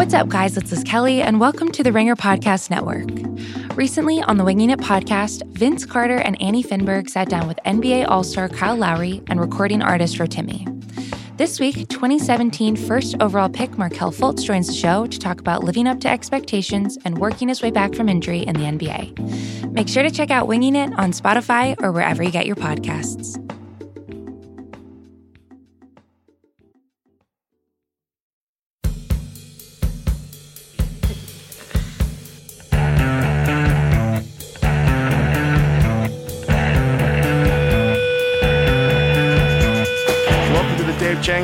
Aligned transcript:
What's 0.00 0.14
up, 0.14 0.28
guys? 0.28 0.56
It's 0.56 0.70
Liz 0.70 0.82
Kelly, 0.82 1.20
and 1.20 1.40
welcome 1.40 1.70
to 1.72 1.82
the 1.82 1.92
Ringer 1.92 2.16
Podcast 2.16 2.70
Network. 2.70 3.06
Recently, 3.76 4.22
on 4.22 4.38
the 4.38 4.44
Winging 4.44 4.70
It 4.70 4.78
podcast, 4.78 5.46
Vince 5.52 5.84
Carter 5.84 6.16
and 6.16 6.40
Annie 6.40 6.64
Finberg 6.64 7.10
sat 7.10 7.28
down 7.28 7.46
with 7.46 7.58
NBA 7.66 8.08
All 8.08 8.24
Star 8.24 8.48
Kyle 8.48 8.76
Lowry 8.76 9.22
and 9.26 9.38
recording 9.38 9.82
artist 9.82 10.16
Rotimi. 10.16 10.66
This 11.36 11.60
week, 11.60 11.86
2017 11.88 12.76
first 12.76 13.14
overall 13.20 13.50
pick 13.50 13.76
Markelle 13.76 14.10
Fultz 14.10 14.42
joins 14.42 14.68
the 14.68 14.72
show 14.72 15.06
to 15.06 15.18
talk 15.18 15.38
about 15.38 15.64
living 15.64 15.86
up 15.86 16.00
to 16.00 16.08
expectations 16.08 16.96
and 17.04 17.18
working 17.18 17.48
his 17.48 17.60
way 17.60 17.70
back 17.70 17.94
from 17.94 18.08
injury 18.08 18.40
in 18.40 18.54
the 18.54 18.64
NBA. 18.64 19.70
Make 19.70 19.88
sure 19.90 20.02
to 20.02 20.10
check 20.10 20.30
out 20.30 20.48
Winging 20.48 20.76
It 20.76 20.98
on 20.98 21.12
Spotify 21.12 21.78
or 21.82 21.92
wherever 21.92 22.22
you 22.22 22.30
get 22.30 22.46
your 22.46 22.56
podcasts. 22.56 23.36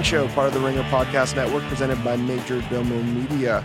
Show, 0.07 0.29
part 0.29 0.47
of 0.47 0.55
the 0.55 0.61
Ringer 0.61 0.85
Podcast 0.85 1.35
Network, 1.35 1.65
presented 1.65 2.03
by 2.05 2.15
Major 2.15 2.61
Domo 2.71 3.03
Media. 3.03 3.65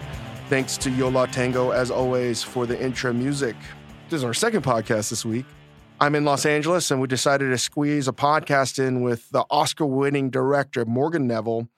Thanks 0.49 0.75
to 0.77 0.89
Yo 0.89 1.07
La 1.09 1.27
Tengo, 1.27 1.69
as 1.69 1.91
always, 1.91 2.41
for 2.41 2.65
the 2.65 2.83
intro 2.83 3.13
music. 3.13 3.55
This 4.09 4.17
is 4.17 4.23
our 4.23 4.33
second 4.33 4.63
podcast 4.63 5.11
this 5.11 5.23
week. 5.23 5.45
I'm 5.99 6.15
in 6.15 6.25
Los 6.25 6.47
Angeles, 6.47 6.89
and 6.89 6.99
we 6.99 7.07
decided 7.07 7.51
to 7.51 7.59
squeeze 7.59 8.07
a 8.07 8.11
podcast 8.11 8.79
in 8.79 9.03
with 9.03 9.29
the 9.29 9.45
Oscar 9.51 9.85
winning 9.85 10.31
director, 10.31 10.83
Morgan 10.83 11.27
Neville. 11.27 11.69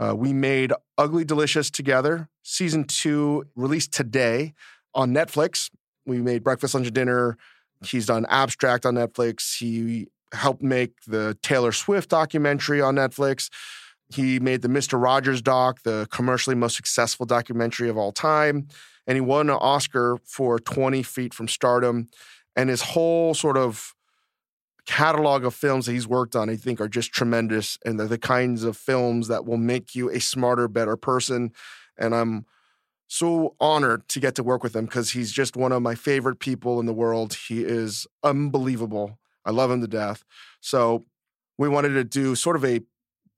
Uh, 0.00 0.16
we 0.16 0.32
made 0.32 0.72
Ugly 0.98 1.24
Delicious 1.24 1.70
together. 1.70 2.28
Season 2.42 2.82
two 2.82 3.44
released 3.54 3.92
today 3.92 4.52
on 4.96 5.12
Netflix. 5.14 5.70
We 6.06 6.20
made 6.22 6.42
Breakfast, 6.42 6.74
Lunch, 6.74 6.88
and 6.88 6.94
Dinner. 6.94 7.38
He's 7.84 8.06
done 8.06 8.26
Abstract 8.28 8.84
on 8.84 8.96
Netflix. 8.96 9.58
He 9.58 10.08
helped 10.32 10.60
make 10.60 11.04
the 11.06 11.38
Taylor 11.40 11.70
Swift 11.70 12.10
documentary 12.10 12.80
on 12.80 12.96
Netflix. 12.96 13.48
He 14.10 14.40
made 14.40 14.62
the 14.62 14.68
Mr. 14.68 15.00
Rogers 15.00 15.42
doc, 15.42 15.82
the 15.82 16.06
commercially 16.10 16.56
most 16.56 16.76
successful 16.76 17.26
documentary 17.26 17.88
of 17.88 17.98
all 17.98 18.12
time. 18.12 18.68
And 19.06 19.16
he 19.16 19.20
won 19.20 19.50
an 19.50 19.56
Oscar 19.60 20.18
for 20.24 20.58
20 20.58 21.02
Feet 21.02 21.34
from 21.34 21.48
Stardom. 21.48 22.08
And 22.56 22.70
his 22.70 22.82
whole 22.82 23.34
sort 23.34 23.56
of 23.56 23.94
catalog 24.86 25.44
of 25.44 25.54
films 25.54 25.86
that 25.86 25.92
he's 25.92 26.08
worked 26.08 26.34
on, 26.34 26.48
I 26.48 26.56
think, 26.56 26.80
are 26.80 26.88
just 26.88 27.12
tremendous. 27.12 27.78
And 27.84 28.00
they're 28.00 28.06
the 28.06 28.18
kinds 28.18 28.64
of 28.64 28.76
films 28.76 29.28
that 29.28 29.44
will 29.44 29.58
make 29.58 29.94
you 29.94 30.10
a 30.10 30.20
smarter, 30.20 30.68
better 30.68 30.96
person. 30.96 31.52
And 31.98 32.14
I'm 32.14 32.46
so 33.06 33.54
honored 33.60 34.08
to 34.08 34.20
get 34.20 34.34
to 34.36 34.42
work 34.42 34.62
with 34.62 34.76
him 34.76 34.86
because 34.86 35.10
he's 35.10 35.32
just 35.32 35.56
one 35.56 35.72
of 35.72 35.82
my 35.82 35.94
favorite 35.94 36.38
people 36.38 36.80
in 36.80 36.86
the 36.86 36.92
world. 36.92 37.34
He 37.34 37.62
is 37.62 38.06
unbelievable. 38.22 39.18
I 39.44 39.50
love 39.50 39.70
him 39.70 39.80
to 39.80 39.88
death. 39.88 40.24
So 40.60 41.04
we 41.56 41.68
wanted 41.68 41.90
to 41.90 42.04
do 42.04 42.34
sort 42.34 42.56
of 42.56 42.64
a 42.64 42.80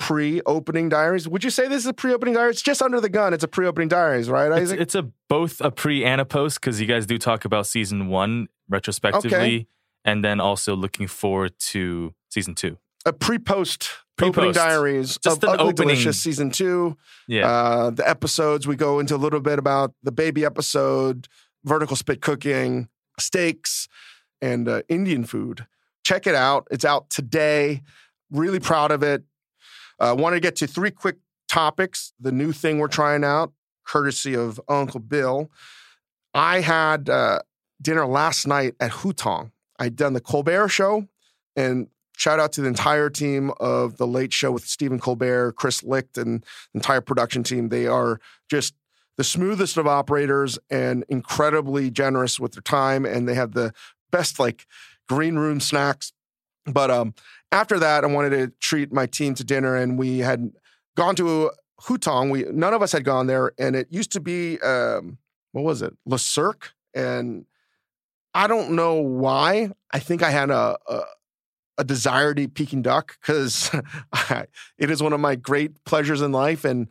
pre-opening 0.01 0.89
diaries. 0.89 1.29
Would 1.29 1.45
you 1.45 1.51
say 1.51 1.69
this 1.69 1.83
is 1.83 1.87
a 1.87 1.93
pre-opening 1.93 2.35
diary? 2.35 2.51
It's 2.51 2.63
just 2.63 2.83
under 2.83 3.01
the 3.01 3.11
gun. 3.11 3.35
It's 3.35 3.45
a 3.45 3.49
pre-opening 3.49 3.89
diaries, 3.89 4.29
right, 4.29 4.51
Isaac? 4.51 4.81
It's, 4.81 4.95
it's 4.95 4.95
a 4.97 5.11
both 5.29 5.61
a 5.61 5.71
pre 5.71 6.05
and 6.05 6.21
a 6.21 6.25
post 6.25 6.61
because 6.61 6.81
you 6.81 6.87
guys 6.87 7.07
do 7.07 7.19
talk 7.19 7.45
about 7.45 7.67
season 7.67 8.09
one 8.09 8.49
retrospectively, 8.69 9.37
okay. 9.37 9.67
and 10.05 10.25
then 10.25 10.41
also 10.41 10.75
looking 10.75 11.07
forward 11.07 11.53
to 11.59 12.15
season 12.31 12.55
two. 12.57 12.79
A 13.07 13.13
pre-post. 13.13 13.91
Pre-post. 14.17 14.39
Opening 14.39 14.53
diaries 14.53 15.19
just 15.23 15.45
of 15.45 15.51
Ugly 15.51 15.69
opening. 15.69 15.89
Delicious 15.89 16.21
season 16.21 16.51
two. 16.51 16.97
Yeah, 17.29 17.49
uh, 17.49 17.91
the 17.91 18.09
episodes 18.09 18.67
we 18.67 18.77
go 18.77 18.99
into 18.99 19.15
a 19.15 19.19
little 19.19 19.41
bit 19.41 19.59
about 19.59 19.93
the 20.03 20.13
baby 20.13 20.45
episode, 20.45 21.29
vertical 21.65 21.95
spit 21.95 22.21
cooking, 22.23 22.89
steaks, 23.19 23.87
and 24.41 24.67
uh, 24.67 24.83
Indian 24.89 25.25
food. 25.25 25.67
Check 26.05 26.27
it 26.27 26.35
out. 26.35 26.67
It's 26.71 26.85
out 26.85 27.11
today. 27.11 27.83
Really 28.31 28.61
proud 28.61 28.91
of 28.91 29.03
it. 29.03 29.25
I 30.01 30.09
uh, 30.09 30.15
want 30.15 30.35
to 30.35 30.41
get 30.41 30.57
to 30.57 30.67
three 30.67 30.91
quick 30.91 31.17
topics. 31.49 32.13
The 32.19 32.33
new 32.33 32.53
thing 32.53 32.79
we're 32.79 32.89
trying 32.89 33.23
out, 33.23 33.53
courtesy 33.87 34.35
of 34.35 34.59
Uncle 34.69 35.01
Bill. 35.01 35.51
I 36.33 36.61
had 36.61 37.11
uh, 37.11 37.41
dinner 37.83 38.07
last 38.07 38.47
night 38.47 38.75
at 38.81 38.91
Hutong. 38.91 39.51
I'd 39.79 39.97
done 39.97 40.15
the 40.15 40.21
Colbert 40.21 40.69
show, 40.69 41.07
and 41.57 41.89
shout 42.17 42.41
out 42.41 42.53
to 42.53 42.63
the 42.63 42.69
entire 42.69 43.11
team 43.11 43.51
of 43.61 43.97
the 43.97 44.07
Late 44.07 44.33
Show 44.33 44.53
with 44.53 44.67
Stephen 44.67 44.99
Colbert, 44.99 45.53
Chris 45.53 45.83
Licht, 45.83 46.17
and 46.17 46.43
the 46.43 46.79
entire 46.79 47.01
production 47.01 47.43
team. 47.43 47.69
They 47.69 47.87
are 47.87 48.21
just 48.49 48.75
the 49.17 49.25
smoothest 49.25 49.77
of 49.77 49.87
operators 49.87 50.59
and 50.71 51.05
incredibly 51.09 51.91
generous 51.91 52.41
with 52.41 52.53
their 52.53 52.63
time, 52.63 53.05
and 53.05 53.29
they 53.29 53.35
have 53.35 53.53
the 53.53 53.73
best 54.11 54.39
like 54.39 54.67
green 55.09 55.37
room 55.37 55.61
snacks. 55.61 56.13
But 56.73 56.91
um, 56.91 57.15
after 57.53 57.79
that, 57.79 58.05
I 58.05 58.07
wanted 58.07 58.31
to 58.31 58.53
treat 58.61 58.93
my 58.93 59.07
team 59.07 59.35
to 59.35 59.45
dinner, 59.45 59.77
and 59.77 59.99
we 59.99 60.19
had 60.19 60.53
gone 60.97 61.15
to 61.17 61.51
Hutong. 61.83 62.31
We 62.31 62.45
none 62.51 62.75
of 62.75 62.83
us 62.83 62.93
had 62.93 63.05
gone 63.05 63.27
there, 63.27 63.53
and 63.59 63.75
it 63.77 63.89
used 63.91 64.13
to 64.13 64.21
be 64.21 64.59
um, 64.61 65.19
what 65.53 65.65
was 65.65 65.83
it, 65.83 65.95
Le 66.07 66.19
Cirque, 66.19 66.73
and 66.95 67.47
I 68.35 68.47
don't 68.47 68.73
know 68.73 68.95
why. 68.95 69.71
I 69.93 69.99
think 69.99 70.23
I 70.23 70.31
had 70.31 70.51
a, 70.51 70.77
a, 70.87 71.01
a 71.79 71.85
desire 71.85 72.35
to 72.35 72.43
eat 72.43 72.55
Peking 72.55 72.83
duck 72.83 73.17
because 73.21 73.71
it 74.79 74.91
is 74.91 75.03
one 75.03 75.13
of 75.13 75.21
my 75.21 75.35
great 75.35 75.85
pleasures 75.85 76.23
in 76.23 76.33
life, 76.33 76.65
and 76.65 76.89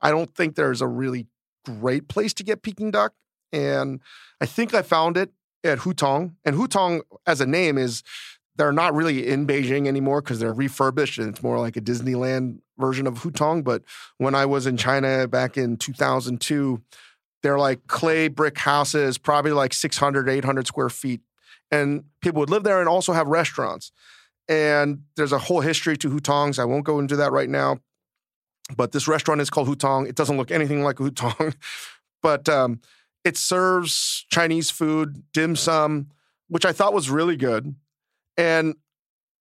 I 0.00 0.10
don't 0.10 0.34
think 0.34 0.54
there's 0.54 0.82
a 0.82 0.88
really 0.88 1.26
great 1.64 2.08
place 2.08 2.34
to 2.34 2.42
get 2.42 2.62
Peking 2.62 2.90
duck. 2.90 3.14
And 3.52 4.00
I 4.40 4.46
think 4.46 4.74
I 4.74 4.82
found 4.82 5.16
it 5.16 5.30
at 5.64 5.80
Hutong, 5.80 6.34
and 6.44 6.56
Hutong 6.56 7.02
as 7.26 7.40
a 7.40 7.46
name 7.46 7.78
is 7.78 8.02
they're 8.56 8.72
not 8.72 8.94
really 8.94 9.26
in 9.26 9.46
Beijing 9.46 9.86
anymore 9.86 10.20
because 10.20 10.38
they're 10.38 10.52
refurbished 10.52 11.18
and 11.18 11.28
it's 11.28 11.42
more 11.42 11.58
like 11.58 11.76
a 11.76 11.80
Disneyland 11.80 12.58
version 12.78 13.06
of 13.06 13.20
Hutong. 13.20 13.64
But 13.64 13.82
when 14.18 14.34
I 14.34 14.46
was 14.46 14.66
in 14.66 14.76
China 14.76 15.26
back 15.26 15.56
in 15.56 15.76
2002, 15.76 16.82
they're 17.42 17.58
like 17.58 17.86
clay 17.86 18.28
brick 18.28 18.58
houses, 18.58 19.18
probably 19.18 19.52
like 19.52 19.72
600, 19.72 20.28
800 20.28 20.66
square 20.66 20.90
feet. 20.90 21.20
And 21.70 22.04
people 22.20 22.40
would 22.40 22.50
live 22.50 22.64
there 22.64 22.80
and 22.80 22.88
also 22.88 23.12
have 23.12 23.26
restaurants. 23.26 23.90
And 24.48 25.04
there's 25.16 25.32
a 25.32 25.38
whole 25.38 25.60
history 25.60 25.96
to 25.98 26.10
Hutongs. 26.10 26.58
I 26.58 26.64
won't 26.64 26.84
go 26.84 26.98
into 26.98 27.16
that 27.16 27.32
right 27.32 27.48
now. 27.48 27.78
But 28.76 28.92
this 28.92 29.08
restaurant 29.08 29.40
is 29.40 29.50
called 29.50 29.68
Hutong. 29.68 30.06
It 30.06 30.14
doesn't 30.14 30.36
look 30.36 30.50
anything 30.50 30.82
like 30.82 30.96
Hutong, 30.98 31.54
but 32.22 32.48
um, 32.48 32.80
it 33.24 33.36
serves 33.36 34.26
Chinese 34.30 34.70
food, 34.70 35.24
dim 35.32 35.56
sum, 35.56 36.08
which 36.48 36.64
I 36.64 36.72
thought 36.72 36.92
was 36.92 37.10
really 37.10 37.36
good. 37.36 37.74
And 38.36 38.74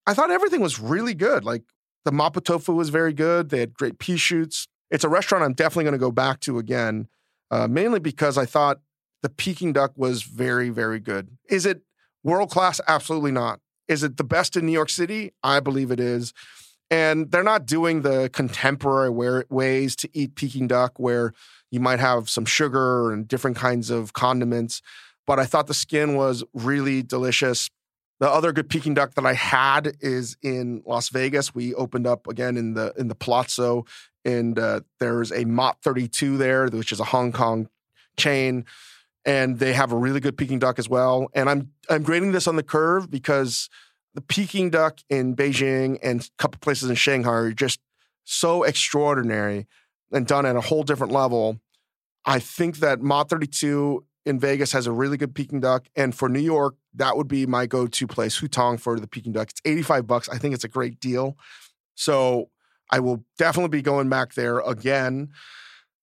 I 0.06 0.13
thought 0.13 0.31
everything 0.31 0.62
was 0.62 0.79
really 0.79 1.13
good. 1.13 1.44
Like 1.44 1.63
the 2.06 2.12
mapo 2.12 2.44
tofu 2.44 2.74
was 2.74 2.90
very 2.90 3.13
good. 3.13 3.50
They 3.50 3.59
had 3.59 3.74
great 3.74 4.00
pea 4.00 4.18
shoots. 4.18 4.68
It's 4.90 5.03
a 5.03 5.09
restaurant 5.09 5.44
I'm 5.44 5.53
definitely 5.53 5.85
going 5.85 5.94
to 5.94 6.00
go 6.00 6.12
back 6.12 6.40
to 6.41 6.57
again, 6.57 7.07
uh, 7.50 7.68
mainly 7.68 8.00
because 8.00 8.38
I 8.38 8.46
thought 8.46 8.81
the 9.22 9.30
Peking 9.30 9.74
duck 9.74 9.94
was 9.96 10.24
very, 10.24 10.69
very 10.69 11.00
good. 11.00 11.30
Is 11.50 11.66
it 11.66 11.84
world 12.24 12.50
class? 12.50 12.81
Absolutely 12.88 13.31
not. 13.31 13.59
Is 13.88 14.03
it 14.03 14.18
the 14.18 14.24
best 14.24 14.56
in 14.56 14.66
New 14.66 14.72
York 14.72 14.90
City? 14.90 15.31
I 15.44 15.59
believe 15.59 15.91
it 15.91 16.00
is. 16.00 16.34
And 16.90 17.31
they're 17.31 17.44
not 17.44 17.66
doing 17.66 18.01
the 18.01 18.30
contemporary 18.34 19.09
ways 19.50 19.96
to 19.97 20.09
eat 20.13 20.35
Peking 20.35 20.68
duck 20.68 21.00
where 21.00 21.34
you 21.69 21.80
might 21.80 22.00
have 22.00 22.30
some 22.30 22.46
sugar 22.46 23.13
and 23.13 23.28
different 23.28 23.56
kinds 23.56 23.90
of 23.90 24.12
condiments. 24.12 24.81
But 25.25 25.40
I 25.40 25.46
thought 25.46 25.68
the 25.68 25.74
skin 25.74 26.16
was 26.16 26.44
really 26.53 27.01
delicious. 27.01 27.69
The 28.22 28.30
other 28.30 28.54
good 28.54 28.70
Peking 28.70 28.94
duck 28.94 29.16
that 29.16 29.26
I 29.26 29.34
had 29.34 29.98
is 30.00 30.38
in 30.44 30.84
Las 30.86 31.09
Vegas. 31.09 31.56
We 31.56 31.74
opened 31.74 32.06
up 32.06 32.28
again 32.28 32.56
in 32.56 32.76
the 32.76 32.94
in 32.96 33.08
the 33.08 33.16
Palazzo, 33.16 33.86
and 34.24 34.59
uh, 34.59 34.82
there's 35.00 35.32
a 35.32 35.44
Mott 35.46 35.80
32 35.82 36.38
there, 36.38 36.68
which 36.68 36.92
is 36.92 37.00
a 37.00 37.06
Hong 37.06 37.31
Kong 37.31 37.68
chain, 38.18 38.66
and 39.25 39.57
they 39.57 39.74
have 39.74 39.92
a 39.92 39.98
really 39.98 40.19
good 40.19 40.38
Peking 40.38 40.60
duck 40.60 40.78
as 40.78 40.88
well. 40.88 41.30
And 41.34 41.50
I'm 41.50 41.72
I'm 41.90 42.04
grading 42.04 42.31
this 42.31 42.45
on 42.45 42.57
the 42.57 42.63
curve 42.63 43.10
because 43.10 43.69
the 44.13 44.22
Peking 44.22 44.69
duck 44.69 45.00
in 45.10 45.36
Beijing 45.36 45.98
and 46.04 46.22
a 46.22 46.30
couple 46.38 46.60
places 46.60 46.92
in 46.92 46.95
Shanghai 46.95 47.31
are 47.31 47.51
just 47.51 47.80
so 48.24 48.62
extraordinary 48.62 49.66
and 50.12 50.28
done 50.28 50.45
at 50.45 50.56
a 50.56 50.62
whole 50.62 50.84
different 50.84 51.12
level. 51.12 51.60
I 52.24 52.38
think 52.38 52.78
that 52.78 53.01
Mott 53.01 53.31
32 53.31 54.06
in 54.25 54.39
Vegas 54.39 54.71
has 54.71 54.88
a 54.88 54.91
really 54.91 55.18
good 55.18 55.33
Peking 55.33 55.59
duck, 55.59 55.88
and 55.95 56.13
for 56.13 56.29
New 56.29 56.39
York, 56.39 56.75
that 56.94 57.18
would 57.18 57.27
be 57.27 57.45
my 57.45 57.65
go-to 57.65 58.07
place, 58.07 58.39
Hutong 58.39 58.79
for 58.79 59.00
the 59.00 59.07
Peking 59.07 59.31
duck. 59.31 59.50
It's 59.50 59.62
85 59.65 60.07
bucks. 60.07 60.29
I 60.29 60.38
think 60.38 60.53
it's 60.53 60.63
a 60.63 60.69
great 60.69 61.00
deal. 61.00 61.38
So 61.95 62.50
I 62.91 63.00
will 63.00 63.23
definitely 63.38 63.69
be 63.69 63.81
going 63.81 64.09
back 64.09 64.33
there 64.33 64.59
again. 64.59 65.29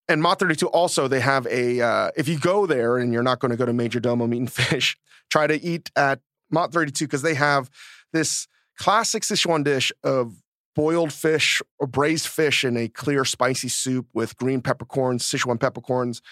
And 0.09 0.23
Mott 0.23 0.39
32 0.39 0.67
also, 0.69 1.07
they 1.07 1.21
have 1.21 1.47
a, 1.47 1.81
uh, 1.81 2.11
if 2.17 2.29
you 2.29 2.39
go 2.39 2.67
there 2.67 2.97
and 2.97 3.13
you're 3.13 3.23
not 3.23 3.41
going 3.41 3.51
to 3.51 3.57
go 3.57 3.67
to 3.67 3.73
Majordomo 3.73 4.29
Meat 4.29 4.39
and 4.39 4.53
Fish, 4.71 4.97
try 5.31 5.47
to 5.47 5.63
eat 5.63 5.91
at 5.97 6.21
Mott 6.51 6.73
32 6.73 7.05
because 7.05 7.23
they 7.23 7.35
have 7.35 7.71
this 8.13 8.49
classic 8.79 9.23
Sichuan 9.23 9.63
dish 9.63 9.93
of 10.03 10.43
boiled 10.75 11.13
fish 11.13 11.61
or 11.81 11.89
braised 11.89 12.29
fish 12.29 12.63
in 12.65 12.77
a 12.77 12.89
clear, 12.89 13.25
spicy 13.25 13.69
soup 13.69 14.07
with 14.15 14.37
green 14.37 14.61
peppercorns, 14.61 15.25
Sichuan 15.25 15.59
peppercorns, 15.59 16.23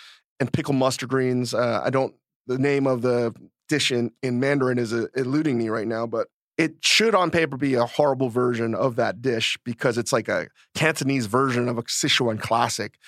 and 0.40 0.52
pickled 0.52 0.76
mustard 0.76 1.08
greens. 1.08 1.54
Uh, 1.54 1.82
I 1.84 1.90
don't, 1.90 2.14
the 2.46 2.58
name 2.58 2.86
of 2.86 3.02
the 3.02 3.34
dish 3.68 3.90
in, 3.90 4.12
in 4.22 4.40
Mandarin 4.40 4.78
is 4.78 4.92
uh, 4.92 5.06
eluding 5.16 5.58
me 5.58 5.68
right 5.68 5.86
now, 5.86 6.06
but 6.06 6.28
it 6.58 6.76
should 6.80 7.14
on 7.14 7.30
paper 7.30 7.56
be 7.56 7.74
a 7.74 7.84
horrible 7.84 8.28
version 8.28 8.74
of 8.74 8.96
that 8.96 9.20
dish 9.20 9.58
because 9.64 9.98
it's 9.98 10.12
like 10.12 10.28
a 10.28 10.48
Cantonese 10.74 11.26
version 11.26 11.68
of 11.68 11.78
a 11.78 11.82
Sichuan 11.82 12.40
classic. 12.40 12.98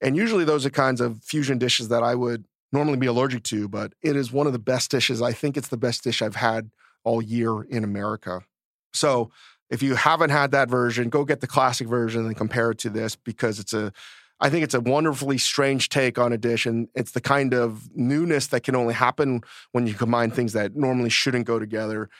And 0.00 0.16
usually 0.16 0.44
those 0.44 0.64
are 0.64 0.70
kinds 0.70 1.00
of 1.00 1.22
fusion 1.22 1.58
dishes 1.58 1.88
that 1.88 2.02
I 2.02 2.14
would 2.14 2.46
normally 2.72 2.96
be 2.96 3.06
allergic 3.06 3.42
to, 3.44 3.68
but 3.68 3.92
it 4.02 4.16
is 4.16 4.32
one 4.32 4.46
of 4.46 4.52
the 4.52 4.58
best 4.58 4.90
dishes. 4.90 5.20
I 5.20 5.32
think 5.32 5.56
it's 5.56 5.68
the 5.68 5.76
best 5.76 6.04
dish 6.04 6.22
I've 6.22 6.36
had 6.36 6.70
all 7.04 7.22
year 7.22 7.62
in 7.62 7.84
America. 7.84 8.40
So 8.92 9.30
if 9.70 9.82
you 9.82 9.94
haven't 9.94 10.30
had 10.30 10.50
that 10.52 10.70
version, 10.70 11.08
go 11.08 11.24
get 11.24 11.40
the 11.40 11.46
classic 11.46 11.88
version 11.88 12.24
and 12.26 12.36
compare 12.36 12.70
it 12.70 12.78
to 12.78 12.90
this 12.90 13.16
because 13.16 13.58
it's 13.58 13.72
a 13.72 13.92
I 14.38 14.50
think 14.50 14.64
it's 14.64 14.74
a 14.74 14.80
wonderfully 14.80 15.38
strange 15.38 15.88
take 15.88 16.18
on 16.18 16.32
a 16.32 16.38
dish, 16.38 16.66
and 16.66 16.88
it's 16.94 17.12
the 17.12 17.20
kind 17.20 17.54
of 17.54 17.88
newness 17.96 18.48
that 18.48 18.62
can 18.62 18.76
only 18.76 18.92
happen 18.92 19.40
when 19.72 19.86
you 19.86 19.94
combine 19.94 20.30
things 20.30 20.52
that 20.52 20.76
normally 20.76 21.08
shouldn't 21.08 21.46
go 21.46 21.58
together. 21.58 22.10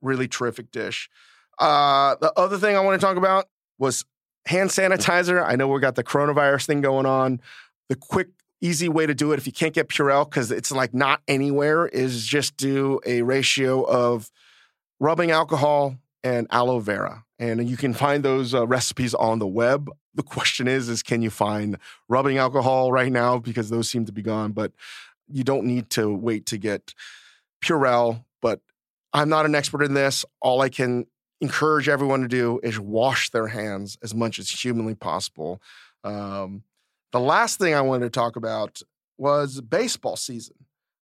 Really 0.00 0.26
terrific 0.26 0.70
dish. 0.70 1.10
Uh, 1.58 2.16
the 2.20 2.32
other 2.36 2.58
thing 2.58 2.76
I 2.76 2.80
want 2.80 2.98
to 3.00 3.06
talk 3.06 3.16
about 3.16 3.46
was 3.78 4.04
hand 4.46 4.70
sanitizer. 4.70 5.44
I 5.44 5.56
know 5.56 5.68
we 5.68 5.80
got 5.80 5.96
the 5.96 6.04
coronavirus 6.04 6.66
thing 6.66 6.80
going 6.80 7.06
on. 7.06 7.40
The 7.88 7.96
quick, 7.96 8.28
easy 8.60 8.88
way 8.88 9.06
to 9.06 9.14
do 9.14 9.32
it 9.32 9.38
if 9.38 9.46
you 9.46 9.52
can't 9.52 9.74
get 9.74 9.88
Purell 9.88 10.28
because 10.28 10.50
it's 10.50 10.72
like 10.72 10.94
not 10.94 11.20
anywhere 11.28 11.86
is 11.86 12.26
just 12.26 12.56
do 12.56 13.00
a 13.04 13.22
ratio 13.22 13.82
of 13.82 14.30
rubbing 14.98 15.30
alcohol 15.30 15.96
and 16.24 16.46
aloe 16.50 16.80
vera. 16.80 17.25
And 17.38 17.68
you 17.68 17.76
can 17.76 17.92
find 17.92 18.24
those 18.24 18.54
uh, 18.54 18.66
recipes 18.66 19.14
on 19.14 19.38
the 19.38 19.46
web. 19.46 19.90
The 20.14 20.22
question 20.22 20.66
is, 20.66 20.88
is 20.88 21.02
can 21.02 21.20
you 21.20 21.30
find 21.30 21.78
rubbing 22.08 22.38
alcohol 22.38 22.90
right 22.90 23.12
now 23.12 23.38
because 23.38 23.68
those 23.68 23.90
seem 23.90 24.06
to 24.06 24.12
be 24.12 24.22
gone. 24.22 24.52
But 24.52 24.72
you 25.28 25.44
don't 25.44 25.64
need 25.64 25.90
to 25.90 26.12
wait 26.12 26.46
to 26.46 26.58
get 26.58 26.94
Purell. 27.62 28.24
But 28.40 28.60
I'm 29.12 29.28
not 29.28 29.44
an 29.44 29.54
expert 29.54 29.82
in 29.82 29.94
this. 29.94 30.24
All 30.40 30.62
I 30.62 30.68
can 30.68 31.06
encourage 31.40 31.88
everyone 31.88 32.22
to 32.22 32.28
do 32.28 32.60
is 32.62 32.80
wash 32.80 33.30
their 33.30 33.48
hands 33.48 33.98
as 34.02 34.14
much 34.14 34.38
as 34.38 34.48
humanly 34.48 34.94
possible. 34.94 35.60
Um, 36.04 36.62
the 37.12 37.20
last 37.20 37.58
thing 37.58 37.74
I 37.74 37.82
wanted 37.82 38.04
to 38.04 38.10
talk 38.10 38.36
about 38.36 38.80
was 39.18 39.60
baseball 39.60 40.16
season. 40.16 40.56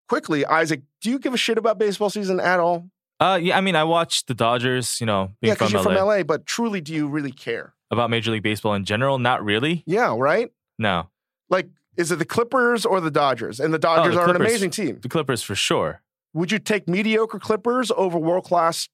Quickly, 0.09 0.45
Isaac, 0.45 0.83
do 1.01 1.11
you 1.11 1.19
give 1.19 1.35
a 1.35 1.39
shit 1.39 1.59
about 1.59 1.79
baseball 1.79 2.11
season 2.11 2.41
at 2.41 2.61
all? 2.61 2.91
Uh, 3.21 3.39
yeah, 3.41 3.57
I 3.57 3.61
mean, 3.61 3.77
I 3.77 3.85
watched 3.85 4.27
the 4.27 4.35
Dodgers. 4.35 5.01
You 5.01 5.07
know, 5.07 5.31
being 5.41 5.51
yeah, 5.51 5.55
because 5.55 5.73
you're 5.73 5.83
LA. 5.83 5.95
from 5.95 6.07
LA. 6.07 6.23
But 6.23 6.47
truly, 6.47 6.81
do 6.81 6.93
you 6.93 7.09
really 7.09 7.33
care 7.33 7.75
about 7.91 8.11
Major 8.11 8.31
League 8.31 8.43
Baseball 8.43 8.75
in 8.75 8.85
general? 8.85 9.19
Not 9.19 9.45
really. 9.45 9.83
Yeah, 9.87 10.15
right. 10.17 10.51
No. 10.79 11.09
Like, 11.49 11.69
is 11.97 12.11
it 12.11 12.19
the 12.19 12.25
Clippers 12.25 12.85
or 12.85 13.01
the 13.01 13.11
Dodgers? 13.11 13.61
And 13.61 13.73
the 13.73 13.79
Dodgers 13.79 14.15
oh, 14.15 14.19
the 14.19 14.25
are 14.25 14.31
an 14.31 14.37
amazing 14.37 14.71
team. 14.71 14.99
The 15.01 15.09
Clippers 15.09 15.43
for 15.43 15.55
sure. 15.55 16.03
Would 16.33 16.51
you 16.51 16.59
take 16.59 16.89
mediocre 16.89 17.39
Clippers 17.39 17.93
over 17.97 18.19
world 18.19 18.45
class, 18.45 18.89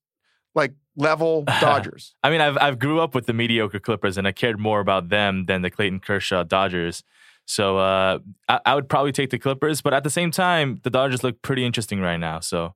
like 0.55 0.75
level 0.97 1.45
Dodgers? 1.61 2.15
I 2.23 2.31
mean, 2.31 2.41
I've 2.41 2.59
I've 2.59 2.79
grew 2.79 3.01
up 3.01 3.15
with 3.15 3.27
the 3.27 3.33
mediocre 3.33 3.81
Clippers, 3.81 4.19
and 4.19 4.29
I 4.29 4.33
cared 4.33 4.59
more 4.59 4.81
about 4.81 5.09
them 5.09 5.47
than 5.47 5.63
the 5.63 5.71
Clayton 5.71 6.01
Kershaw 6.01 6.45
Dodgers. 6.45 7.03
So 7.47 7.79
uh, 7.79 8.19
I, 8.49 8.61
I 8.65 8.75
would 8.75 8.89
probably 8.89 9.13
take 9.13 9.31
the 9.31 9.39
Clippers, 9.39 9.81
but 9.81 9.93
at 9.95 10.05
the 10.05 10.11
same 10.11 10.31
time, 10.31 10.79
the 10.85 10.91
Dodgers 10.91 11.25
look 11.25 11.43
pretty 11.43 11.65
interesting 11.65 12.01
right 12.01 12.19
now. 12.19 12.41
So 12.41 12.75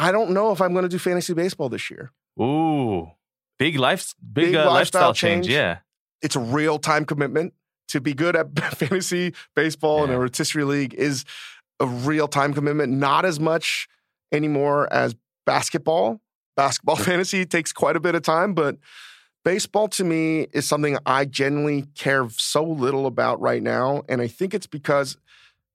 I 0.00 0.12
don't 0.12 0.30
know 0.30 0.50
if 0.50 0.62
I'm 0.62 0.72
going 0.72 0.84
to 0.84 0.88
do 0.88 0.98
fantasy 0.98 1.34
baseball 1.34 1.68
this 1.68 1.90
year. 1.90 2.10
Ooh, 2.40 3.10
big 3.58 3.78
life, 3.78 4.14
big, 4.20 4.46
big 4.46 4.54
uh, 4.54 4.58
lifestyle, 4.60 4.72
lifestyle 4.72 5.12
change. 5.12 5.44
change. 5.44 5.54
Yeah, 5.54 5.78
it's 6.22 6.36
a 6.36 6.40
real 6.40 6.78
time 6.78 7.04
commitment 7.04 7.52
to 7.88 8.00
be 8.00 8.14
good 8.14 8.34
at 8.34 8.58
fantasy 8.76 9.34
baseball 9.54 9.98
yeah. 9.98 10.04
and 10.04 10.12
a 10.14 10.18
rotisserie 10.18 10.64
league 10.64 10.94
is 10.94 11.26
a 11.80 11.86
real 11.86 12.28
time 12.28 12.54
commitment. 12.54 12.94
Not 12.94 13.26
as 13.26 13.38
much 13.38 13.88
anymore 14.32 14.90
as 14.90 15.14
basketball. 15.44 16.22
Basketball 16.56 16.96
fantasy 16.96 17.44
takes 17.44 17.70
quite 17.70 17.94
a 17.94 18.00
bit 18.00 18.14
of 18.14 18.22
time, 18.22 18.54
but 18.54 18.78
baseball 19.44 19.86
to 19.88 20.04
me 20.04 20.46
is 20.54 20.66
something 20.66 20.96
I 21.04 21.26
genuinely 21.26 21.82
care 21.94 22.26
so 22.30 22.64
little 22.64 23.04
about 23.04 23.38
right 23.38 23.62
now, 23.62 24.04
and 24.08 24.22
I 24.22 24.28
think 24.28 24.54
it's 24.54 24.66
because 24.66 25.18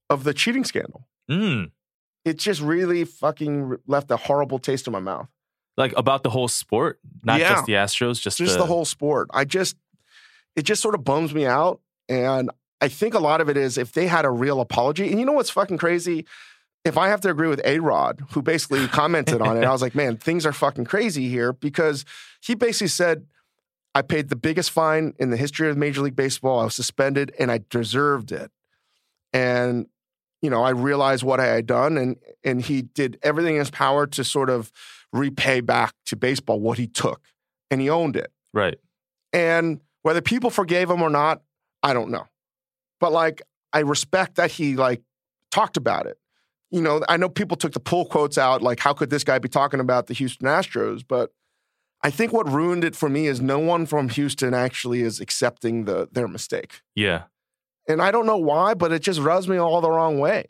of 0.09 0.23
the 0.23 0.33
cheating 0.33 0.63
scandal. 0.63 1.07
Mm 1.29 1.69
it 2.25 2.37
just 2.37 2.59
really 2.59 3.05
fucking 3.05 3.77
left 3.87 4.11
a 4.11 4.17
horrible 4.17 4.59
taste 4.59 4.87
in 4.87 4.93
my 4.93 4.99
mouth. 4.99 5.29
Like 5.77 5.93
about 5.95 6.23
the 6.23 6.29
whole 6.29 6.47
sport, 6.47 6.99
not 7.23 7.39
yeah. 7.39 7.53
just 7.53 7.65
the 7.65 7.73
Astros, 7.73 8.19
just 8.19 8.37
just 8.37 8.53
the... 8.53 8.59
the 8.59 8.65
whole 8.65 8.85
sport. 8.85 9.29
I 9.33 9.45
just 9.45 9.77
it 10.55 10.63
just 10.63 10.81
sort 10.81 10.95
of 10.95 11.03
bums 11.03 11.33
me 11.33 11.45
out, 11.45 11.81
and 12.09 12.49
I 12.81 12.87
think 12.87 13.13
a 13.13 13.19
lot 13.19 13.41
of 13.41 13.49
it 13.49 13.57
is 13.57 13.77
if 13.77 13.91
they 13.91 14.07
had 14.07 14.25
a 14.25 14.31
real 14.31 14.59
apology. 14.59 15.09
And 15.09 15.19
you 15.19 15.25
know 15.25 15.33
what's 15.33 15.49
fucking 15.49 15.77
crazy? 15.77 16.25
If 16.83 16.97
I 16.97 17.07
have 17.07 17.19
to 17.21 17.29
agree 17.29 17.47
with 17.47 17.61
A 17.65 17.79
Rod, 17.79 18.21
who 18.31 18.41
basically 18.41 18.87
commented 18.89 19.41
on 19.41 19.57
it, 19.57 19.63
I 19.65 19.71
was 19.71 19.81
like, 19.81 19.95
man, 19.95 20.17
things 20.17 20.45
are 20.45 20.53
fucking 20.53 20.85
crazy 20.85 21.27
here 21.29 21.51
because 21.51 22.05
he 22.41 22.55
basically 22.55 22.89
said, 22.89 23.25
I 23.95 24.01
paid 24.01 24.29
the 24.29 24.35
biggest 24.35 24.71
fine 24.71 25.13
in 25.17 25.29
the 25.29 25.37
history 25.37 25.69
of 25.69 25.77
Major 25.77 26.01
League 26.01 26.15
Baseball. 26.15 26.59
I 26.59 26.65
was 26.65 26.75
suspended 26.75 27.33
and 27.39 27.51
I 27.51 27.61
deserved 27.69 28.31
it. 28.31 28.51
And 29.33 29.87
you 30.41 30.49
know, 30.49 30.63
I 30.63 30.71
realized 30.71 31.23
what 31.23 31.39
I 31.39 31.47
had 31.47 31.65
done, 31.65 31.97
and 31.97 32.17
and 32.43 32.61
he 32.61 32.83
did 32.83 33.17
everything 33.23 33.55
in 33.55 33.59
his 33.59 33.71
power 33.71 34.07
to 34.07 34.23
sort 34.23 34.49
of 34.49 34.71
repay 35.11 35.61
back 35.61 35.93
to 36.07 36.15
baseball 36.15 36.59
what 36.59 36.77
he 36.77 36.87
took, 36.87 37.21
and 37.71 37.81
he 37.81 37.89
owned 37.89 38.15
it. 38.15 38.31
Right. 38.53 38.77
And 39.33 39.81
whether 40.03 40.21
people 40.21 40.49
forgave 40.49 40.89
him 40.89 41.01
or 41.01 41.09
not, 41.09 41.41
I 41.83 41.93
don't 41.93 42.11
know. 42.11 42.27
But 42.99 43.11
like, 43.11 43.41
I 43.73 43.79
respect 43.79 44.35
that 44.35 44.51
he 44.51 44.75
like 44.75 45.01
talked 45.51 45.77
about 45.77 46.05
it. 46.05 46.17
You 46.71 46.81
know, 46.81 47.01
I 47.07 47.17
know 47.17 47.29
people 47.29 47.57
took 47.57 47.73
the 47.73 47.79
pull 47.79 48.05
quotes 48.05 48.37
out, 48.37 48.61
like, 48.61 48.79
how 48.79 48.93
could 48.93 49.09
this 49.09 49.23
guy 49.23 49.39
be 49.39 49.49
talking 49.49 49.79
about 49.79 50.07
the 50.07 50.13
Houston 50.13 50.47
Astros? 50.47 51.03
But 51.07 51.31
I 52.01 52.09
think 52.11 52.33
what 52.33 52.47
ruined 52.49 52.83
it 52.83 52.95
for 52.95 53.09
me 53.09 53.27
is 53.27 53.41
no 53.41 53.59
one 53.59 53.85
from 53.85 54.09
Houston 54.09 54.53
actually 54.53 55.01
is 55.01 55.19
accepting 55.19 55.85
the 55.85 56.07
their 56.11 56.27
mistake. 56.27 56.81
Yeah. 56.95 57.23
And 57.87 58.01
I 58.01 58.11
don't 58.11 58.25
know 58.25 58.37
why, 58.37 58.73
but 58.73 58.91
it 58.91 59.01
just 59.01 59.19
rubs 59.19 59.47
me 59.47 59.57
all 59.57 59.81
the 59.81 59.89
wrong 59.89 60.19
way. 60.19 60.49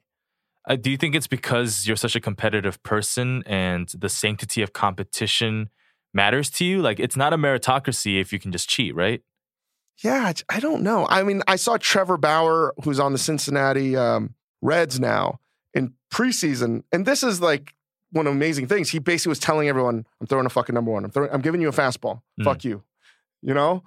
Uh, 0.68 0.76
do 0.76 0.90
you 0.90 0.98
think 0.98 1.16
it's 1.16 1.28
because 1.28 1.86
you're 1.86 1.96
such 1.96 2.16
a 2.16 2.22
competitive 2.22 2.82
person 2.82 3.44
and 3.46 3.90
the 3.90 4.10
sanctity 4.10 4.62
of 4.62 4.74
competition 4.74 5.70
matters 6.14 6.50
to 6.52 6.66
you? 6.66 6.82
Like, 6.82 7.00
it's 7.00 7.16
not 7.16 7.34
a 7.34 7.38
meritocracy 7.38 8.20
if 8.20 8.34
you 8.34 8.40
can 8.40 8.52
just 8.52 8.68
cheat, 8.68 8.96
right? 8.96 9.22
Yeah, 10.04 10.34
I 10.50 10.60
don't 10.60 10.82
know. 10.82 11.08
I 11.10 11.24
mean, 11.24 11.42
I 11.48 11.56
saw 11.56 11.78
Trevor 11.78 12.18
Bauer, 12.18 12.74
who's 12.84 13.00
on 13.00 13.14
the 13.14 13.18
Cincinnati 13.18 13.96
um, 13.96 14.34
Reds 14.62 15.00
now 15.00 15.40
in 15.74 15.94
preseason, 16.12 16.84
and 16.92 17.06
this 17.06 17.24
is 17.24 17.42
like 17.42 17.74
one 18.12 18.28
of 18.28 18.34
the 18.34 18.38
amazing 18.38 18.68
things. 18.68 18.90
He 18.90 19.00
basically 19.00 19.30
was 19.30 19.40
telling 19.40 19.70
everyone, 19.70 20.06
"I'm 20.20 20.28
throwing 20.28 20.46
a 20.46 20.50
fucking 20.50 20.76
number 20.76 20.92
one. 20.92 21.06
I'm 21.06 21.12
throwing, 21.12 21.32
I'm 21.32 21.42
giving 21.42 21.62
you 21.62 21.70
a 21.70 21.74
fastball. 21.74 22.22
Mm. 22.40 22.44
Fuck 22.44 22.66
you," 22.66 22.84
you 23.42 23.54
know. 23.54 23.84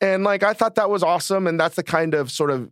And 0.00 0.24
like 0.24 0.42
I 0.42 0.52
thought 0.54 0.76
that 0.76 0.90
was 0.90 1.02
awesome, 1.02 1.46
and 1.46 1.58
that's 1.58 1.76
the 1.76 1.82
kind 1.82 2.14
of 2.14 2.30
sort 2.30 2.50
of 2.50 2.70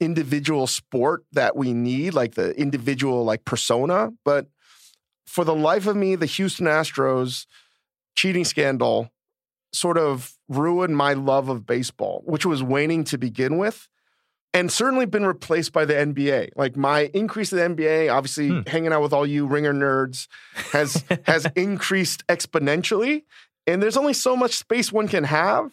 individual 0.00 0.66
sport 0.66 1.24
that 1.32 1.56
we 1.56 1.72
need, 1.72 2.14
like 2.14 2.34
the 2.34 2.58
individual 2.58 3.24
like 3.24 3.44
persona. 3.44 4.12
But 4.24 4.46
for 5.26 5.44
the 5.44 5.54
life 5.54 5.86
of 5.86 5.96
me, 5.96 6.14
the 6.16 6.26
Houston 6.26 6.66
Astros 6.66 7.46
cheating 8.14 8.44
scandal 8.44 9.10
sort 9.72 9.98
of 9.98 10.34
ruined 10.48 10.96
my 10.96 11.12
love 11.12 11.48
of 11.48 11.66
baseball, 11.66 12.22
which 12.24 12.46
was 12.46 12.62
waning 12.62 13.04
to 13.04 13.18
begin 13.18 13.58
with. 13.58 13.88
And 14.54 14.72
certainly 14.72 15.04
been 15.04 15.26
replaced 15.26 15.74
by 15.74 15.84
the 15.84 15.92
NBA. 15.92 16.52
Like 16.56 16.78
my 16.78 17.10
increase 17.12 17.52
in 17.52 17.58
the 17.58 17.82
NBA, 17.82 18.10
obviously 18.10 18.48
hmm. 18.48 18.60
hanging 18.66 18.90
out 18.90 19.02
with 19.02 19.12
all 19.12 19.26
you 19.26 19.46
ringer 19.46 19.74
nerds, 19.74 20.28
has 20.72 21.04
has 21.26 21.46
increased 21.56 22.26
exponentially. 22.26 23.24
And 23.66 23.82
there's 23.82 23.98
only 23.98 24.14
so 24.14 24.34
much 24.34 24.52
space 24.52 24.90
one 24.90 25.08
can 25.08 25.24
have. 25.24 25.72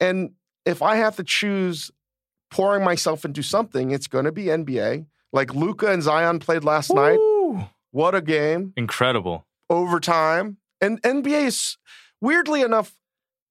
And 0.00 0.32
if 0.64 0.82
I 0.82 0.96
have 0.96 1.16
to 1.16 1.24
choose 1.24 1.90
pouring 2.50 2.84
myself 2.84 3.24
into 3.24 3.42
something, 3.42 3.90
it's 3.90 4.06
going 4.06 4.24
to 4.24 4.32
be 4.32 4.44
NBA. 4.44 5.06
Like 5.32 5.54
Luka 5.54 5.92
and 5.92 6.02
Zion 6.02 6.38
played 6.38 6.64
last 6.64 6.90
Ooh. 6.90 6.94
night. 6.94 7.68
What 7.90 8.14
a 8.14 8.22
game. 8.22 8.72
Incredible. 8.76 9.46
Overtime. 9.70 10.58
And 10.80 11.00
NBA 11.02 11.46
is 11.46 11.76
weirdly 12.20 12.62
enough, 12.62 12.96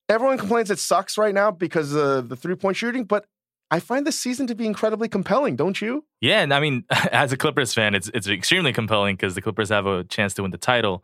everyone 0.10 0.38
complains 0.38 0.70
it 0.70 0.80
sucks 0.80 1.18
right 1.18 1.34
now 1.34 1.52
because 1.52 1.94
of 1.94 2.30
the 2.30 2.36
three 2.36 2.56
point 2.56 2.78
shooting, 2.78 3.06
but 3.06 3.26
I 3.72 3.80
find 3.80 4.06
this 4.06 4.20
season 4.20 4.46
to 4.48 4.56
be 4.56 4.68
incredibly 4.68 5.08
compelling, 5.08 5.56
don't 5.56 5.82
you? 5.82 6.06
Yeah, 6.22 6.42
and 6.42 6.54
I 6.54 6.60
mean, 6.60 6.84
as 7.12 7.32
a 7.32 7.38
Clippers 7.38 7.74
fan, 7.74 7.96
it's 7.96 8.10
it's 8.14 8.28
extremely 8.28 8.72
compelling 8.72 9.16
because 9.16 9.34
the 9.34 9.42
Clippers 9.42 9.70
have 9.70 9.88
a 9.88 10.04
chance 10.04 10.34
to 10.36 10.44
win 10.44 10.52
the 10.52 10.58
title. 10.58 11.04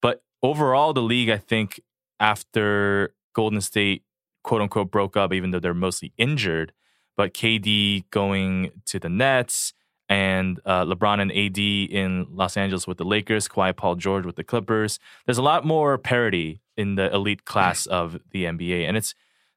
But 0.00 0.22
overall, 0.42 0.92
the 0.92 1.02
league, 1.02 1.28
I 1.28 1.38
think, 1.38 1.80
after 2.20 3.14
Golden 3.34 3.60
State 3.60 4.04
quote 4.44 4.62
unquote 4.62 4.92
broke 4.92 5.16
up, 5.16 5.32
even 5.32 5.50
though 5.50 5.58
they're 5.58 5.74
mostly 5.74 6.12
injured, 6.16 6.72
but 7.16 7.34
KD 7.34 8.04
going 8.10 8.70
to 8.86 9.00
the 9.00 9.08
Nets 9.08 9.72
and 10.08 10.60
uh, 10.66 10.84
LeBron 10.84 11.20
and 11.20 11.32
AD 11.32 11.58
in 11.58 12.26
Los 12.30 12.56
Angeles 12.56 12.86
with 12.86 12.98
the 12.98 13.04
Lakers, 13.04 13.48
Kawhi 13.48 13.74
Paul 13.74 13.96
George 13.96 14.24
with 14.26 14.36
the 14.36 14.44
Clippers. 14.44 14.98
There's 15.26 15.38
a 15.38 15.42
lot 15.42 15.64
more 15.64 15.98
parity 15.98 16.60
in 16.76 16.94
the 16.96 17.12
elite 17.12 17.44
class 17.44 17.86
of 17.86 18.18
the 18.30 18.44
NBA, 18.44 18.86
and 18.86 18.96
it's 18.96 19.14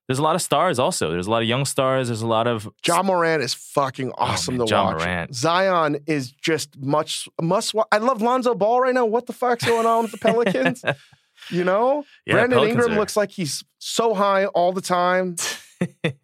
there's 0.08 0.20
a 0.20 0.24
lot 0.24 0.36
of 0.36 0.42
stars 0.42 0.80
also. 0.80 1.12
There's 1.12 1.28
a 1.28 1.32
lot 1.32 1.42
of 1.42 1.50
young 1.50 1.66
stars. 1.66 2.08
There's 2.08 2.22
a 2.22 2.28
lot 2.28 2.48
of 2.48 2.70
John 2.82 3.08
Moran 3.08 3.42
is 3.42 3.54
fucking 3.54 4.14
awesome 4.18 4.56
Oh, 4.56 4.60
man, 4.60 4.68
to 4.68 4.74
Ja 4.74 4.84
watch. 4.86 5.00
Morant. 5.02 5.36
Zion 5.36 5.98
is 6.08 6.32
just 6.32 6.78
much 6.80 7.28
must. 7.42 7.76
I 7.92 7.98
love 7.98 8.22
Lonzo 8.22 8.56
Ball 8.56 8.80
right 8.80 8.94
now. 8.94 9.06
What 9.06 9.26
the 9.26 9.34
fuck's 9.34 9.66
going 9.66 9.86
on 9.86 10.04
with 10.04 10.12
the 10.14 10.18
Pelicans? 10.18 10.82
you 11.50 11.64
know, 11.64 12.04
Yeah, 12.26 12.34
Brandon 12.36 12.58
Pelicans 12.60 12.76
Ingram 12.80 12.98
are- 12.98 13.00
looks 13.00 13.16
like 13.18 13.32
he's 13.32 13.64
so 13.80 14.14
high 14.14 14.46
all 14.48 14.72
the 14.74 14.82
time. 14.82 15.36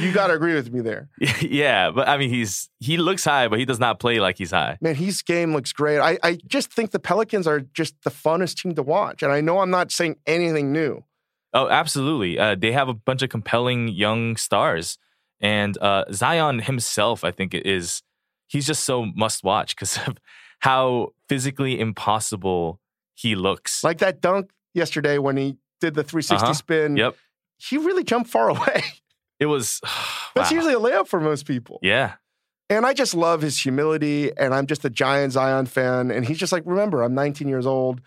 You 0.00 0.10
got 0.12 0.28
to 0.28 0.32
agree 0.32 0.54
with 0.54 0.72
me 0.72 0.80
there, 0.80 1.10
yeah, 1.42 1.90
but 1.90 2.08
I 2.08 2.16
mean, 2.16 2.30
he's 2.30 2.70
he 2.80 2.96
looks 2.96 3.24
high, 3.26 3.48
but 3.48 3.58
he 3.58 3.66
does 3.66 3.78
not 3.78 4.00
play 4.00 4.20
like 4.20 4.38
he's 4.38 4.50
high. 4.52 4.78
man. 4.80 4.94
His 4.94 5.20
game 5.20 5.52
looks 5.52 5.70
great. 5.74 5.98
I, 5.98 6.18
I 6.22 6.38
just 6.46 6.72
think 6.72 6.92
the 6.92 6.98
Pelicans 6.98 7.46
are 7.46 7.60
just 7.60 7.94
the 8.02 8.08
funnest 8.10 8.62
team 8.62 8.74
to 8.76 8.82
watch, 8.82 9.22
and 9.22 9.30
I 9.30 9.42
know 9.42 9.58
I'm 9.58 9.68
not 9.68 9.92
saying 9.92 10.16
anything 10.26 10.72
new. 10.72 11.04
Oh, 11.52 11.68
absolutely. 11.68 12.38
Uh, 12.38 12.54
they 12.54 12.72
have 12.72 12.88
a 12.88 12.94
bunch 12.94 13.20
of 13.20 13.28
compelling 13.28 13.88
young 13.88 14.36
stars, 14.38 14.96
and 15.42 15.76
uh, 15.82 16.04
Zion 16.10 16.60
himself, 16.60 17.22
I 17.22 17.30
think, 17.30 17.52
is 17.52 18.02
he's 18.46 18.66
just 18.66 18.84
so 18.84 19.04
must 19.04 19.44
watch 19.44 19.76
because 19.76 19.98
of 20.06 20.16
how 20.60 21.08
physically 21.28 21.78
impossible 21.78 22.80
he 23.14 23.34
looks. 23.34 23.82
Like 23.84 23.98
that 23.98 24.20
dunk 24.20 24.50
yesterday 24.74 25.18
when 25.18 25.36
he 25.36 25.56
did 25.80 25.94
the 25.94 26.02
360 26.04 26.44
Uh-huh. 26.44 26.54
spin. 26.54 26.96
Yep. 26.96 27.16
He 27.58 27.78
really 27.78 28.04
jumped 28.04 28.30
far 28.30 28.48
away. 28.56 28.82
it 29.40 29.46
was. 29.46 29.80
That's 30.34 30.50
wow. 30.50 30.56
usually 30.56 30.74
a 30.74 30.78
layup 30.78 31.06
for 31.08 31.20
most 31.20 31.46
people. 31.46 31.78
yeah. 31.82 32.14
And 32.70 32.86
I 32.86 32.94
just 32.94 33.12
love 33.14 33.42
his 33.42 33.58
humility, 33.58 34.34
and 34.38 34.54
I'm 34.54 34.66
just 34.66 34.82
a 34.82 34.88
giant 34.88 35.34
Zion 35.34 35.66
fan. 35.66 36.10
And 36.10 36.24
he's 36.24 36.38
just 36.38 36.52
like, 36.52 36.62
remember, 36.64 37.02
I'm 37.02 37.12
19 37.14 37.46
years 37.46 37.66
old. 37.66 38.00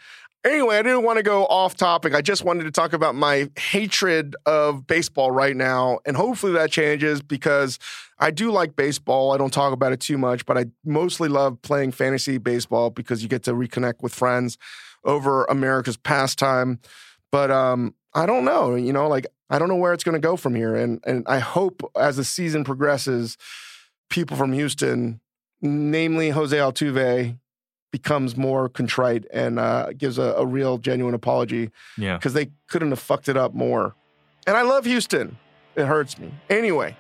Anyway, 0.43 0.75
I 0.77 0.81
didn't 0.81 1.03
want 1.03 1.17
to 1.17 1.23
go 1.23 1.45
off 1.45 1.75
topic. 1.75 2.15
I 2.15 2.21
just 2.21 2.43
wanted 2.43 2.63
to 2.63 2.71
talk 2.71 2.93
about 2.93 3.13
my 3.13 3.51
hatred 3.59 4.35
of 4.47 4.87
baseball 4.87 5.29
right 5.29 5.55
now. 5.55 5.99
And 6.05 6.17
hopefully 6.17 6.53
that 6.53 6.71
changes 6.71 7.21
because 7.21 7.77
I 8.17 8.31
do 8.31 8.49
like 8.51 8.75
baseball. 8.75 9.33
I 9.33 9.37
don't 9.37 9.53
talk 9.53 9.71
about 9.71 9.91
it 9.91 9.99
too 9.99 10.17
much, 10.17 10.47
but 10.47 10.57
I 10.57 10.65
mostly 10.83 11.29
love 11.29 11.61
playing 11.61 11.91
fantasy 11.91 12.39
baseball 12.39 12.89
because 12.89 13.21
you 13.21 13.29
get 13.29 13.43
to 13.43 13.53
reconnect 13.53 14.01
with 14.01 14.15
friends 14.15 14.57
over 15.05 15.45
America's 15.45 15.97
pastime. 15.97 16.79
But 17.31 17.51
um, 17.51 17.95
I 18.13 18.25
don't 18.25 18.45
know, 18.45 18.75
you 18.75 18.91
know, 18.93 19.07
like 19.07 19.27
I 19.49 19.59
don't 19.59 19.67
know 19.69 19.75
where 19.75 19.93
it's 19.93 20.03
going 20.03 20.13
to 20.13 20.19
go 20.27 20.35
from 20.35 20.55
here. 20.55 20.75
And 20.75 21.01
and 21.05 21.23
I 21.27 21.39
hope 21.39 21.81
as 21.97 22.17
the 22.17 22.23
season 22.23 22.63
progresses, 22.63 23.37
people 24.09 24.35
from 24.37 24.51
Houston, 24.53 25.19
namely 25.61 26.29
Jose 26.31 26.55
Altuve, 26.55 27.37
becomes 27.91 28.35
more 28.35 28.67
contrite 28.67 29.25
and 29.31 29.57
uh, 29.59 29.91
gives 29.97 30.17
a, 30.17 30.33
a 30.37 30.45
real, 30.45 30.77
genuine 30.77 31.13
apology 31.13 31.71
Yeah. 31.97 32.17
because 32.17 32.33
they 32.33 32.51
couldn't 32.67 32.89
have 32.89 32.99
fucked 32.99 33.29
it 33.29 33.37
up 33.37 33.53
more. 33.53 33.95
And 34.47 34.57
I 34.57 34.63
love 34.63 34.85
Houston. 34.85 35.37
It 35.75 35.85
hurts 35.85 36.17
me. 36.19 36.33
Anyway, 36.49 36.97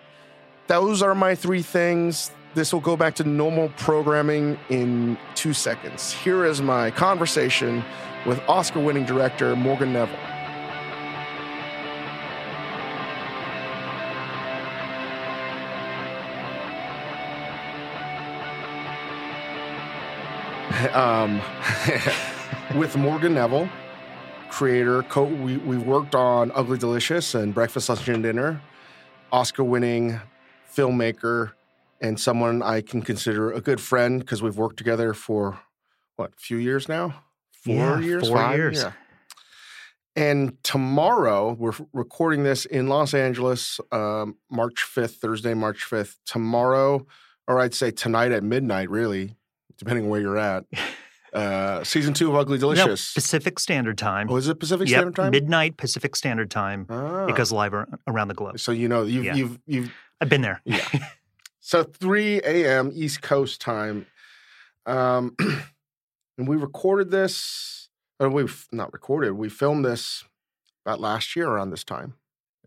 those 0.67 1.01
are 1.01 1.13
my 1.15 1.35
three 1.35 1.61
things. 1.61 2.31
This 2.55 2.71
will 2.71 2.79
go 2.79 2.95
back 2.95 3.15
to 3.15 3.25
normal 3.25 3.67
programming 3.75 4.57
in 4.69 5.17
two 5.35 5.51
seconds. 5.51 6.13
Here 6.13 6.45
is 6.45 6.61
my 6.61 6.89
conversation 6.89 7.83
with 8.25 8.39
Oscar 8.47 8.79
winning 8.79 9.03
director 9.03 9.57
Morgan 9.57 9.91
Neville. 9.91 10.15
um, 20.95 21.41
with 22.79 22.95
Morgan 22.95 23.33
Neville, 23.33 23.67
creator, 24.49 25.03
co- 25.03 25.25
we, 25.25 25.57
we've 25.57 25.83
worked 25.83 26.15
on 26.15 26.53
Ugly 26.55 26.77
Delicious 26.77 27.35
and 27.35 27.53
Breakfast, 27.53 27.89
Lunch, 27.89 28.07
and 28.07 28.23
Dinner, 28.23 28.61
Oscar 29.33 29.65
winning 29.65 30.21
filmmaker, 30.73 31.51
and 32.01 32.19
someone 32.19 32.61
I 32.61 32.81
can 32.81 33.01
consider 33.01 33.51
a 33.51 33.61
good 33.61 33.79
friend 33.81 34.19
because 34.19 34.41
we've 34.41 34.57
worked 34.57 34.77
together 34.77 35.13
for 35.13 35.59
what, 36.17 36.31
a 36.31 36.39
few 36.39 36.57
years 36.57 36.87
now? 36.89 37.23
Four 37.63 37.75
Yeah, 37.75 37.99
years? 37.99 38.27
four 38.27 38.37
Five? 38.37 38.57
years. 38.57 38.83
Yeah. 38.83 38.91
And 40.17 40.57
tomorrow, 40.63 41.51
we're 41.53 41.73
recording 41.91 42.43
this 42.43 42.65
in 42.65 42.87
Los 42.87 43.13
Angeles, 43.13 43.81
um, 43.91 44.37
March 44.49 44.85
5th, 44.85 45.15
Thursday, 45.17 45.53
March 45.53 45.83
5th. 45.89 46.15
Tomorrow, 46.25 47.05
or 47.47 47.59
I'd 47.59 47.73
say 47.73 47.91
tonight 47.91 48.31
at 48.31 48.41
midnight, 48.43 48.89
really, 48.89 49.35
depending 49.77 50.05
on 50.05 50.09
where 50.09 50.21
you're 50.21 50.37
at. 50.37 50.63
Uh, 51.33 51.83
season 51.83 52.13
two 52.13 52.29
of 52.29 52.35
Ugly 52.37 52.59
No, 52.59 52.61
Delicious. 52.61 53.13
Pacific 53.13 53.59
Standard 53.59 53.97
Time. 53.97 54.27
oh, 54.29 54.37
is 54.37 54.47
it 54.47 54.57
Pacific 54.57 54.87
Yep, 54.87 54.95
Standard 54.95 55.15
Time? 55.17 55.31
midnight 55.31 55.75
Pacific 55.75 56.15
Standard 56.15 56.49
Time. 56.49 56.85
Ah. 56.89 57.25
It 57.25 57.35
goes 57.35 57.51
live 57.51 57.73
around 58.07 58.29
the 58.29 58.33
globe. 58.35 58.57
So 58.61 58.71
you 58.71 58.87
know 58.87 59.03
you've 59.03 59.25
Yeah. 59.25 59.35
you've 59.35 59.59
you've 59.65 59.93
I've 60.21 60.29
been 60.29 60.39
there. 60.41 60.61
Yeah. 60.63 60.87
so 61.65 61.81
3 61.81 62.41
a.m. 62.43 62.91
East 62.93 63.23
Coast 63.23 63.59
time. 63.59 64.05
Um, 64.85 65.35
and 66.37 66.47
we 66.47 66.57
recorded 66.57 67.09
this, 67.09 67.89
or 68.19 68.29
we've 68.29 68.67
not 68.71 68.93
recorded, 68.93 69.31
we 69.31 69.49
filmed 69.49 69.83
this 69.83 70.23
about 70.85 70.99
last 70.99 71.35
year 71.35 71.47
around 71.47 71.71
this 71.71 71.83
time. 71.83 72.13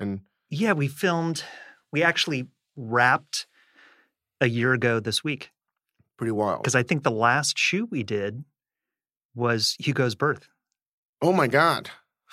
And 0.00 0.22
Yeah, 0.50 0.72
we 0.72 0.88
filmed. 0.88 1.44
We 1.92 2.02
actually 2.02 2.48
wrapped 2.76 3.46
a 4.40 4.48
year 4.48 4.72
ago 4.72 4.98
this 4.98 5.22
week 5.22 5.52
pretty 6.16 6.32
wild. 6.32 6.64
because 6.64 6.74
I 6.74 6.82
think 6.82 7.04
the 7.04 7.12
last 7.12 7.56
shoot 7.56 7.92
we 7.92 8.02
did 8.02 8.42
was 9.32 9.76
Hugo's 9.78 10.16
birth. 10.16 10.48
Oh 11.22 11.32
my 11.32 11.46
God. 11.46 11.88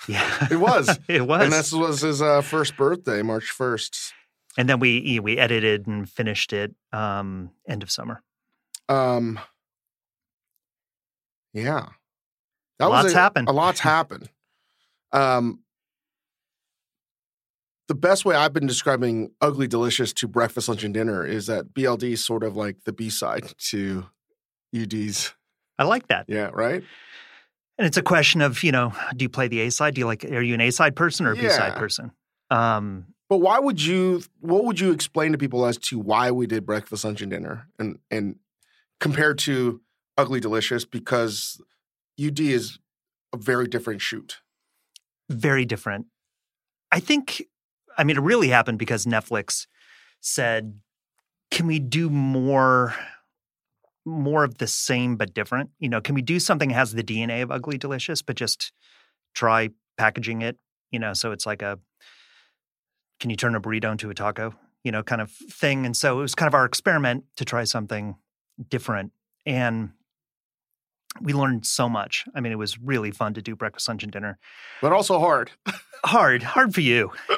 Yeah, 0.08 0.48
It 0.50 0.56
was. 0.56 0.98
it 1.08 1.28
was. 1.28 1.44
And 1.44 1.52
this 1.52 1.72
was 1.72 2.00
his 2.00 2.20
uh, 2.20 2.42
first 2.42 2.76
birthday, 2.76 3.22
March 3.22 3.52
1st. 3.56 4.12
And 4.58 4.68
then 4.68 4.78
we 4.78 5.00
yeah, 5.00 5.20
we 5.20 5.38
edited 5.38 5.86
and 5.86 6.08
finished 6.08 6.52
it 6.52 6.74
um, 6.92 7.50
end 7.68 7.82
of 7.82 7.90
summer. 7.90 8.22
Um, 8.88 9.38
yeah. 11.52 11.88
A 12.80 12.88
lot's 12.88 13.12
a, 13.12 13.16
happened. 13.16 13.48
A 13.48 13.52
lot's 13.52 13.80
happened. 13.80 14.30
Um, 15.12 15.60
the 17.88 17.94
best 17.94 18.24
way 18.24 18.34
I've 18.34 18.52
been 18.52 18.66
describing 18.66 19.30
Ugly 19.40 19.68
Delicious 19.68 20.12
to 20.14 20.28
Breakfast, 20.28 20.68
Lunch, 20.68 20.82
and 20.84 20.92
Dinner 20.92 21.24
is 21.24 21.46
that 21.46 21.72
BLD 21.72 22.12
is 22.12 22.24
sort 22.24 22.42
of 22.42 22.56
like 22.56 22.84
the 22.84 22.92
B 22.92 23.10
side 23.10 23.52
to 23.70 24.06
UD's. 24.76 25.34
I 25.78 25.84
like 25.84 26.08
that. 26.08 26.26
Yeah, 26.28 26.50
right? 26.52 26.82
And 27.78 27.86
it's 27.86 27.98
a 27.98 28.02
question 28.02 28.40
of 28.40 28.62
you 28.62 28.72
know, 28.72 28.92
do 29.14 29.24
you 29.24 29.28
play 29.28 29.48
the 29.48 29.60
A 29.60 29.70
side? 29.70 29.94
Do 29.94 30.00
you 30.00 30.06
like? 30.06 30.24
Are 30.24 30.40
you 30.40 30.54
an 30.54 30.60
A 30.60 30.70
side 30.70 30.96
person 30.96 31.26
or 31.26 31.32
a 31.32 31.36
B 31.36 31.48
side 31.48 31.76
person? 31.76 32.10
Um, 32.50 33.06
But 33.28 33.38
why 33.38 33.58
would 33.58 33.82
you, 33.82 34.22
what 34.40 34.64
would 34.64 34.78
you 34.78 34.92
explain 34.92 35.32
to 35.32 35.38
people 35.38 35.66
as 35.66 35.78
to 35.78 35.98
why 35.98 36.30
we 36.30 36.46
did 36.46 36.64
Breakfast, 36.64 37.04
Lunch, 37.04 37.22
and 37.22 37.30
Dinner 37.30 37.68
and, 37.78 37.98
and 38.10 38.36
compared 39.00 39.38
to 39.40 39.80
Ugly 40.16 40.40
Delicious? 40.40 40.84
Because 40.84 41.60
UD 42.24 42.38
is 42.40 42.78
a 43.32 43.36
very 43.36 43.66
different 43.66 44.00
shoot. 44.00 44.40
very 45.28 45.64
different. 45.64 46.06
I 46.92 47.00
think, 47.00 47.42
I 47.98 48.04
mean, 48.04 48.16
it 48.16 48.22
really 48.22 48.48
happened 48.48 48.78
because 48.78 49.04
Netflix 49.06 49.66
said, 50.20 50.80
"Can 51.50 51.66
we 51.66 51.80
do 51.80 52.08
more, 52.08 52.94
more 54.04 54.44
of 54.44 54.58
the 54.58 54.68
same 54.68 55.16
but 55.16 55.34
different? 55.34 55.70
You 55.80 55.88
know, 55.88 56.00
can 56.00 56.14
we 56.14 56.22
do 56.22 56.38
something 56.38 56.68
that 56.68 56.76
has 56.76 56.92
the 56.92 57.02
DNA 57.02 57.42
of 57.42 57.50
Ugly 57.50 57.78
Delicious, 57.78 58.22
but 58.22 58.36
just 58.36 58.72
try 59.34 59.70
packaging 59.98 60.42
it? 60.42 60.58
You 60.92 61.00
know, 61.00 61.12
so 61.12 61.32
it's 61.32 61.44
like 61.44 61.60
a, 61.62 61.78
can 63.20 63.30
you 63.30 63.36
turn 63.36 63.54
a 63.54 63.60
burrito 63.60 63.92
into 63.92 64.10
a 64.10 64.14
taco? 64.14 64.54
You 64.84 64.92
know, 64.92 65.02
kind 65.02 65.20
of 65.20 65.30
thing. 65.30 65.84
And 65.84 65.96
so 65.96 66.18
it 66.18 66.22
was 66.22 66.34
kind 66.34 66.46
of 66.46 66.54
our 66.54 66.64
experiment 66.64 67.24
to 67.36 67.44
try 67.44 67.64
something 67.64 68.16
different, 68.68 69.12
and 69.44 69.90
we 71.20 71.32
learned 71.32 71.66
so 71.66 71.88
much. 71.88 72.26
I 72.34 72.40
mean, 72.40 72.52
it 72.52 72.58
was 72.58 72.78
really 72.78 73.10
fun 73.10 73.34
to 73.34 73.42
do 73.42 73.56
breakfast, 73.56 73.88
lunch, 73.88 74.02
and 74.02 74.12
dinner 74.12 74.38
But 74.82 74.92
also 74.92 75.18
hard. 75.18 75.50
hard, 76.04 76.42
hard 76.42 76.74
for 76.74 76.82
you. 76.82 77.12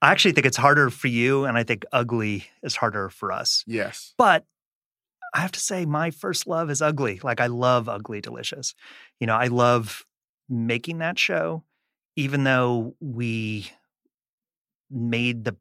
I 0.00 0.12
actually 0.12 0.32
think 0.32 0.46
it's 0.46 0.56
harder 0.56 0.90
for 0.90 1.08
you, 1.08 1.44
and 1.44 1.58
I 1.58 1.64
think 1.64 1.84
ugly 1.92 2.46
is 2.62 2.76
harder 2.76 3.10
for 3.10 3.32
us. 3.32 3.64
Yes. 3.66 4.14
But 4.16 4.44
I 5.34 5.40
have 5.40 5.52
to 5.52 5.60
say, 5.60 5.84
my 5.86 6.10
first 6.10 6.46
love 6.46 6.70
is 6.70 6.80
ugly. 6.80 7.20
Like, 7.22 7.40
I 7.40 7.46
love 7.48 7.88
Ugly 7.88 8.20
Delicious. 8.20 8.74
You 9.20 9.26
know, 9.26 9.34
I 9.34 9.48
love 9.48 10.06
making 10.48 10.98
that 10.98 11.18
show, 11.18 11.64
even 12.16 12.44
though 12.44 12.94
we 13.00 13.70
made 14.90 15.44
the, 15.44 15.56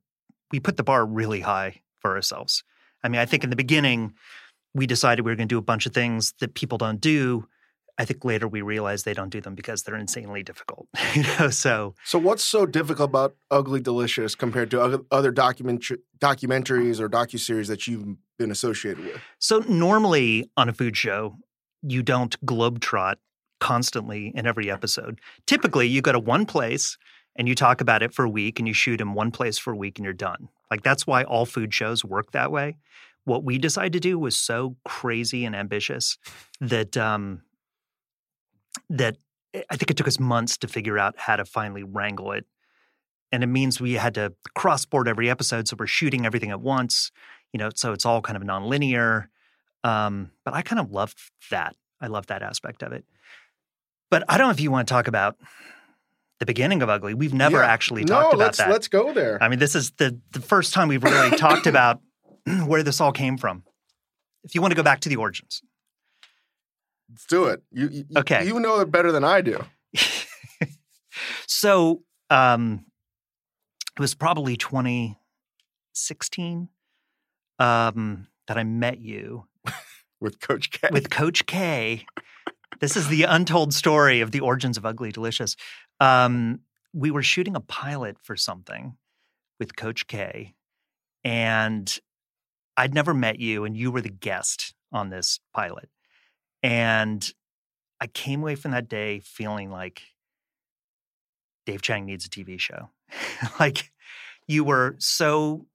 we 0.52 0.60
put 0.60 0.78
the 0.78 0.84
bar 0.84 1.06
really 1.06 1.42
high 1.42 1.82
for 2.00 2.16
ourselves. 2.16 2.64
I 3.04 3.10
mean, 3.10 3.20
I 3.20 3.26
think 3.26 3.44
in 3.44 3.50
the 3.50 3.56
beginning, 3.56 4.14
we 4.74 4.88
decided 4.88 5.26
we 5.26 5.32
were 5.32 5.36
going 5.36 5.48
to 5.48 5.54
do 5.54 5.60
a 5.60 5.62
bunch 5.64 5.86
of 5.86 5.94
things 5.94 6.34
that 6.40 6.54
people 6.54 6.78
don't 6.78 7.02
do. 7.02 7.48
I 8.00 8.06
think 8.06 8.24
later 8.24 8.48
we 8.48 8.62
realized 8.62 9.06
they 9.06 9.14
don't 9.16 9.30
do 9.30 9.42
them 9.42 9.56
because 9.56 9.84
they're 9.84 9.96
insanely 9.96 10.44
difficult. 10.44 10.88
you 11.16 11.24
know, 11.40 11.50
so 11.50 11.96
So, 12.04 12.20
what's 12.20 12.44
so 12.44 12.66
difficult 12.68 13.10
about 13.10 13.36
Ugly 13.50 13.82
Delicious 13.82 14.36
compared 14.36 14.70
to 14.72 15.04
other- 15.12 15.32
document 15.32 15.84
documentaries 16.20 17.00
or 17.00 17.10
docuseries 17.10 17.68
that 17.68 17.88
you've 17.88 18.18
been 18.38 18.52
associated 18.52 19.04
with? 19.04 19.22
So 19.40 19.60
normally 19.68 20.50
on 20.56 20.70
a 20.70 20.74
food 20.74 20.96
show, 20.96 21.38
you 21.82 22.04
don't 22.04 22.40
globetrot 22.46 23.16
constantly 23.60 24.32
in 24.36 24.46
every 24.46 24.70
episode. 24.70 25.20
Typically, 25.48 25.88
you 25.88 26.02
go 26.04 26.12
to 26.12 26.20
one 26.20 26.46
place 26.46 26.98
and 27.38 27.48
you 27.48 27.56
talk 27.56 27.80
about 27.82 28.02
it 28.02 28.14
for 28.14 28.26
a 28.26 28.30
week 28.30 28.60
and 28.60 28.68
you 28.68 28.74
shoot 28.74 29.00
in 29.00 29.14
one 29.14 29.32
place 29.32 29.58
for 29.58 29.72
a 29.72 29.78
week 29.78 30.00
and 30.00 30.04
you're 30.04 30.14
done. 30.14 30.50
Like 30.70 30.84
that's 30.84 31.06
why 31.06 31.24
all 31.24 31.46
food 31.46 31.74
shows 31.74 32.04
work 32.04 32.32
that 32.32 32.52
way. 32.52 32.78
What 33.24 33.44
we 33.44 33.58
decided 33.58 33.94
to 33.94 34.00
do 34.00 34.18
was 34.18 34.36
so 34.36 34.76
crazy 34.86 35.46
and 35.46 35.56
ambitious 35.56 36.18
that 36.60 36.98
um, 36.98 37.42
that 38.90 39.18
I 39.70 39.76
think 39.76 39.92
it 39.92 39.98
took 39.98 40.08
us 40.08 40.20
months 40.20 40.58
to 40.58 40.68
figure 40.68 40.98
out 40.98 41.16
how 41.18 41.36
to 41.36 41.46
finally 41.46 41.84
wrangle 41.84 42.32
it. 42.32 42.46
And 43.32 43.44
it 43.44 43.48
means 43.48 43.80
we 43.80 43.94
had 43.94 44.14
to 44.16 44.34
cross 44.56 44.86
board 44.86 45.08
every 45.08 45.30
episode, 45.30 45.68
so 45.68 45.76
we're 45.78 45.88
shooting 45.88 46.26
everything 46.26 46.52
at 46.52 46.62
once. 46.62 47.12
You 47.54 47.60
know, 47.60 47.70
so 47.76 47.94
it's 47.94 48.06
all 48.06 48.22
kind 48.22 48.38
of 48.38 48.44
nonlinear. 48.44 49.28
Um, 49.84 50.32
but 50.44 50.54
I 50.54 50.62
kind 50.62 50.80
of 50.80 50.92
love 50.92 51.14
that. 51.52 51.76
I 52.00 52.08
love 52.08 52.28
that 52.28 52.42
aspect 52.42 52.84
of 52.84 52.92
it. 52.94 53.06
But 54.10 54.24
I 54.30 54.38
don't 54.38 54.48
know 54.48 54.52
if 54.52 54.60
you 54.60 54.72
want 54.72 54.88
to 54.88 54.94
talk 54.94 55.08
about 55.08 55.38
the 56.40 56.46
beginning 56.46 56.82
of 56.82 56.90
Ugly. 56.90 57.14
We've 57.14 57.34
never 57.34 57.58
Yeah. 57.60 57.66
actually 57.68 58.04
no, 58.04 58.22
talked 58.22 58.34
about 58.36 58.44
let's 58.46 58.58
that. 58.60 58.70
let's 58.70 58.88
go 58.88 59.14
there. 59.14 59.42
I 59.42 59.50
mean, 59.50 59.60
this 59.60 59.76
is 59.76 59.92
the 59.92 60.20
the 60.32 60.42
first 60.42 60.74
time 60.74 60.88
we've 60.88 61.04
really 61.04 61.36
talked 61.38 61.68
about 61.68 62.02
where 62.66 62.84
this 62.84 63.02
all 63.02 63.12
came 63.12 63.38
from. 63.38 63.64
If 64.44 64.56
you 64.56 64.62
want 64.62 64.72
to 64.72 64.76
go 64.76 64.84
back 64.84 65.02
to 65.02 65.10
the 65.10 65.16
origins, 65.18 65.62
Let's 67.10 67.26
do 67.26 67.46
it. 67.46 67.64
You, 67.72 67.88
you 67.90 68.06
Okay. 68.18 68.46
You 68.46 68.60
know 68.60 68.80
it 68.82 68.92
better 68.92 69.12
than 69.14 69.24
I 69.24 69.40
do. 69.42 69.64
so 71.48 72.04
um, 72.30 72.86
it 73.96 74.00
was 74.02 74.14
probably 74.14 74.58
2016 74.58 76.68
um, 77.60 78.28
that 78.48 78.58
I 78.58 78.64
met 78.64 79.00
you 79.00 79.46
With 80.20 80.40
Coach 80.40 80.72
K. 80.72 80.90
with 80.92 81.10
Coach 81.10 81.46
K. 81.46 82.06
This 82.80 82.96
is 82.98 83.08
the 83.08 83.24
untold 83.24 83.74
story 83.74 84.22
of 84.22 84.32
the 84.32 84.40
origins 84.42 84.78
of 84.78 84.86
Ugly 84.86 85.12
Delicious. 85.12 85.56
Um, 86.00 86.62
we 86.94 87.12
were 87.12 87.24
shooting 87.24 87.56
a 87.56 87.62
pilot 87.62 88.18
for 88.22 88.36
something 88.36 88.98
with 89.60 89.76
Coach 89.76 90.08
K, 90.08 90.56
and 91.24 92.00
I'd 92.76 92.94
never 92.94 93.14
met 93.14 93.40
you, 93.40 93.66
and 93.66 93.76
you 93.76 93.92
were 93.92 94.02
the 94.02 94.10
guest 94.10 94.74
on 94.92 95.10
this 95.10 95.40
pilot. 95.54 95.90
And 96.64 97.32
I 98.00 98.08
came 98.08 98.42
away 98.42 98.56
from 98.56 98.72
that 98.72 98.88
day 98.88 99.20
feeling 99.20 99.72
like 99.72 100.04
Dave 101.66 101.82
Chang 101.82 102.06
needs 102.06 102.26
a 102.26 102.30
TV 102.30 102.60
show. 102.60 102.90
like 103.60 103.92
you 104.48 104.64
were 104.64 104.96
so 105.00 105.66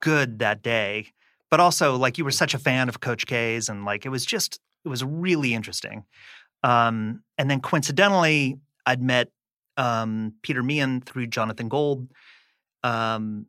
good 0.00 0.38
that 0.38 0.62
day, 0.62 1.08
but 1.50 1.60
also 1.60 1.96
like 1.96 2.18
you 2.18 2.24
were 2.24 2.30
such 2.30 2.54
a 2.54 2.58
fan 2.58 2.88
of 2.88 3.00
Coach 3.00 3.26
K's, 3.26 3.68
and 3.68 3.84
like 3.84 4.06
it 4.06 4.10
was 4.10 4.24
just 4.24 4.60
it 4.84 4.88
was 4.88 5.02
really 5.02 5.54
interesting. 5.54 6.04
Um, 6.62 7.22
and 7.36 7.50
then 7.50 7.60
coincidentally, 7.60 8.58
I'd 8.86 9.02
met 9.02 9.28
um, 9.76 10.34
Peter 10.42 10.62
Meehan 10.62 11.00
through 11.00 11.28
Jonathan 11.28 11.68
Gold, 11.68 12.08
um, 12.82 13.46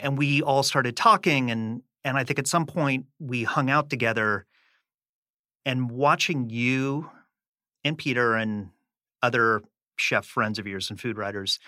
and 0.00 0.18
we 0.18 0.42
all 0.42 0.62
started 0.62 0.96
talking. 0.96 1.50
and 1.50 1.82
And 2.04 2.16
I 2.16 2.24
think 2.24 2.38
at 2.38 2.46
some 2.46 2.66
point 2.66 3.06
we 3.18 3.44
hung 3.44 3.70
out 3.70 3.90
together, 3.90 4.46
and 5.64 5.90
watching 5.90 6.50
you 6.50 7.10
and 7.84 7.96
Peter 7.96 8.34
and 8.34 8.70
other 9.22 9.62
chef 9.96 10.24
friends 10.26 10.58
of 10.58 10.66
yours 10.66 10.90
and 10.90 11.00
food 11.00 11.18
writers 11.18 11.58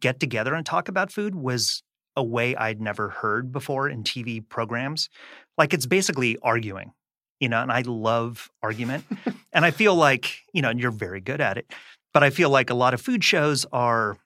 get 0.00 0.18
together 0.20 0.54
and 0.54 0.66
talk 0.66 0.88
about 0.88 1.12
food 1.12 1.34
was 1.34 1.82
a 2.16 2.22
way 2.22 2.56
I'd 2.56 2.80
never 2.80 3.10
heard 3.10 3.52
before 3.52 3.88
in 3.88 4.02
TV 4.02 4.46
programs. 4.46 5.08
Like 5.56 5.72
it's 5.72 5.86
basically 5.86 6.36
arguing, 6.42 6.92
you 7.38 7.48
know, 7.48 7.62
and 7.62 7.70
I 7.70 7.82
love 7.82 8.50
argument. 8.62 9.04
and 9.52 9.64
I 9.64 9.70
feel 9.70 9.94
like, 9.94 10.40
you 10.52 10.62
know, 10.62 10.70
and 10.70 10.80
you're 10.80 10.90
very 10.90 11.20
good 11.20 11.40
at 11.40 11.58
it, 11.58 11.72
but 12.12 12.22
I 12.22 12.30
feel 12.30 12.50
like 12.50 12.70
a 12.70 12.74
lot 12.74 12.94
of 12.94 13.00
food 13.00 13.22
shows 13.22 13.66
are 13.72 14.16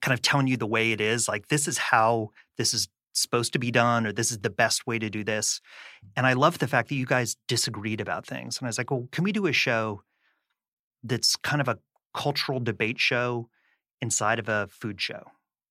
kind 0.00 0.14
of 0.14 0.22
telling 0.22 0.46
you 0.46 0.56
the 0.56 0.66
way 0.66 0.92
it 0.92 1.00
is. 1.00 1.28
Like 1.28 1.48
this 1.48 1.66
is 1.68 1.78
how 1.78 2.30
this 2.56 2.72
is 2.74 2.88
supposed 3.12 3.52
to 3.54 3.58
be 3.58 3.70
done, 3.70 4.06
or 4.06 4.12
this 4.12 4.30
is 4.30 4.38
the 4.38 4.50
best 4.50 4.86
way 4.86 4.98
to 4.98 5.08
do 5.08 5.24
this. 5.24 5.60
And 6.16 6.26
I 6.26 6.34
love 6.34 6.58
the 6.58 6.68
fact 6.68 6.88
that 6.88 6.94
you 6.96 7.06
guys 7.06 7.36
disagreed 7.48 8.00
about 8.00 8.26
things. 8.26 8.58
And 8.58 8.66
I 8.66 8.68
was 8.68 8.78
like, 8.78 8.90
well, 8.90 9.08
can 9.10 9.24
we 9.24 9.32
do 9.32 9.46
a 9.46 9.52
show 9.52 10.02
that's 11.02 11.36
kind 11.36 11.60
of 11.60 11.68
a 11.68 11.78
cultural 12.14 12.60
debate 12.60 12.98
show 12.98 13.48
inside 14.00 14.38
of 14.38 14.48
a 14.48 14.68
food 14.70 15.00
show? 15.00 15.22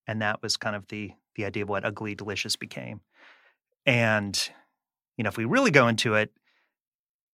And 0.07 0.21
that 0.21 0.41
was 0.41 0.57
kind 0.57 0.75
of 0.75 0.87
the 0.87 1.13
the 1.35 1.45
idea 1.45 1.63
of 1.63 1.69
what 1.69 1.83
Ugly 1.83 2.15
Delicious 2.15 2.55
became. 2.55 3.01
And 3.85 4.49
you 5.17 5.23
know, 5.23 5.29
if 5.29 5.37
we 5.37 5.45
really 5.45 5.71
go 5.71 5.87
into 5.87 6.15
it, 6.15 6.31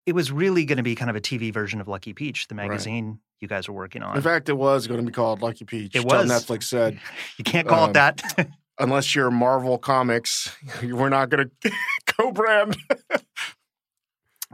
it 0.05 0.13
was 0.13 0.31
really 0.31 0.65
going 0.65 0.77
to 0.77 0.83
be 0.83 0.95
kind 0.95 1.09
of 1.09 1.15
a 1.15 1.21
TV 1.21 1.53
version 1.53 1.81
of 1.81 1.87
Lucky 1.87 2.13
Peach, 2.13 2.47
the 2.47 2.55
magazine 2.55 3.19
you 3.41 3.47
guys 3.47 3.67
were 3.67 3.73
working 3.73 4.03
on. 4.03 4.15
In 4.15 4.21
fact, 4.21 4.47
it 4.49 4.53
was 4.53 4.87
going 4.87 4.99
to 4.99 5.05
be 5.05 5.11
called 5.11 5.41
Lucky 5.41 5.65
Peach. 5.65 5.95
It 5.95 6.05
was. 6.05 6.29
Netflix 6.29 6.63
said, 6.63 6.99
you 7.37 7.43
can't 7.43 7.67
call 7.67 7.85
um, 7.85 7.89
it 7.89 7.93
that. 7.93 8.49
unless 8.79 9.15
you're 9.15 9.31
Marvel 9.31 9.77
Comics, 9.77 10.55
we're 10.83 11.09
not 11.09 11.29
going 11.29 11.49
to 11.61 11.71
co-brand. 12.07 12.77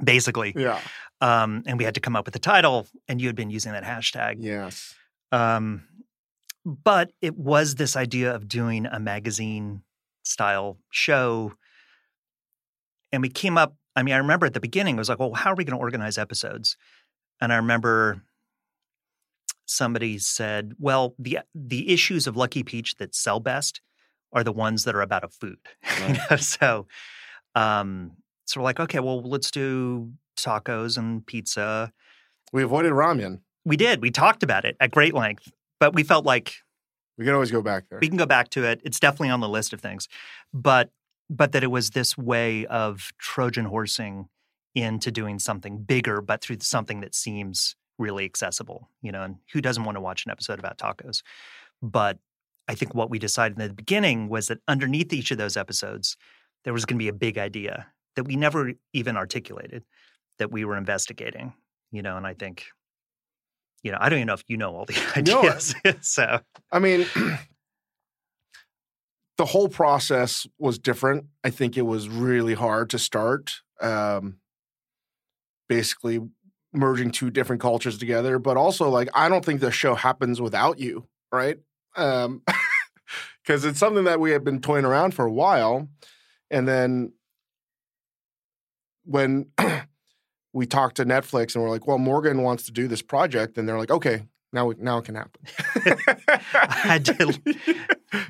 basically. 0.04 0.54
yeah. 0.56 0.80
Um, 1.20 1.64
and 1.66 1.78
we 1.78 1.84
had 1.84 1.96
to 1.96 2.00
come 2.00 2.16
up 2.16 2.26
with 2.26 2.36
a 2.36 2.40
title, 2.40 2.88
and 3.08 3.20
you 3.20 3.28
had 3.28 3.36
been 3.36 3.50
using 3.50 3.72
that 3.72 3.84
hashtag. 3.84 4.36
Yes. 4.40 4.94
Um, 5.32 5.84
but 6.64 7.12
it 7.22 7.36
was 7.38 7.76
this 7.76 7.96
idea 7.96 8.34
of 8.36 8.48
doing 8.48 8.86
a 8.86 9.00
magazine 9.00 9.82
style 10.24 10.78
show. 10.92 11.54
And 13.12 13.22
we 13.22 13.30
came 13.30 13.58
up, 13.58 13.76
I 13.96 14.04
mean, 14.04 14.14
I 14.14 14.18
remember 14.18 14.46
at 14.46 14.54
the 14.54 14.60
beginning, 14.60 14.96
it 14.96 15.00
was 15.00 15.10
like, 15.10 15.20
well, 15.20 15.34
how 15.34 15.52
are 15.52 15.56
we 15.56 15.64
going 15.64 15.78
to 15.78 15.82
organize 15.82 16.18
episodes? 16.18 16.78
And 17.42 17.52
I 17.52 17.56
remember 17.56 18.22
somebody 19.68 20.18
said, 20.18 20.74
well, 20.80 21.16
the 21.20 21.40
the 21.54 21.90
issues 21.94 22.28
of 22.28 22.36
Lucky 22.38 22.64
Peach 22.64 22.96
that 22.96 23.14
sell 23.16 23.40
best 23.40 23.82
are 24.34 24.44
the 24.44 24.52
ones 24.52 24.84
that 24.84 24.96
are 24.96 25.02
about 25.02 25.24
a 25.24 25.30
food. 25.30 25.60
You 25.98 26.04
Right. 26.08 26.20
know, 26.32 26.38
so 26.38 26.88
um 27.56 28.12
so 28.46 28.60
we're 28.60 28.64
like, 28.66 28.80
okay, 28.80 29.00
well, 29.00 29.22
let's 29.22 29.52
do 29.52 30.12
tacos 30.38 30.98
and 30.98 31.26
pizza. 31.26 31.92
We 32.54 32.64
avoided 32.64 32.94
ramen. 32.94 33.42
We 33.66 33.76
did. 33.76 34.02
We 34.02 34.12
talked 34.12 34.42
about 34.44 34.64
it 34.64 34.78
at 34.80 34.92
great 34.92 35.14
length, 35.14 35.52
but 35.80 35.94
we 35.94 36.04
felt 36.04 36.26
like 36.26 36.56
We 37.18 37.26
can 37.26 37.34
always 37.34 37.52
go 37.52 37.62
back 37.62 37.86
there. 37.90 38.00
we 38.00 38.08
can 38.08 38.18
go 38.18 38.26
back 38.26 38.50
to 38.52 38.64
it. 38.64 38.80
It's 38.86 39.00
definitely 39.00 39.30
on 39.30 39.42
the 39.42 39.50
list 39.50 39.74
of 39.74 39.82
things, 39.82 40.08
but 40.54 40.92
but 41.30 41.52
that 41.52 41.64
it 41.64 41.68
was 41.72 41.90
this 41.90 42.18
way 42.18 42.66
of 42.68 43.12
Trojan 43.20 43.66
horsing 43.66 44.30
into 44.76 45.12
doing 45.12 45.40
something 45.40 45.80
bigger, 45.84 46.22
but 46.22 46.42
through 46.42 46.60
something 46.62 47.02
that 47.02 47.14
seems 47.16 47.76
really 47.98 48.26
accessible. 48.26 48.90
You 49.02 49.12
know, 49.12 49.24
and 49.24 49.36
who 49.54 49.62
doesn't 49.62 49.84
want 49.84 49.96
to 49.96 50.02
watch 50.02 50.26
an 50.26 50.32
episode 50.32 50.60
about 50.60 50.78
tacos? 50.78 51.22
But 51.82 52.20
I 52.68 52.76
think 52.76 52.94
what 52.94 53.10
we 53.10 53.20
decided 53.20 53.60
in 53.60 53.68
the 53.68 53.74
beginning 53.74 54.30
was 54.30 54.48
that 54.48 54.60
underneath 54.68 55.14
each 55.14 55.32
of 55.32 55.38
those 55.38 55.58
episodes, 55.58 56.18
there 56.64 56.74
was 56.74 56.86
going 56.86 56.98
to 56.98 57.04
be 57.04 57.08
a 57.08 57.14
big 57.14 57.38
idea 57.38 57.88
that 58.16 58.24
we 58.24 58.36
never 58.36 58.74
even 58.94 59.16
articulated 59.16 59.84
that 60.40 60.52
we 60.52 60.66
were 60.66 60.78
investigating. 60.78 61.54
You 61.92 62.02
know, 62.02 62.18
and 62.18 62.28
I 62.28 62.34
think. 62.34 62.66
You 63.84 63.92
know, 63.92 64.00
I 64.02 64.10
don't 64.10 64.18
even 64.18 64.28
know 64.28 64.34
if 64.34 64.44
you 64.48 64.58
know 64.58 64.76
all 64.76 64.86
the 64.86 65.22
No, 65.26 65.40
ideas. 65.40 65.76
so 66.02 66.40
I 66.72 66.80
mean, 66.80 67.06
the 69.38 69.46
whole 69.46 69.70
process 69.70 70.48
was 70.58 70.80
different. 70.80 71.26
I 71.44 71.52
think 71.52 71.78
it 71.78 71.84
was 71.84 72.10
really 72.10 72.56
hard 72.56 72.90
to 72.90 73.00
start. 73.00 73.62
Um, 73.80 74.38
basically, 75.70 76.20
merging 76.74 77.12
two 77.12 77.30
different 77.30 77.62
cultures 77.62 77.98
together, 77.98 78.40
but 78.40 78.58
also 78.58 78.90
like 78.90 79.10
I 79.14 79.30
don't 79.30 79.46
think 79.46 79.62
the 79.62 79.72
show 79.72 79.96
happens 79.96 80.42
without 80.42 80.80
you, 80.80 81.08
right? 81.32 81.58
Um, 81.96 82.44
because 83.44 83.66
it's 83.66 83.80
something 83.80 84.04
that 84.04 84.20
we 84.20 84.32
have 84.32 84.44
been 84.44 84.62
toying 84.62 84.86
around 84.86 85.14
for 85.14 85.26
a 85.26 85.32
while, 85.32 85.88
and 86.52 86.68
then 86.68 87.14
when 89.06 89.48
we 90.54 90.66
talked 90.66 90.98
to 90.98 91.06
Netflix 91.06 91.56
and 91.56 91.64
we're 91.64 91.70
like, 91.70 91.88
"Well, 91.88 91.98
Morgan 91.98 92.44
wants 92.44 92.66
to 92.66 92.72
do 92.72 92.88
this 92.88 93.02
project," 93.02 93.58
and 93.58 93.68
they're 93.68 93.80
like, 93.80 93.92
"Okay." 93.92 94.24
Now, 94.54 94.72
now 94.78 95.00
it 95.00 95.06
can 95.06 95.16
happen. 95.16 95.42
I 96.54 96.74
had 96.84 97.06
to 97.06 97.40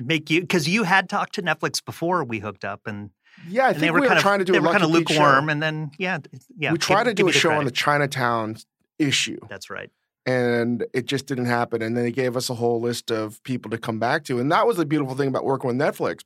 make 0.00 0.30
you 0.30 0.40
because 0.40 0.68
you 0.68 0.82
had 0.82 1.08
talked 1.08 1.36
to 1.36 1.42
Netflix 1.42 1.82
before 1.82 2.24
we 2.24 2.40
hooked 2.40 2.64
up, 2.64 2.82
and, 2.86 3.10
Yeah, 3.48 3.66
I 3.66 3.68
and 3.70 3.78
think 3.78 3.94
we 3.94 4.00
were 4.00 4.06
kind 4.06 4.18
of 4.18 4.22
trying 4.22 4.38
to 4.40 4.44
do 4.44 4.52
they 4.52 4.58
a 4.58 4.62
were 4.62 4.72
kind 4.72 4.82
of 4.84 4.90
Peach 4.92 5.08
show. 5.10 5.14
lukewarm, 5.14 5.48
and 5.50 5.62
then 5.62 5.90
yeah, 5.98 6.18
yeah, 6.56 6.72
we 6.72 6.78
tried 6.78 7.04
give- 7.04 7.16
to 7.16 7.22
do 7.22 7.28
a 7.28 7.32
show 7.32 7.50
on 7.50 7.64
the 7.64 7.70
credit. 7.70 7.74
Chinatown 7.76 8.56
issue, 8.98 9.38
That's 9.48 9.70
right. 9.70 9.90
and 10.26 10.84
it 10.92 11.06
just 11.06 11.26
didn't 11.26 11.46
happen. 11.46 11.80
And 11.82 11.96
then 11.96 12.04
they 12.04 12.10
gave 12.10 12.36
us 12.36 12.50
a 12.50 12.54
whole 12.54 12.80
list 12.80 13.10
of 13.10 13.42
people 13.44 13.70
to 13.70 13.78
come 13.78 13.98
back 13.98 14.24
to, 14.24 14.38
and 14.40 14.50
that 14.52 14.66
was 14.66 14.76
the 14.76 14.84
beautiful 14.86 15.14
thing 15.14 15.28
about 15.28 15.44
working 15.44 15.68
with 15.68 15.76
Netflix 15.76 16.22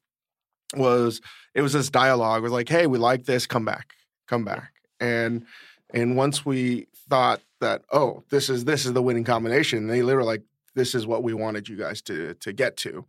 was 0.74 1.20
it 1.54 1.62
was 1.62 1.72
this 1.74 1.90
dialogue. 1.90 2.40
It 2.40 2.44
was 2.44 2.52
like, 2.52 2.68
"Hey, 2.68 2.86
we 2.86 2.98
like 2.98 3.24
this. 3.24 3.46
Come 3.46 3.64
back, 3.64 3.94
come 4.26 4.44
back." 4.44 4.72
And 5.00 5.44
and 5.92 6.16
once 6.16 6.46
we 6.46 6.86
thought 7.10 7.40
that, 7.60 7.82
oh, 7.92 8.22
this 8.30 8.48
is 8.48 8.64
this 8.64 8.86
is 8.86 8.92
the 8.94 9.02
winning 9.02 9.24
combination, 9.24 9.86
they 9.86 10.02
literally 10.02 10.26
like, 10.28 10.42
"This 10.74 10.94
is 10.94 11.06
what 11.06 11.22
we 11.22 11.34
wanted 11.34 11.68
you 11.68 11.76
guys 11.76 12.00
to 12.02 12.34
to 12.34 12.52
get 12.52 12.76
to." 12.78 13.04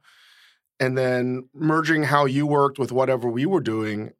And 0.83 0.97
then 0.97 1.47
merging 1.53 2.03
how 2.03 2.25
you 2.25 2.45
worked 2.45 2.77
with 2.77 2.91
whatever 2.91 3.29
we 3.29 3.45
were 3.45 3.61
doing, 3.61 4.11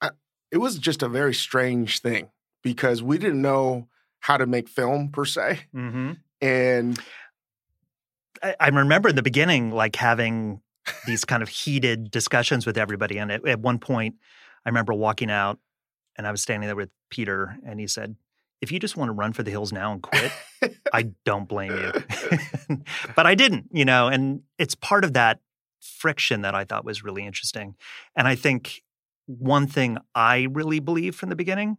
I, 0.00 0.10
it 0.52 0.58
was 0.58 0.78
just 0.78 1.02
a 1.02 1.08
very 1.08 1.34
strange 1.34 2.00
thing 2.00 2.30
because 2.62 3.02
we 3.02 3.18
didn't 3.18 3.42
know 3.42 3.88
how 4.20 4.36
to 4.36 4.46
make 4.46 4.68
film 4.68 5.10
per 5.10 5.24
se. 5.24 5.62
Mm-hmm. 5.74 6.12
And 6.40 6.98
I, 8.40 8.54
I 8.60 8.68
remember 8.68 9.08
in 9.08 9.16
the 9.16 9.22
beginning, 9.22 9.72
like 9.72 9.96
having 9.96 10.60
these 11.06 11.24
kind 11.24 11.42
of 11.42 11.48
heated 11.48 12.12
discussions 12.12 12.66
with 12.66 12.78
everybody. 12.78 13.18
And 13.18 13.32
at, 13.32 13.46
at 13.46 13.58
one 13.58 13.80
point, 13.80 14.14
I 14.64 14.68
remember 14.68 14.94
walking 14.94 15.30
out 15.30 15.58
and 16.16 16.24
I 16.24 16.30
was 16.30 16.40
standing 16.40 16.68
there 16.68 16.76
with 16.76 16.90
Peter, 17.10 17.58
and 17.66 17.78
he 17.80 17.86
said, 17.86 18.16
if 18.62 18.72
you 18.72 18.78
just 18.78 18.96
want 18.96 19.08
to 19.08 19.12
run 19.12 19.32
for 19.32 19.42
the 19.42 19.50
hills 19.50 19.72
now 19.72 19.92
and 19.92 20.02
quit, 20.02 20.32
I 20.92 21.10
don't 21.24 21.46
blame 21.46 21.72
you. 21.72 22.78
but 23.16 23.26
I 23.26 23.34
didn't, 23.34 23.66
you 23.72 23.84
know, 23.84 24.08
and 24.08 24.42
it's 24.58 24.74
part 24.74 25.04
of 25.04 25.12
that 25.12 25.40
friction 25.80 26.42
that 26.42 26.54
I 26.54 26.64
thought 26.64 26.84
was 26.84 27.04
really 27.04 27.24
interesting. 27.26 27.76
And 28.14 28.26
I 28.28 28.34
think 28.34 28.82
one 29.26 29.66
thing 29.66 29.98
I 30.14 30.46
really 30.50 30.80
believed 30.80 31.16
from 31.18 31.28
the 31.30 31.36
beginning 31.36 31.76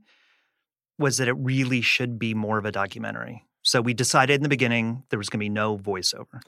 was 0.99 1.17
that 1.17 1.27
it 1.27 1.33
really 1.33 1.81
should 1.81 2.17
be 2.19 2.33
more 2.33 2.57
of 2.57 2.65
a 2.65 2.71
documentary. 2.71 3.43
So 3.61 3.81
we 3.81 3.93
decided 3.93 4.35
in 4.35 4.43
the 4.43 4.49
beginning 4.49 5.03
there 5.09 5.19
was 5.19 5.29
going 5.29 5.39
to 5.39 5.43
be 5.45 5.49
no 5.49 5.77
voiceover. 5.77 6.41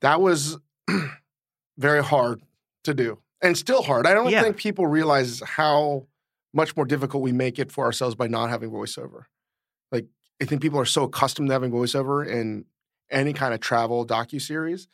That 0.00 0.20
was 0.20 0.58
very 1.78 2.02
hard 2.02 2.42
to 2.84 2.94
do 2.94 3.18
and 3.40 3.56
still 3.56 3.82
hard. 3.82 4.06
I 4.06 4.14
don't 4.14 4.30
Yeah. 4.30 4.42
think 4.42 4.56
people 4.56 4.86
realize 4.86 5.40
how 5.40 6.06
much 6.52 6.76
more 6.76 6.84
difficult 6.84 7.22
we 7.22 7.32
make 7.32 7.58
it 7.58 7.72
for 7.72 7.84
ourselves 7.84 8.14
by 8.14 8.26
not 8.28 8.50
having 8.50 8.70
voiceover. 8.70 9.24
Like 9.90 10.06
I 10.40 10.44
think 10.44 10.62
people 10.62 10.78
are 10.78 10.84
so 10.84 11.04
accustomed 11.04 11.48
to 11.48 11.52
having 11.52 11.70
voiceover 11.72 12.26
in 12.26 12.64
any 13.10 13.32
kind 13.32 13.54
of 13.54 13.60
travel 13.60 14.06
docu 14.06 14.40
series. 14.40 14.88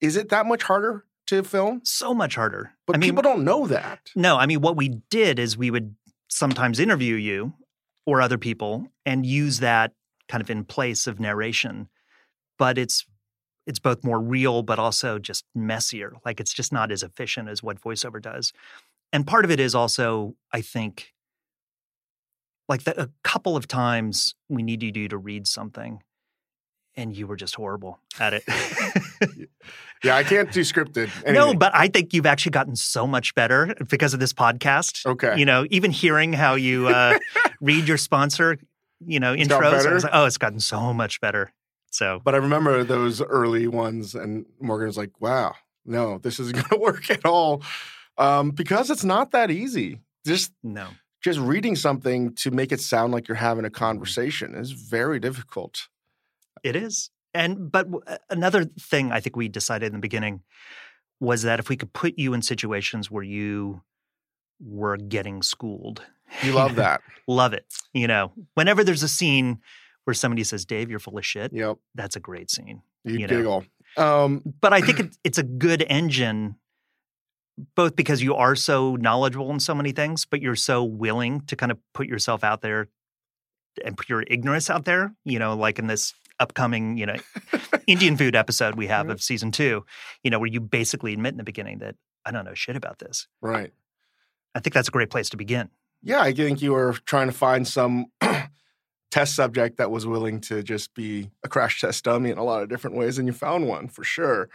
Is 0.00 0.16
it 0.16 0.28
that 0.30 0.46
much 0.46 0.62
harder 0.62 1.04
to 1.26 1.42
film? 1.42 1.80
So 1.84 2.14
much 2.14 2.34
harder. 2.34 2.72
But 2.86 2.96
I 2.96 2.98
mean, 2.98 3.10
people 3.10 3.22
don't 3.22 3.44
know 3.44 3.66
that. 3.66 4.10
No, 4.16 4.36
I 4.36 4.46
mean, 4.46 4.60
what 4.60 4.76
we 4.76 5.00
did 5.10 5.38
is 5.38 5.56
we 5.56 5.70
would 5.70 5.94
sometimes 6.28 6.80
interview 6.80 7.16
you 7.16 7.54
or 8.06 8.20
other 8.20 8.38
people 8.38 8.88
and 9.04 9.26
use 9.26 9.60
that 9.60 9.92
kind 10.28 10.40
of 10.40 10.50
in 10.50 10.64
place 10.64 11.06
of 11.06 11.20
narration. 11.20 11.88
But 12.58 12.78
it's 12.78 13.06
it's 13.66 13.78
both 13.78 14.02
more 14.02 14.20
real, 14.20 14.62
but 14.62 14.78
also 14.78 15.18
just 15.18 15.44
messier. 15.54 16.14
Like 16.24 16.40
it's 16.40 16.52
just 16.52 16.72
not 16.72 16.90
as 16.90 17.02
efficient 17.02 17.48
as 17.48 17.62
what 17.62 17.80
voiceover 17.80 18.20
does. 18.20 18.52
And 19.12 19.26
part 19.26 19.44
of 19.44 19.50
it 19.50 19.60
is 19.60 19.74
also, 19.74 20.34
I 20.52 20.60
think, 20.60 21.12
like 22.68 22.84
the, 22.84 23.00
a 23.00 23.10
couple 23.22 23.56
of 23.56 23.66
times 23.68 24.34
we 24.48 24.62
needed 24.62 24.96
you 24.96 25.08
to 25.08 25.18
read 25.18 25.46
something, 25.46 26.02
and 26.96 27.16
you 27.16 27.26
were 27.26 27.36
just 27.36 27.54
horrible 27.54 27.98
at 28.18 28.34
it. 28.34 28.44
Yeah, 30.02 30.16
I 30.16 30.24
can't 30.24 30.50
do 30.50 30.60
scripted. 30.60 31.10
No, 31.30 31.52
but 31.52 31.74
I 31.74 31.88
think 31.88 32.14
you've 32.14 32.24
actually 32.24 32.52
gotten 32.52 32.74
so 32.74 33.06
much 33.06 33.34
better 33.34 33.74
because 33.90 34.14
of 34.14 34.20
this 34.20 34.32
podcast. 34.32 35.04
Okay. 35.04 35.38
You 35.38 35.44
know, 35.44 35.66
even 35.70 35.90
hearing 35.90 36.32
how 36.32 36.54
you 36.54 36.88
uh, 36.88 37.18
read 37.60 37.86
your 37.86 37.98
sponsor, 37.98 38.56
you 39.04 39.20
know, 39.20 39.34
intros, 39.34 39.86
I 39.86 39.92
was 39.92 40.04
like, 40.04 40.12
oh, 40.14 40.24
it's 40.24 40.38
gotten 40.38 40.60
so 40.60 40.94
much 40.94 41.20
better. 41.20 41.52
So, 41.90 42.20
But 42.24 42.34
I 42.34 42.38
remember 42.38 42.84
those 42.84 43.20
early 43.20 43.66
ones, 43.66 44.14
and 44.14 44.46
Morgan 44.60 44.86
was 44.86 44.96
like, 44.96 45.20
"Wow, 45.20 45.54
no, 45.84 46.18
this 46.18 46.38
isn't 46.38 46.54
going 46.54 46.68
to 46.68 46.76
work 46.78 47.10
at 47.10 47.24
all," 47.26 47.62
um, 48.16 48.52
because 48.52 48.90
it's 48.90 49.02
not 49.02 49.32
that 49.32 49.50
easy. 49.50 49.98
Just 50.24 50.52
no. 50.62 50.86
just 51.20 51.40
reading 51.40 51.74
something 51.74 52.32
to 52.36 52.52
make 52.52 52.70
it 52.70 52.80
sound 52.80 53.12
like 53.12 53.26
you're 53.26 53.34
having 53.34 53.64
a 53.64 53.70
conversation 53.70 54.54
is 54.54 54.70
very 54.70 55.18
difficult. 55.18 55.88
It 56.62 56.76
is. 56.76 57.10
And, 57.32 57.70
but 57.70 57.90
w- 57.90 58.02
another 58.28 58.64
thing 58.64 59.12
I 59.12 59.20
think 59.20 59.36
we 59.36 59.48
decided 59.48 59.86
in 59.86 59.92
the 59.92 59.98
beginning 59.98 60.42
was 61.20 61.42
that 61.42 61.58
if 61.60 61.68
we 61.68 61.76
could 61.76 61.92
put 61.92 62.18
you 62.18 62.34
in 62.34 62.42
situations 62.42 63.10
where 63.10 63.22
you 63.22 63.82
were 64.60 64.96
getting 64.96 65.42
schooled, 65.42 66.02
You 66.44 66.52
love 66.52 66.76
that. 66.76 67.00
love 67.26 67.52
it. 67.52 67.66
You 67.92 68.06
know, 68.06 68.32
whenever 68.54 68.84
there's 68.84 69.02
a 69.02 69.08
scene 69.08 69.58
where 70.04 70.14
somebody 70.14 70.44
says, 70.44 70.64
Dave, 70.64 70.88
you're 70.90 70.98
full 71.00 71.18
of 71.18 71.26
shit, 71.26 71.52
yep, 71.52 71.76
that's 71.94 72.16
a 72.16 72.20
great 72.20 72.50
scene. 72.50 72.82
you, 73.04 73.18
You 73.18 73.26
giggle. 73.28 73.64
Um, 73.96 74.42
but 74.60 74.72
I 74.72 74.80
think 74.80 75.00
it, 75.00 75.16
it's 75.24 75.38
a 75.38 75.42
good 75.42 75.84
engine, 75.88 76.56
both 77.74 77.96
because 77.96 78.22
you 78.22 78.34
are 78.36 78.54
so 78.56 78.96
knowledgeable 78.96 79.50
in 79.50 79.60
so 79.60 79.74
many 79.74 79.92
things, 79.92 80.24
but 80.24 80.40
you're 80.40 80.56
so 80.56 80.84
willing 80.84 81.42
to 81.42 81.56
kind 81.56 81.72
of 81.72 81.78
put 81.92 82.06
yourself 82.06 82.44
out 82.44 82.62
there 82.62 82.88
and 83.84 83.96
put 83.96 84.08
your 84.08 84.22
ignorance 84.26 84.70
out 84.70 84.84
there. 84.84 85.14
You 85.24 85.38
know, 85.38 85.54
like 85.56 85.78
in 85.78 85.86
this 85.88 86.14
upcoming, 86.40 86.96
you 86.96 87.06
know, 87.06 87.16
Indian 87.86 88.16
food 88.16 88.34
episode 88.34 88.74
we 88.74 88.88
have 88.88 89.08
of 89.10 89.22
season 89.22 89.52
two, 89.52 89.84
you 90.24 90.30
know, 90.30 90.38
where 90.38 90.48
you 90.48 90.60
basically 90.60 91.12
admit 91.12 91.34
in 91.34 91.38
the 91.38 91.44
beginning 91.44 91.78
that 91.78 91.94
I 92.24 92.32
don't 92.32 92.44
know 92.44 92.54
shit 92.54 92.76
about 92.76 92.98
this. 92.98 93.28
right. 93.40 93.72
I 94.52 94.58
think 94.58 94.74
that's 94.74 94.88
a 94.88 94.90
great 94.90 95.10
place 95.10 95.30
to 95.30 95.36
begin. 95.36 95.68
Yeah, 96.02 96.20
I 96.20 96.32
think 96.32 96.60
you 96.60 96.72
were 96.72 96.94
trying 97.04 97.28
to 97.28 97.32
find 97.32 97.68
some 97.68 98.06
test 99.10 99.34
subject 99.36 99.76
that 99.76 99.90
was 99.90 100.06
willing 100.06 100.40
to 100.42 100.62
just 100.62 100.94
be 100.94 101.30
a 101.44 101.48
crash 101.48 101.80
test 101.80 102.04
dummy 102.04 102.30
in 102.30 102.38
a 102.38 102.42
lot 102.42 102.62
of 102.62 102.68
different 102.68 102.96
ways, 102.96 103.18
and 103.18 103.28
you 103.28 103.32
found 103.32 103.68
one 103.68 103.86
for 103.86 104.02
sure. 104.02 104.48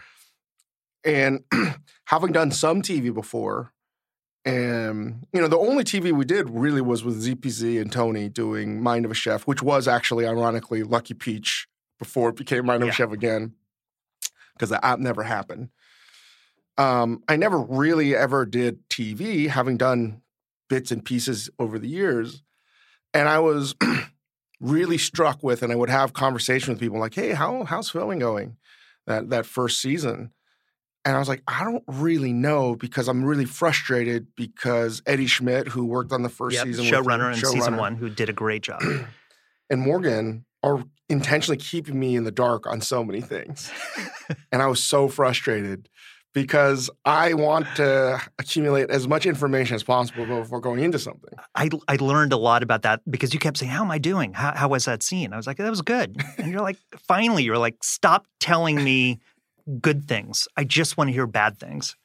And 1.05 1.45
having 2.05 2.31
done 2.31 2.51
some 2.51 2.81
TV 2.81 3.13
before, 3.13 3.71
and 4.43 5.25
you 5.33 5.41
know, 5.41 5.47
the 5.47 5.57
only 5.57 5.83
TV 5.83 6.11
we 6.11 6.25
did 6.25 6.49
really 6.49 6.81
was 6.81 7.03
with 7.03 7.23
ZPZ 7.23 7.79
and 7.79 7.91
Tony 7.91 8.27
doing 8.27 8.81
Mind 8.81 9.05
of 9.05 9.11
a 9.11 9.15
Chef, 9.15 9.43
which 9.43 9.61
was 9.61 9.87
actually 9.87 10.27
ironically 10.27 10.83
Lucky 10.83 11.13
Peach 11.13 11.67
before 11.99 12.29
it 12.29 12.35
became 12.35 12.65
Mind 12.65 12.83
of 12.83 12.89
Yeah. 12.89 12.93
Chef 12.93 13.11
again, 13.11 13.53
because 14.53 14.69
the 14.69 14.83
app 14.85 14.99
never 14.99 15.23
happened. 15.23 15.69
Um, 16.77 17.23
I 17.27 17.37
never 17.37 17.59
really 17.59 18.15
ever 18.15 18.45
did 18.45 18.87
TV, 18.89 19.47
having 19.47 19.77
done 19.77 20.21
bits 20.69 20.91
and 20.91 21.03
pieces 21.05 21.49
over 21.57 21.79
the 21.79 21.87
years. 21.87 22.43
And 23.13 23.29
I 23.29 23.39
was 23.39 23.75
really 24.59 24.97
struck 24.97 25.41
with, 25.41 25.63
and 25.63 25.71
I 25.71 25.75
would 25.75 25.89
have 25.89 26.13
conversation 26.13 26.73
with 26.73 26.81
people 26.81 26.99
like, 26.99 27.13
"Hey, 27.13 27.31
how 27.31 27.63
how's 27.63 27.89
filming 27.89 28.19
going?" 28.19 28.57
That 29.07 29.29
that 29.29 29.45
first 29.45 29.79
season, 29.81 30.31
and 31.05 31.15
I 31.15 31.19
was 31.19 31.29
like, 31.29 31.43
"I 31.47 31.63
don't 31.63 31.83
really 31.87 32.33
know 32.33 32.75
because 32.75 33.07
I'm 33.07 33.23
really 33.23 33.45
frustrated 33.45 34.27
because 34.35 35.01
Eddie 35.05 35.27
Schmidt, 35.27 35.69
who 35.69 35.85
worked 35.85 36.11
on 36.11 36.23
the 36.23 36.29
first 36.29 36.55
Yep, 36.55 36.65
season, 36.65 36.85
showrunner 36.85 37.31
in 37.31 37.39
season 37.39 37.77
one, 37.77 37.95
who 37.95 38.09
did 38.09 38.29
a 38.29 38.33
great 38.33 38.63
job. 38.63 38.81
and 39.69 39.81
Morgan 39.81 40.45
are 40.61 40.83
intentionally 41.09 41.57
keeping 41.57 41.99
me 41.99 42.15
in 42.15 42.23
the 42.23 42.31
dark 42.31 42.67
on 42.67 42.81
so 42.81 43.03
many 43.03 43.21
things, 43.21 43.71
and 44.51 44.61
I 44.61 44.67
was 44.67 44.83
so 44.83 45.07
frustrated." 45.07 45.89
Because 46.33 46.89
I 47.05 47.33
want 47.33 47.65
to 47.77 48.21
accumulate 48.37 48.89
as 48.89 49.07
much 49.07 49.25
information 49.25 49.73
as 49.73 49.83
possible 49.83 50.25
before 50.25 50.59
going 50.59 50.83
into 50.83 50.99
something. 50.99 51.31
I, 51.55 51.69
I 51.87 51.95
learned 51.95 52.33
a 52.33 52.37
lot 52.37 52.61
about 52.61 52.81
that 52.81 52.99
because 53.09 53.33
you 53.33 53.39
kept 53.39 53.55
saying, 53.55 53.71
How 53.71 53.85
am 53.85 53.89
I 53.89 53.99
doing? 53.99 54.33
How, 54.33 54.53
how 54.53 54.67
was 54.67 54.83
that 54.83 55.01
scene? 55.01 55.31
I 55.31 55.37
was 55.37 55.47
like, 55.47 55.55
That 55.55 55.69
was 55.69 55.81
good. 55.81 56.21
And 56.37 56.51
you're 56.51 56.59
like, 56.59 56.77
Finally, 57.07 57.43
you're 57.43 57.57
like, 57.57 57.81
Stop 57.85 58.27
telling 58.41 58.83
me 58.83 59.21
good 59.79 60.09
things. 60.09 60.45
I 60.57 60.65
just 60.65 60.97
want 60.97 61.07
to 61.07 61.13
hear 61.13 61.25
bad 61.25 61.57
things. 61.57 61.95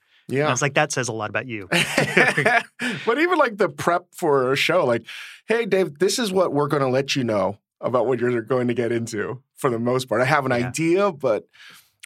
And 0.43 0.49
I 0.49 0.53
was 0.53 0.63
like, 0.63 0.75
That 0.75 0.93
says 0.93 1.09
a 1.09 1.13
lot 1.13 1.31
about 1.31 1.49
you. 1.49 1.67
but 3.05 3.19
even 3.19 3.37
like 3.37 3.57
the 3.57 3.69
prep 3.69 4.07
for 4.15 4.53
a 4.53 4.57
show, 4.57 4.87
like, 4.87 5.07
hey, 5.49 5.67
Dave, 5.67 5.99
this 5.99 6.21
is 6.21 6.33
what 6.33 6.53
we're 6.53 6.69
going 6.69 6.85
to 6.85 6.89
let 6.89 7.17
you 7.17 7.25
know 7.25 7.59
about 7.81 8.07
what 8.07 8.21
you're 8.21 8.43
going 8.43 8.69
to 8.69 8.75
get 8.75 8.93
into 8.93 9.43
for 9.57 9.71
the 9.71 9.79
most 9.79 10.09
part. 10.09 10.21
I 10.21 10.27
have 10.27 10.45
an 10.47 10.53
Yeah. 10.53 10.69
idea, 10.69 11.13
but 11.13 11.47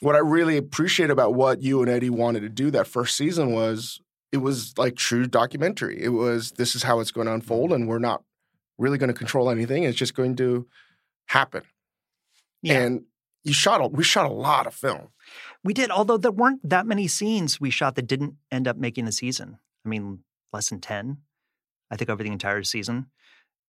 what 0.01 0.15
I 0.15 0.19
really 0.19 0.57
appreciate 0.57 1.11
about 1.11 1.35
what 1.35 1.63
you 1.63 1.81
and 1.81 1.91
Eddie 1.91 2.11
wanted 2.11 2.41
to 2.41 2.49
do 2.49 2.71
that 2.73 2.87
first 2.87 3.17
season 3.17 3.53
was 3.53 4.01
it 4.33 4.39
was 4.39 4.77
like 4.77 4.97
true 4.97 5.27
documentary. 5.27 6.03
It 6.03 6.11
was 6.11 6.53
this 6.53 6.75
is 6.75 6.83
how 6.83 7.01
it's 7.01 7.11
going 7.13 7.27
to 7.27 7.35
unfold, 7.35 7.71
mm-hmm. 7.71 7.83
and 7.83 7.89
we're 7.89 7.99
not 7.99 8.23
really 8.79 8.99
going 8.99 9.09
to 9.09 9.15
control 9.15 9.51
anything. 9.51 9.85
It's 9.85 9.97
just 9.99 10.15
going 10.15 10.37
to 10.37 10.67
happen. 11.27 11.63
Yeah. 12.63 12.81
And 12.81 13.05
you 13.45 13.53
shot 13.53 13.81
a, 13.81 13.87
we 13.87 14.03
shot 14.03 14.27
a 14.27 14.33
lot 14.33 14.67
of 14.67 14.75
film. 14.75 15.09
We 15.63 15.75
did, 15.75 15.91
although 15.91 16.17
there 16.17 16.33
weren't 16.33 16.69
that 16.69 16.87
many 16.87 17.07
scenes 17.09 17.61
we 17.61 17.71
shot 17.71 17.95
that 17.95 18.07
didn't 18.07 18.35
end 18.51 18.67
up 18.67 18.77
making 18.77 19.05
the 19.05 19.13
season. 19.13 19.59
I 19.85 19.89
mean, 19.89 20.21
less 20.53 20.71
than 20.71 20.81
10, 20.81 21.19
I 21.91 21.97
think, 21.97 22.11
over 22.11 22.23
the 22.23 22.33
entire 22.33 22.63
season. 22.63 23.07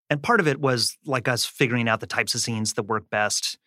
And 0.10 0.22
part 0.22 0.40
of 0.40 0.48
it 0.48 0.60
was 0.60 0.98
like 1.06 1.28
us 1.28 1.46
figuring 1.46 1.90
out 1.90 2.00
the 2.00 2.08
types 2.08 2.36
of 2.36 2.42
scenes 2.42 2.74
that 2.74 2.84
work 2.84 3.10
best, 3.10 3.58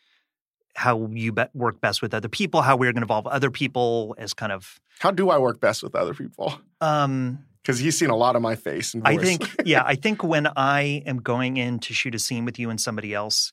how 0.75 1.09
you 1.13 1.33
be- 1.33 1.45
work 1.55 1.81
best 1.81 2.01
with 2.01 2.15
other 2.15 2.29
people, 2.29 2.63
how 2.63 2.77
we're 2.77 2.93
going 2.93 2.97
to 2.97 3.03
involve 3.03 3.27
other 3.27 3.51
people 3.51 4.15
as 4.19 4.35
kind 4.35 4.53
of. 4.53 4.81
How 5.01 5.11
do 5.11 5.31
I 5.31 5.39
work 5.39 5.61
best 5.61 5.83
with 5.83 5.95
other 5.95 6.15
people? 6.15 6.61
Um, 6.81 7.45
Because 7.63 7.81
he's 7.81 7.99
seen 7.99 8.11
a 8.11 8.17
lot 8.17 8.37
of 8.37 8.43
my 8.43 8.55
face 8.55 8.95
and 8.95 9.05
voice. 9.05 9.19
I 9.19 9.23
think, 9.23 9.57
yeah, 9.65 9.83
I 9.85 9.95
think 10.05 10.23
when 10.23 10.49
I 10.57 11.03
am 11.07 11.19
going 11.19 11.57
in 11.57 11.81
to 11.81 11.93
shoot 11.93 12.15
a 12.15 12.19
scene 12.19 12.45
with 12.45 12.59
you 12.59 12.71
and 12.71 12.81
somebody 12.81 13.13
else, 13.15 13.53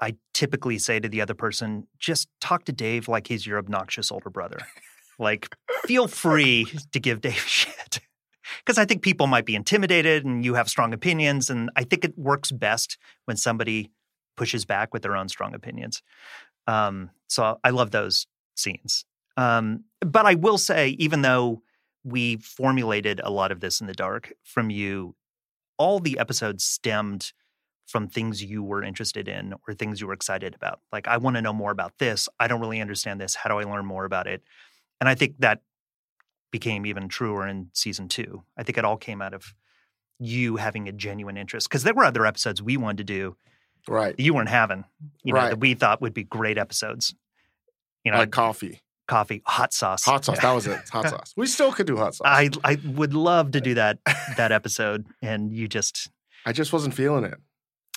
I 0.00 0.16
typically 0.34 0.78
say 0.78 1.00
to 1.00 1.08
the 1.08 1.20
other 1.20 1.34
person, 1.34 1.86
just 1.98 2.28
talk 2.40 2.64
to 2.66 2.72
Dave 2.72 3.08
like 3.08 3.26
he's 3.26 3.46
your 3.46 3.58
obnoxious 3.58 4.12
older 4.12 4.30
brother. 4.30 4.58
Like, 5.18 5.48
feel 5.86 6.06
free 6.24 6.66
to 6.92 7.00
give 7.00 7.20
Dave 7.22 7.34
shit. 7.46 8.00
Because 8.58 8.78
I 8.78 8.84
think 8.84 9.02
people 9.02 9.26
might 9.26 9.46
be 9.46 9.54
intimidated 9.54 10.24
and 10.24 10.44
you 10.44 10.54
have 10.54 10.68
strong 10.68 10.92
opinions. 10.92 11.50
And 11.50 11.70
I 11.76 11.84
think 11.84 12.04
it 12.04 12.16
works 12.18 12.52
best 12.52 12.98
when 13.24 13.36
somebody 13.36 13.90
pushes 14.36 14.64
back 14.64 14.92
with 14.92 15.02
their 15.02 15.16
own 15.16 15.28
strong 15.28 15.54
opinions. 15.54 16.02
Um, 16.66 17.10
so 17.28 17.58
I 17.64 17.70
love 17.70 17.90
those 17.90 18.26
scenes. 18.54 19.04
Um, 19.36 19.84
but 20.00 20.26
I 20.26 20.34
will 20.34 20.58
say, 20.58 20.90
even 20.98 21.22
though 21.22 21.62
we 22.04 22.36
formulated 22.36 23.20
a 23.22 23.30
lot 23.30 23.52
of 23.52 23.60
this 23.60 23.80
in 23.80 23.86
the 23.86 23.94
dark 23.94 24.32
from 24.44 24.70
you, 24.70 25.14
all 25.78 25.98
the 25.98 26.18
episodes 26.18 26.64
stemmed 26.64 27.32
from 27.86 28.08
things 28.08 28.42
you 28.42 28.62
were 28.62 28.82
interested 28.82 29.28
in 29.28 29.54
or 29.66 29.74
things 29.74 30.00
you 30.00 30.06
were 30.06 30.12
excited 30.12 30.54
about. 30.54 30.80
Like, 30.90 31.06
I 31.06 31.18
want 31.18 31.36
to 31.36 31.42
know 31.42 31.52
more 31.52 31.70
about 31.70 31.98
this. 31.98 32.28
I 32.40 32.48
don't 32.48 32.60
really 32.60 32.80
understand 32.80 33.20
this. 33.20 33.34
How 33.34 33.48
do 33.48 33.58
I 33.58 33.64
learn 33.64 33.86
more 33.86 34.04
about 34.04 34.26
it? 34.26 34.42
And 35.00 35.08
I 35.08 35.14
think 35.14 35.36
that 35.38 35.60
became 36.50 36.86
even 36.86 37.08
truer 37.08 37.46
in 37.46 37.70
season 37.72 38.08
two. 38.08 38.42
I 38.56 38.62
think 38.62 38.78
it 38.78 38.84
all 38.84 38.96
came 38.96 39.20
out 39.22 39.34
of 39.34 39.54
you 40.18 40.56
having 40.56 40.88
a 40.88 40.92
genuine 40.92 41.36
interest 41.36 41.68
because 41.68 41.82
there 41.82 41.94
were 41.94 42.04
other 42.04 42.24
episodes 42.26 42.62
we 42.62 42.76
wanted 42.76 42.98
to 42.98 43.04
do 43.04 43.36
Right. 43.88 44.16
that 44.16 44.22
you 44.22 44.34
weren't 44.34 44.48
having, 44.48 44.84
you 45.22 45.32
know, 45.34 45.40
Right. 45.40 45.50
that 45.50 45.60
we 45.60 45.74
thought 45.74 46.00
would 46.00 46.14
be 46.14 46.24
great 46.24 46.58
episodes. 46.58 47.14
You 48.04 48.12
know, 48.12 48.18
like 48.18 48.30
coffee. 48.30 48.80
coffee, 49.08 49.42
hot 49.46 49.72
sauce. 49.74 50.04
Hot 50.04 50.24
sauce. 50.24 50.40
That 50.40 50.52
was 50.52 50.66
it. 50.66 50.80
Hot 50.90 51.08
sauce. 51.08 51.32
We 51.36 51.46
still 51.46 51.72
could 51.72 51.86
do 51.86 51.96
hot 51.96 52.14
sauce. 52.14 52.26
I 52.28 52.50
I 52.64 52.78
would 52.84 53.14
love 53.14 53.50
to 53.52 53.60
do 53.60 53.74
that 53.74 53.98
that 54.36 54.52
episode, 54.52 55.06
and 55.22 55.52
you 55.52 55.68
just. 55.68 56.10
I 56.44 56.52
just 56.52 56.72
wasn't 56.72 56.94
feeling 56.94 57.24
it. 57.24 57.34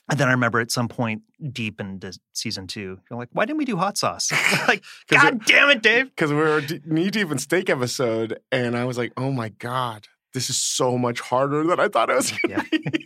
And 0.09 0.19
then 0.19 0.27
I 0.27 0.31
remember 0.31 0.59
at 0.59 0.71
some 0.71 0.87
point 0.87 1.21
deep 1.51 1.79
into 1.79 2.17
season 2.33 2.65
two, 2.65 2.99
you're 3.09 3.19
like, 3.19 3.29
"Why 3.31 3.45
didn't 3.45 3.59
we 3.59 3.65
do 3.65 3.77
hot 3.77 3.97
sauce?" 3.97 4.31
like, 4.67 4.83
God 5.07 5.45
damn 5.45 5.69
it, 5.69 5.81
Dave! 5.81 6.09
Because 6.15 6.31
we 6.31 6.37
were 6.37 6.61
knee 6.85 7.09
deep 7.09 7.31
in 7.31 7.37
steak 7.37 7.69
episode, 7.69 8.39
and 8.51 8.75
I 8.75 8.85
was 8.85 8.97
like, 8.97 9.13
oh 9.17 9.31
my 9.31 9.49
God, 9.49 10.07
this 10.33 10.49
is 10.49 10.57
so 10.57 10.97
much 10.97 11.19
harder 11.21 11.63
than 11.63 11.79
I 11.79 11.87
thought 11.87 12.09
it 12.09 12.15
was 12.15 12.31
going 12.31 12.59
to 12.59 12.65
be. 12.71 13.05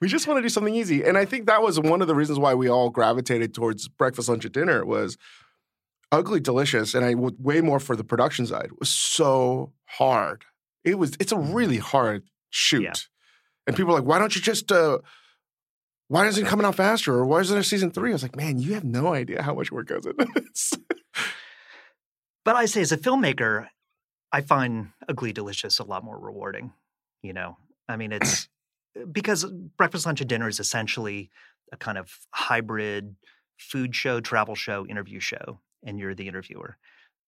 we 0.00 0.08
just 0.08 0.26
want 0.26 0.38
to 0.38 0.42
do 0.42 0.48
something 0.48 0.74
easy. 0.74 1.02
And 1.04 1.18
I 1.18 1.24
think 1.24 1.46
that 1.46 1.62
was 1.62 1.78
one 1.78 2.00
of 2.00 2.08
the 2.08 2.14
reasons 2.14 2.38
why 2.38 2.54
we 2.54 2.68
all 2.68 2.90
gravitated 2.90 3.54
towards 3.54 3.88
breakfast, 3.88 4.28
lunch, 4.28 4.44
and 4.44 4.54
dinner 4.54 4.84
was 4.84 5.16
ugly 6.12 6.40
delicious. 6.40 6.94
And 6.94 7.04
I 7.04 7.14
would 7.14 7.42
way 7.42 7.60
more 7.60 7.80
for 7.80 7.96
the 7.96 8.04
production 8.04 8.46
side 8.46 8.70
was 8.78 8.88
so 8.88 9.72
hard. 9.84 10.44
It 10.84 10.98
was, 10.98 11.12
it's 11.20 11.32
a 11.32 11.38
really 11.38 11.78
hard 11.78 12.24
shoot. 12.50 12.82
Yeah. 12.82 12.92
And 13.66 13.76
people 13.76 13.92
are 13.92 13.98
like, 13.98 14.08
why 14.08 14.18
don't 14.18 14.34
you 14.34 14.40
just, 14.40 14.70
uh, 14.70 14.98
why 16.08 16.26
isn't 16.26 16.46
it 16.46 16.48
coming 16.48 16.64
out 16.66 16.74
faster? 16.76 17.14
Or 17.14 17.24
why 17.26 17.40
isn't 17.40 17.54
there 17.54 17.62
season 17.62 17.90
three? 17.90 18.10
I 18.10 18.12
was 18.12 18.22
like, 18.22 18.36
man, 18.36 18.58
you 18.58 18.74
have 18.74 18.84
no 18.84 19.12
idea 19.14 19.42
how 19.42 19.54
much 19.54 19.72
work 19.72 19.88
goes 19.88 20.06
into 20.06 20.26
this. 20.34 20.72
But 22.44 22.54
I 22.54 22.66
say, 22.66 22.80
as 22.80 22.92
a 22.92 22.96
filmmaker, 22.96 23.66
I 24.30 24.40
find 24.40 24.90
Ugly 25.08 25.32
Delicious 25.32 25.78
a 25.80 25.84
lot 25.84 26.04
more 26.04 26.18
rewarding. 26.18 26.72
You 27.22 27.32
know, 27.32 27.56
I 27.88 27.96
mean, 27.96 28.12
it's 28.12 28.48
because 29.12 29.44
breakfast, 29.44 30.06
lunch, 30.06 30.20
and 30.20 30.28
dinner 30.30 30.46
is 30.48 30.60
essentially 30.60 31.30
a 31.72 31.76
kind 31.76 31.98
of 31.98 32.08
hybrid 32.32 33.16
food 33.58 33.96
show, 33.96 34.20
travel 34.20 34.54
show, 34.54 34.86
interview 34.86 35.18
show, 35.18 35.58
and 35.84 35.98
you're 35.98 36.14
the 36.14 36.28
interviewer. 36.28 36.76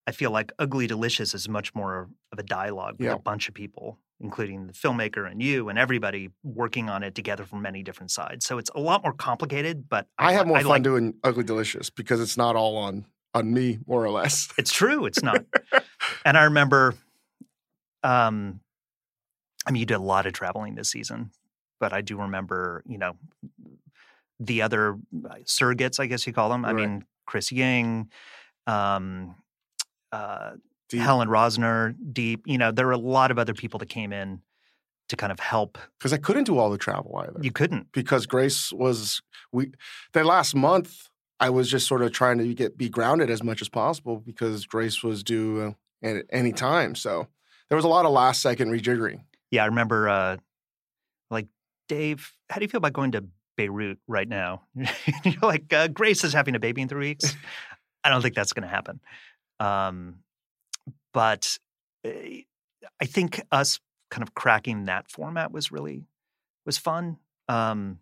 I 0.06 0.12
feel 0.12 0.30
like 0.30 0.52
Ugly 0.58 0.86
Delicious 0.86 1.34
is 1.34 1.48
much 1.48 1.74
more 1.74 2.08
of 2.32 2.38
a 2.38 2.42
dialogue 2.44 2.96
with 2.98 3.08
Yeah. 3.08 3.14
a 3.14 3.18
bunch 3.18 3.48
of 3.48 3.54
people, 3.54 3.98
including 4.20 4.66
the 4.66 4.72
filmmaker 4.72 5.30
and 5.30 5.40
you 5.42 5.68
and 5.68 5.78
everybody 5.78 6.30
working 6.42 6.88
on 6.88 7.02
it 7.02 7.14
together 7.14 7.44
from 7.44 7.62
many 7.62 7.82
different 7.82 8.10
sides. 8.10 8.44
So 8.46 8.58
it's 8.58 8.70
a 8.74 8.80
lot 8.80 9.02
more 9.02 9.12
complicated, 9.12 9.88
but 9.88 10.06
I 10.18 10.32
have 10.32 10.46
li- 10.46 10.52
more 10.54 10.60
fun 10.60 10.68
like, 10.68 10.82
doing 10.82 11.14
Ugly 11.22 11.44
Delicious 11.44 11.88
because 11.90 12.20
it's 12.20 12.36
not 12.36 12.56
all 12.56 12.76
on 12.76 13.04
on 13.34 13.52
me, 13.52 13.78
more 13.86 14.04
or 14.04 14.10
less. 14.10 14.48
It's 14.58 14.72
true. 14.72 15.04
It's 15.06 15.22
not. 15.22 15.44
and 16.24 16.36
I 16.36 16.44
remember, 16.44 16.94
um, 18.02 18.60
I 19.66 19.70
mean, 19.70 19.80
you 19.80 19.86
did 19.86 19.94
a 19.96 20.02
lot 20.02 20.26
of 20.26 20.32
traveling 20.32 20.74
this 20.74 20.90
season, 20.90 21.30
but 21.78 21.92
I 21.92 22.00
do 22.00 22.16
remember, 22.20 22.82
you 22.88 22.96
know, 22.98 23.16
the 24.40 24.62
other 24.62 24.94
uh, 25.28 25.34
surrogates, 25.44 26.00
I 26.00 26.06
guess 26.06 26.26
you 26.26 26.32
call 26.32 26.48
them. 26.48 26.64
I 26.64 26.68
Right. 26.72 26.76
mean, 26.88 27.04
Chris 27.26 27.52
Ying, 27.52 28.10
um, 28.66 29.34
uh, 30.10 30.52
Deep. 30.88 31.00
Helen 31.00 31.28
Rosner, 31.28 31.94
Deep. 32.12 32.42
You 32.46 32.58
know, 32.58 32.70
there 32.72 32.86
were 32.86 32.92
a 32.92 32.98
lot 32.98 33.30
of 33.30 33.38
other 33.38 33.54
people 33.54 33.78
that 33.78 33.88
came 33.88 34.12
in 34.12 34.40
to 35.08 35.16
kind 35.16 35.32
of 35.32 35.40
help. 35.40 35.78
Because 35.98 36.12
I 36.12 36.18
couldn't 36.18 36.44
do 36.44 36.58
all 36.58 36.70
the 36.70 36.78
travel 36.78 37.16
either. 37.22 37.38
You 37.40 37.52
couldn't. 37.52 37.92
because 37.92 38.26
Grace 38.26 38.72
was 38.72 39.22
we 39.52 39.72
that 40.12 40.26
last 40.26 40.54
month 40.54 41.08
I 41.40 41.50
was 41.50 41.70
just 41.70 41.86
sort 41.86 42.02
of 42.02 42.12
trying 42.12 42.38
to 42.38 42.54
get 42.54 42.76
be 42.76 42.88
grounded 42.88 43.30
as 43.30 43.42
much 43.42 43.62
as 43.62 43.68
possible 43.68 44.16
because 44.18 44.66
Grace 44.66 45.02
was 45.02 45.22
due 45.22 45.74
uh, 46.02 46.06
at 46.06 46.24
any 46.30 46.52
time. 46.52 46.94
So 46.94 47.28
there 47.68 47.76
was 47.76 47.84
a 47.84 47.88
lot 47.88 48.06
of 48.06 48.12
last 48.12 48.42
second 48.42 48.70
rejiggering. 48.70 49.20
Yeah, 49.50 49.62
I 49.62 49.66
remember, 49.66 50.08
uh, 50.08 50.36
like, 51.30 51.46
Dave, 51.88 52.32
how 52.50 52.56
do 52.56 52.64
you 52.64 52.68
feel 52.68 52.78
about 52.78 52.92
going 52.92 53.12
to 53.12 53.24
Beirut 53.56 53.98
right 54.06 54.28
now? 54.28 54.62
You're 55.24 55.34
like, 55.42 55.72
uh, 55.72 55.88
Grace 55.88 56.24
is 56.24 56.32
having 56.32 56.54
a 56.54 56.58
baby 56.58 56.82
in 56.82 56.88
three 56.88 57.08
weeks. 57.08 57.34
I 58.04 58.10
don't 58.10 58.20
think 58.20 58.34
that's 58.34 58.52
going 58.52 58.62
to 58.62 58.68
happen. 58.68 59.00
Um, 59.60 60.16
but 61.18 61.58
uh, 62.06 62.10
I 63.02 63.06
think 63.06 63.40
us 63.50 63.80
kind 64.10 64.22
of 64.22 64.34
cracking 64.34 64.84
that 64.86 65.10
format 65.10 65.50
was 65.52 65.72
really 65.72 66.04
was 66.64 66.78
fun. 66.78 67.18
Um, 67.48 67.98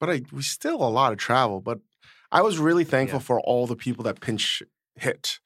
But 0.00 0.10
I 0.10 0.22
we 0.32 0.42
still 0.42 0.80
a 0.82 0.92
lot 1.00 1.12
of 1.12 1.18
travel. 1.18 1.60
But 1.60 1.78
I 2.30 2.42
was 2.42 2.58
really 2.58 2.84
thankful 2.84 3.18
Yeah. 3.20 3.24
for 3.26 3.40
all 3.40 3.66
the 3.66 3.76
people 3.76 4.04
that 4.04 4.20
pinch 4.20 4.62
hit. 4.96 5.40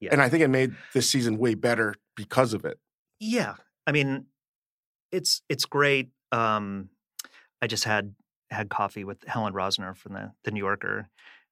Yeah. 0.00 0.12
And 0.12 0.22
I 0.22 0.28
think 0.30 0.42
it 0.42 0.48
made 0.48 0.72
this 0.94 1.10
season 1.10 1.38
way 1.38 1.54
better 1.54 1.94
because 2.16 2.54
of 2.56 2.64
it. 2.64 2.78
yeah, 3.20 3.54
I 3.86 3.92
mean, 3.92 4.26
it's 5.12 5.42
it's 5.48 5.66
great. 5.66 6.08
Um, 6.32 6.88
I 7.62 7.66
just 7.66 7.84
had 7.84 8.14
had 8.50 8.68
coffee 8.70 9.04
with 9.04 9.18
Helen 9.26 9.52
Rosner 9.54 9.94
from 9.96 10.12
the 10.14 10.32
the 10.44 10.50
New 10.50 10.64
Yorker, 10.64 11.08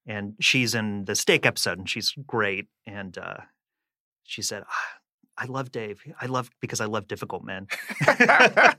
and 0.07 0.33
she's 0.39 0.73
in 0.75 1.05
the 1.05 1.15
steak 1.15 1.45
episode, 1.45 1.77
and 1.79 1.89
she's 1.89 2.13
great. 2.27 2.67
And 2.87 3.17
uh, 3.17 3.41
she 4.23 4.41
said, 4.41 4.63
"Ah, 4.67 4.87
"I 5.37 5.45
love 5.45 5.71
Dave. 5.71 6.01
I 6.21 6.27
love 6.27 6.49
because 6.61 6.81
I 6.81 6.85
love 6.85 7.07
difficult 7.07 7.43
men." 7.43 7.67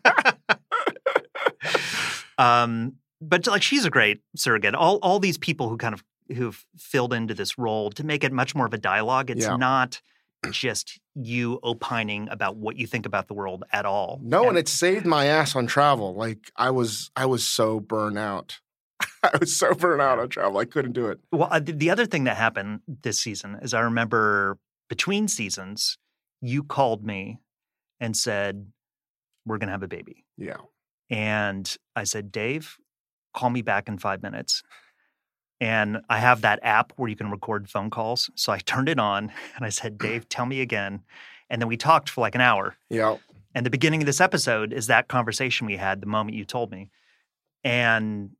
um, 2.39 2.95
but 3.21 3.47
like 3.47 3.63
she's 3.63 3.85
a 3.85 3.91
great 3.91 4.21
surrogate. 4.37 4.75
All 4.75 4.99
all 5.03 5.19
these 5.19 5.39
people 5.39 5.69
who 5.69 5.77
kind 5.77 5.95
of 5.95 6.05
who've 6.35 6.65
filled 6.79 7.13
into 7.13 7.35
this 7.35 7.59
role 7.59 7.91
to 7.91 8.05
make 8.05 8.25
it 8.25 8.33
much 8.33 8.55
more 8.55 8.67
of 8.67 8.73
a 8.73 8.79
dialogue. 8.79 9.31
It's 9.31 9.45
Yeah. 9.45 9.57
not 9.57 10.01
just 10.51 11.01
you 11.15 11.59
opining 11.63 12.29
about 12.31 12.57
what 12.57 12.77
you 12.77 12.87
think 12.87 13.05
about 13.05 13.29
the 13.29 13.35
world 13.35 13.65
at 13.73 13.85
all. 13.85 14.21
No, 14.23 14.49
and 14.49 14.57
it 14.57 14.69
saved 14.69 15.05
my 15.07 15.27
ass 15.27 15.55
on 15.57 15.67
travel. 15.67 16.15
Like 16.15 16.51
I 16.57 16.71
was 16.71 17.11
I 17.17 17.27
was 17.27 17.47
so 17.47 17.81
burnt 17.81 18.19
out. 18.19 18.61
I 19.23 19.37
was 19.39 19.55
so 19.55 19.75
burnt 19.75 20.01
out 20.01 20.19
on 20.19 20.29
travel. 20.29 20.59
I 20.59 20.65
couldn't 20.65 20.93
do 20.93 21.09
it. 21.09 21.21
Well, 21.33 21.49
uh, 21.51 21.61
the 21.63 21.91
other 21.91 22.07
thing 22.07 22.25
that 22.25 22.37
happened 22.37 22.81
this 23.03 23.21
season 23.21 23.59
is 23.63 23.75
I 23.75 23.81
remember 23.81 24.59
between 24.91 25.29
seasons, 25.29 25.97
you 26.43 26.63
called 26.63 27.07
me 27.07 27.39
and 28.01 28.15
said, 28.15 28.67
We're 29.47 29.57
going 29.57 29.69
to 29.69 29.73
have 29.73 29.83
a 29.83 29.89
baby. 29.89 30.27
Yeah. 30.37 30.57
And 31.09 31.75
I 31.97 32.05
said, 32.05 32.31
Dave, 32.31 32.77
call 33.33 33.49
me 33.49 33.63
back 33.63 33.89
in 33.89 33.97
five 33.97 34.23
minutes. 34.23 34.63
And 35.61 35.99
I 36.09 36.19
have 36.19 36.41
that 36.43 36.59
app 36.63 36.93
where 36.97 37.09
you 37.09 37.17
can 37.17 37.31
record 37.31 37.69
phone 37.69 37.91
calls. 37.91 38.31
So 38.35 38.53
I 38.53 38.59
turned 38.67 38.89
it 38.89 38.99
on 38.99 39.33
and 39.57 39.65
I 39.65 39.71
said, 39.71 39.97
Dave, 39.99 40.29
tell 40.29 40.45
me 40.45 40.61
again. 40.61 41.01
And 41.49 41.63
then 41.63 41.69
we 41.69 41.77
talked 41.77 42.11
for 42.11 42.21
like 42.21 42.35
an 42.35 42.41
hour. 42.41 42.77
Yeah. 42.91 43.17
And 43.55 43.65
the 43.65 43.71
beginning 43.71 44.03
of 44.03 44.07
this 44.07 44.21
episode 44.21 44.73
is 44.73 44.89
that 44.89 45.09
conversation 45.09 45.67
we 45.67 45.77
had 45.77 46.01
the 46.01 46.07
moment 46.07 46.37
you 46.37 46.45
told 46.45 46.71
me. 46.71 46.91
And 47.65 48.31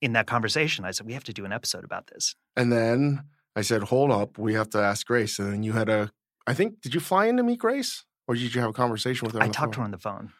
in 0.00 0.14
that 0.14 0.26
conversation, 0.26 0.84
I 0.84 0.90
said, 0.90 1.06
we 1.06 1.12
have 1.12 1.24
to 1.24 1.32
do 1.32 1.44
an 1.44 1.52
episode 1.52 1.84
about 1.84 2.08
this. 2.08 2.34
And 2.56 2.72
then 2.72 3.24
I 3.54 3.62
said, 3.62 3.84
hold 3.84 4.10
up, 4.10 4.38
we 4.38 4.54
have 4.54 4.70
to 4.70 4.78
ask 4.78 5.06
Grace. 5.06 5.38
And 5.38 5.52
then 5.52 5.62
you 5.62 5.72
had 5.72 5.88
a, 5.88 6.10
I 6.46 6.54
think, 6.54 6.80
did 6.80 6.94
you 6.94 7.00
fly 7.00 7.26
in 7.26 7.36
to 7.36 7.42
meet 7.42 7.58
Grace? 7.58 8.04
Or 8.26 8.34
did 8.34 8.54
you 8.54 8.60
have 8.60 8.70
a 8.70 8.74
conversation 8.74 9.26
with 9.26 9.34
her? 9.34 9.42
I 9.42 9.48
talked 9.48 9.74
to 9.74 9.80
her 9.80 9.84
on 9.84 9.90
the 9.90 9.98
phone. 9.98 10.32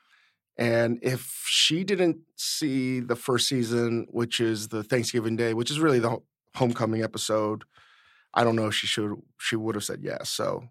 And 0.57 0.99
if 1.03 1.45
she 1.47 1.83
didn't 1.85 2.19
see 2.37 3.01
the 3.01 3.17
first 3.17 3.49
season, 3.49 4.07
which 4.11 4.41
is 4.41 4.69
the 4.69 4.83
Thanksgiving 4.83 5.37
Day, 5.37 5.55
which 5.55 5.71
is 5.71 5.81
really 5.81 5.99
the 5.99 6.19
homecoming 6.55 7.03
episode, 7.03 7.65
I 8.35 8.45
don't 8.45 8.57
know 8.57 8.69
if 8.69 8.75
she 8.75 8.87
should, 8.87 9.15
she 9.39 9.57
would 9.57 9.75
have 9.75 9.85
said 9.85 10.01
yes. 10.03 10.31
So 10.31 10.65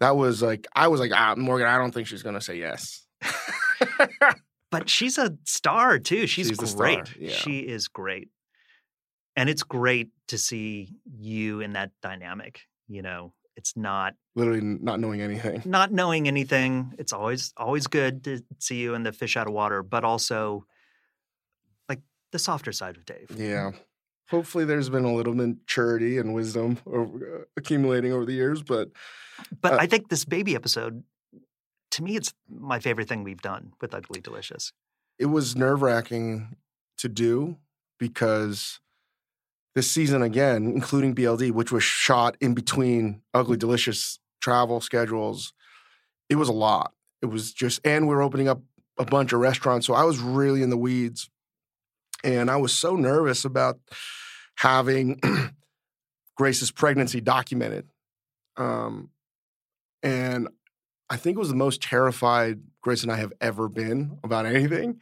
that 0.00 0.16
was 0.16 0.42
like, 0.42 0.66
I 0.74 0.88
was 0.88 1.00
like, 1.00 1.12
ah, 1.14 1.34
Morgan, 1.36 1.66
I 1.66 1.78
don't 1.78 1.92
think 1.92 2.06
she's 2.06 2.22
going 2.22 2.34
to 2.34 2.40
say 2.40 2.58
yes. 2.58 3.06
But 4.70 4.90
she's 4.90 5.16
a 5.18 5.36
star 5.44 5.98
too. 5.98 6.26
She's, 6.26 6.48
She's 6.48 6.74
great. 6.74 7.16
yeah. 7.18 7.32
She 7.32 7.60
is 7.60 7.88
great. 7.88 8.28
And 9.38 9.48
it's 9.48 9.62
great 9.62 10.08
to 10.26 10.36
see 10.36 10.96
you 11.04 11.60
in 11.60 11.74
that 11.74 11.92
dynamic. 12.02 12.62
You 12.88 13.02
know, 13.02 13.34
it's 13.56 13.76
not 13.76 14.14
Literally 14.34 14.60
not 14.60 14.98
knowing 14.98 15.20
anything. 15.20 15.62
not 15.64 15.92
knowing 15.92 16.26
anything. 16.26 16.92
It's 16.98 17.12
always 17.12 17.52
always 17.56 17.86
good 17.86 18.24
to 18.24 18.42
see 18.58 18.78
you 18.78 18.94
in 18.94 19.04
the 19.04 19.12
fish 19.12 19.36
out 19.36 19.46
of 19.46 19.52
water, 19.52 19.84
but 19.84 20.02
also 20.02 20.66
like 21.88 22.00
the 22.32 22.40
softer 22.40 22.72
side 22.72 22.96
of 22.96 23.06
Dave. 23.06 23.30
Yeah. 23.36 23.70
Hopefully, 24.28 24.64
there's 24.64 24.90
been 24.90 25.04
a 25.04 25.14
little 25.14 25.34
maturity 25.34 26.18
and 26.18 26.34
wisdom 26.34 26.78
over, 26.84 27.42
uh, 27.42 27.44
accumulating 27.56 28.12
over 28.12 28.24
the 28.24 28.34
years, 28.34 28.64
but 28.64 28.90
But 29.60 29.74
Uh, 29.74 29.76
I 29.78 29.86
think 29.86 30.08
this 30.08 30.24
baby 30.24 30.56
episode, 30.56 31.04
to 31.92 32.02
me, 32.02 32.16
it's 32.16 32.34
my 32.48 32.80
favorite 32.80 33.08
thing 33.08 33.22
we've 33.22 33.40
done 33.40 33.72
with 33.80 33.94
Ugly 33.94 34.20
Delicious. 34.20 34.72
it 35.16 35.26
was 35.26 35.54
nerve 35.54 35.80
wracking 35.80 36.56
to 36.96 37.08
do 37.08 37.56
because 37.98 38.80
this 39.74 39.90
season 39.90 40.22
again, 40.22 40.64
including 40.66 41.14
BLD, 41.14 41.52
which 41.52 41.70
was 41.70 41.84
shot 41.84 42.36
in 42.40 42.54
between 42.54 43.22
Ugly 43.34 43.56
Delicious 43.56 44.18
travel 44.40 44.80
schedules, 44.80 45.52
it 46.28 46.36
was 46.36 46.48
a 46.48 46.52
lot. 46.52 46.92
It 47.22 47.26
was 47.26 47.52
just, 47.52 47.80
and 47.84 48.08
we 48.08 48.14
were 48.14 48.22
opening 48.22 48.48
up 48.48 48.60
a 48.98 49.04
bunch 49.04 49.32
of 49.32 49.40
restaurants, 49.40 49.86
so 49.86 49.94
I 49.94 50.04
was 50.04 50.18
really 50.18 50.62
in 50.62 50.70
the 50.70 50.76
weeds 50.76 51.30
And 52.24 52.50
I 52.50 52.56
was 52.56 52.72
so 52.72 52.96
nervous 52.96 53.44
about 53.44 53.78
having 54.56 55.20
Grace's 56.36 56.72
pregnancy 56.72 57.20
documented. 57.20 57.88
Um, 58.56 59.10
and 60.02 60.48
I 61.08 61.16
think 61.16 61.36
it 61.36 61.40
was 61.40 61.48
the 61.48 61.54
most 61.54 61.80
terrified 61.80 62.60
Grace 62.82 63.02
and 63.02 63.12
I 63.12 63.16
have 63.16 63.32
ever 63.40 63.68
been 63.68 64.18
about 64.24 64.46
anything. 64.46 65.00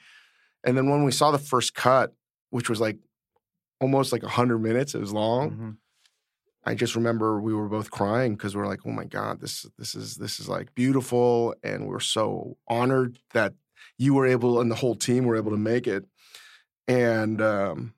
And 0.65 0.77
then 0.77 0.91
when 0.91 1.05
we 1.05 1.13
saw 1.13 1.31
the 1.31 1.39
first 1.39 1.75
cut, 1.75 2.15
which 2.51 2.69
was 2.69 2.81
like 2.81 2.99
almost 3.81 4.13
like 4.13 4.23
100 4.23 4.59
minutes, 4.59 4.95
it 4.95 5.01
was 5.01 5.13
long. 5.13 5.51
Mm-hmm. 5.51 5.71
I 6.65 6.75
just 6.75 6.97
remember 6.97 7.41
we 7.41 7.55
were 7.55 7.69
both 7.69 7.91
crying 7.93 8.35
because 8.35 8.57
we 8.57 8.63
are 8.63 8.67
like, 8.67 8.81
"Oh 8.85 8.91
my 8.91 9.05
god, 9.05 9.41
this 9.41 9.67
this 9.79 9.95
is 9.95 10.17
this 10.17 10.41
is 10.41 10.49
like 10.49 10.75
beautiful," 10.75 11.55
and 11.63 11.87
we 11.87 11.95
are 11.95 12.01
so 12.01 12.57
honored 12.67 13.21
that 13.35 13.55
you 13.99 14.15
were 14.15 14.27
able 14.27 14.61
and 14.61 14.69
the 14.69 14.75
whole 14.75 14.97
team 14.97 15.25
were 15.25 15.37
able 15.37 15.53
to 15.53 15.57
make 15.57 15.87
it. 15.87 16.05
And 16.89 17.41
um, 17.41 17.95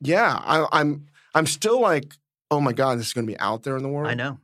yeah, 0.00 0.40
I, 0.42 0.66
I'm 0.72 1.06
I'm 1.32 1.46
still 1.46 1.80
like, 1.80 2.14
"Oh 2.50 2.60
my 2.60 2.72
god, 2.72 2.98
this 2.98 3.06
is 3.06 3.12
going 3.12 3.24
to 3.26 3.32
be 3.32 3.38
out 3.38 3.62
there 3.62 3.76
in 3.76 3.84
the 3.84 3.88
world." 3.88 4.10
I 4.10 4.14
know. 4.14 4.38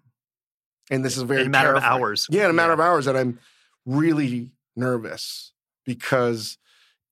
and 0.88 1.04
this 1.04 1.16
is 1.16 1.24
very 1.24 1.40
in 1.40 1.46
a 1.48 1.50
matter 1.50 1.70
terrifying. 1.70 1.94
of 1.94 2.00
hours. 2.00 2.28
Yeah, 2.30 2.44
in 2.44 2.50
a 2.50 2.54
matter 2.54 2.72
of 2.72 2.78
hours, 2.80 3.06
that 3.06 3.16
I'm 3.16 3.40
really 3.84 4.52
nervous 4.76 5.52
because 5.84 6.58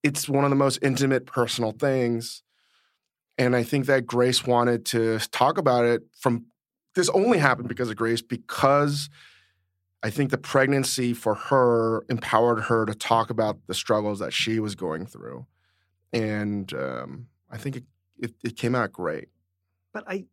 it's 0.04 0.28
one 0.28 0.44
of 0.44 0.50
the 0.50 0.56
most 0.56 0.78
intimate, 0.80 1.26
personal 1.26 1.72
things. 1.72 2.43
And 3.36 3.56
I 3.56 3.62
think 3.62 3.86
that 3.86 4.06
Grace 4.06 4.46
wanted 4.46 4.84
to 4.86 5.18
talk 5.30 5.58
about 5.58 5.84
it 5.84 6.02
from 6.18 6.46
this 6.94 7.08
only 7.08 7.38
happened 7.38 7.68
because 7.68 7.90
of 7.90 7.96
Grace, 7.96 8.22
because 8.22 9.10
I 10.02 10.10
think 10.10 10.30
the 10.30 10.38
pregnancy 10.38 11.12
for 11.14 11.34
her 11.34 12.04
empowered 12.08 12.64
her 12.64 12.86
to 12.86 12.94
talk 12.94 13.30
about 13.30 13.58
the 13.66 13.74
struggles 13.74 14.20
that 14.20 14.32
she 14.32 14.60
was 14.60 14.74
going 14.76 15.06
through. 15.06 15.46
And 16.12 16.72
um, 16.74 17.26
I 17.50 17.56
think 17.56 17.76
it, 17.76 17.84
it, 18.18 18.34
it 18.44 18.56
came 18.56 18.74
out 18.76 18.92
great. 18.92 19.28
But 19.92 20.04
I, 20.06 20.26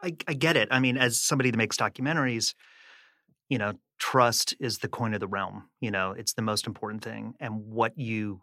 I, 0.00 0.14
I 0.28 0.34
get 0.34 0.56
it. 0.56 0.68
I 0.70 0.78
mean, 0.78 0.96
as 0.96 1.20
somebody 1.20 1.50
that 1.50 1.56
makes 1.56 1.76
documentaries, 1.76 2.54
you 3.48 3.58
know, 3.58 3.72
trust 3.98 4.54
is 4.60 4.78
the 4.78 4.88
coin 4.88 5.14
of 5.14 5.20
the 5.20 5.26
realm. 5.28 5.70
You 5.80 5.90
know, 5.90 6.12
it's 6.12 6.34
the 6.34 6.42
most 6.42 6.66
important 6.66 7.02
thing, 7.02 7.34
and 7.40 7.66
what 7.66 7.96
you 7.98 8.42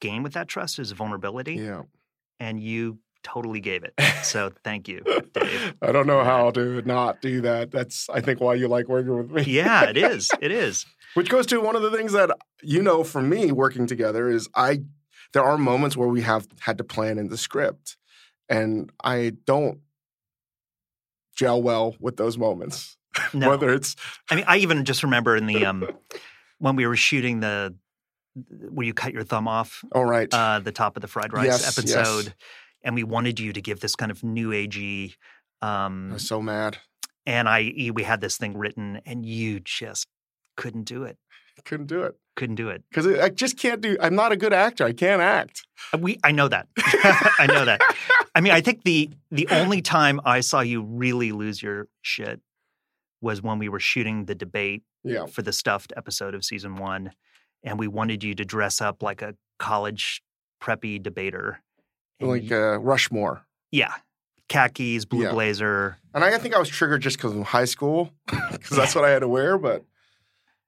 gain 0.00 0.22
with 0.22 0.32
that 0.34 0.48
trust 0.48 0.78
is 0.78 0.92
vulnerability, 0.92 1.54
Yeah. 1.56 1.82
and 2.40 2.60
you 2.60 2.98
totally 3.22 3.60
gave 3.60 3.84
it. 3.84 3.94
So 4.22 4.52
thank 4.62 4.86
you, 4.86 5.02
Dave. 5.32 5.74
I 5.82 5.90
don't 5.90 6.06
know 6.06 6.22
how 6.22 6.52
to 6.52 6.80
not 6.82 7.20
do 7.20 7.40
that. 7.40 7.72
That's, 7.72 8.08
I 8.08 8.20
think, 8.20 8.40
why 8.40 8.54
you 8.54 8.68
like 8.68 8.88
working 8.88 9.16
with 9.16 9.32
me. 9.32 9.42
Yeah, 9.42 9.90
it 9.90 9.96
is. 10.12 10.30
It 10.40 10.52
is. 10.52 10.86
Which 11.14 11.28
goes 11.28 11.44
to 11.46 11.60
one 11.60 11.74
of 11.74 11.82
the 11.82 11.90
things 11.90 12.12
that 12.12 12.30
you 12.62 12.82
know 12.82 13.02
for 13.02 13.20
me 13.20 13.50
working 13.50 13.88
together 13.88 14.28
is 14.28 14.48
I 14.54 14.82
there 15.32 15.42
are 15.42 15.58
moments 15.58 15.96
where 15.96 16.08
we 16.08 16.22
have 16.22 16.46
had 16.60 16.78
to 16.78 16.84
plan 16.84 17.18
in 17.18 17.28
the 17.28 17.36
script 17.36 17.96
and 18.48 18.92
I 19.02 19.32
don't 19.44 19.80
gel 21.34 21.60
well 21.62 21.96
with 22.00 22.16
those 22.16 22.38
moments. 22.38 22.96
No, 23.34 23.50
Whether 23.50 23.70
it's 23.74 23.94
I 24.30 24.36
mean, 24.36 24.44
I 24.48 24.56
even 24.58 24.84
just 24.86 25.02
remember 25.02 25.36
in 25.36 25.46
the 25.46 25.66
um 25.66 25.86
when 26.58 26.76
we 26.76 26.86
were 26.86 26.96
shooting 26.96 27.40
the 27.40 27.74
where 28.70 28.86
you 28.86 28.94
cut 28.94 29.12
your 29.12 29.22
thumb 29.22 29.46
off 29.46 29.84
all 29.92 30.06
right. 30.06 30.32
uh, 30.32 30.60
the 30.60 30.72
top 30.72 30.96
of 30.96 31.02
the 31.02 31.08
fried 31.08 31.30
rice 31.34 31.44
Yes, 31.44 31.78
yes. 31.84 32.30
And 32.84 32.94
we 32.94 33.04
wanted 33.04 33.38
you 33.40 33.52
to 33.52 33.60
give 33.60 33.80
this 33.80 33.94
kind 33.96 34.10
of 34.10 34.22
new 34.22 34.50
agey. 34.50 35.14
I 35.60 35.86
Um, 35.86 36.10
was 36.12 36.26
so 36.26 36.40
mad. 36.42 36.78
and 37.26 37.48
I 37.48 37.90
we 37.94 38.02
had 38.02 38.20
this 38.20 38.36
thing 38.36 38.56
written, 38.56 39.00
and 39.06 39.24
you 39.24 39.60
just 39.60 40.06
couldn't 40.56 40.84
do 40.84 41.04
it. 41.04 41.18
Couldn't 41.64 41.86
do 41.86 42.02
it. 42.02 42.16
Couldn't 42.34 42.56
do 42.56 42.68
it. 42.70 42.82
Because 42.90 43.06
I 43.06 43.28
just 43.28 43.58
can't 43.58 43.80
do 43.80 43.96
I'm 44.00 44.14
not 44.14 44.32
a 44.32 44.36
good 44.36 44.52
actor. 44.52 44.84
I 44.84 44.92
can't 44.92 45.20
act. 45.22 45.66
Uh, 45.94 45.98
We 45.98 46.18
I 46.24 46.32
know 46.32 46.48
that. 46.48 46.66
I 47.38 47.46
know 47.46 47.64
that. 47.64 47.80
I 48.34 48.40
mean, 48.40 48.52
I 48.52 48.60
think 48.62 48.82
the 48.84 49.10
the 49.30 49.46
only 49.50 49.82
time 49.82 50.20
I 50.24 50.40
saw 50.40 50.60
you 50.60 50.82
really 50.82 51.30
lose 51.32 51.62
your 51.62 51.88
shit 52.00 52.40
was 53.20 53.42
when 53.42 53.58
we 53.58 53.68
were 53.68 53.78
shooting 53.80 54.24
the 54.24 54.34
debate 54.34 54.82
Yeah. 55.04 55.26
for 55.26 55.42
the 55.42 55.52
stuffed 55.52 55.92
episode 55.96 56.34
of 56.34 56.44
season 56.44 56.74
one, 56.76 57.12
and 57.62 57.78
we 57.78 57.86
wanted 57.86 58.24
you 58.24 58.34
to 58.34 58.44
dress 58.44 58.80
up 58.80 59.02
like 59.02 59.22
a 59.22 59.36
college 59.58 60.22
preppy 60.60 61.00
debater. 61.00 61.60
Like 62.26 62.50
uh, 62.52 62.78
Rushmore. 62.78 63.44
yeah, 63.70 63.94
khakis, 64.48 65.04
blue 65.04 65.24
Yeah. 65.24 65.30
blazer. 65.32 65.98
And 66.14 66.22
I 66.24 66.36
think 66.38 66.54
I 66.54 66.58
was 66.58 66.68
triggered 66.68 67.00
just 67.02 67.16
because 67.16 67.34
of 67.34 67.42
high 67.44 67.64
school, 67.64 68.10
because 68.52 68.76
that's 68.76 68.94
what 68.94 69.04
I 69.04 69.10
had 69.10 69.20
to 69.20 69.28
wear. 69.28 69.56
But 69.58 69.84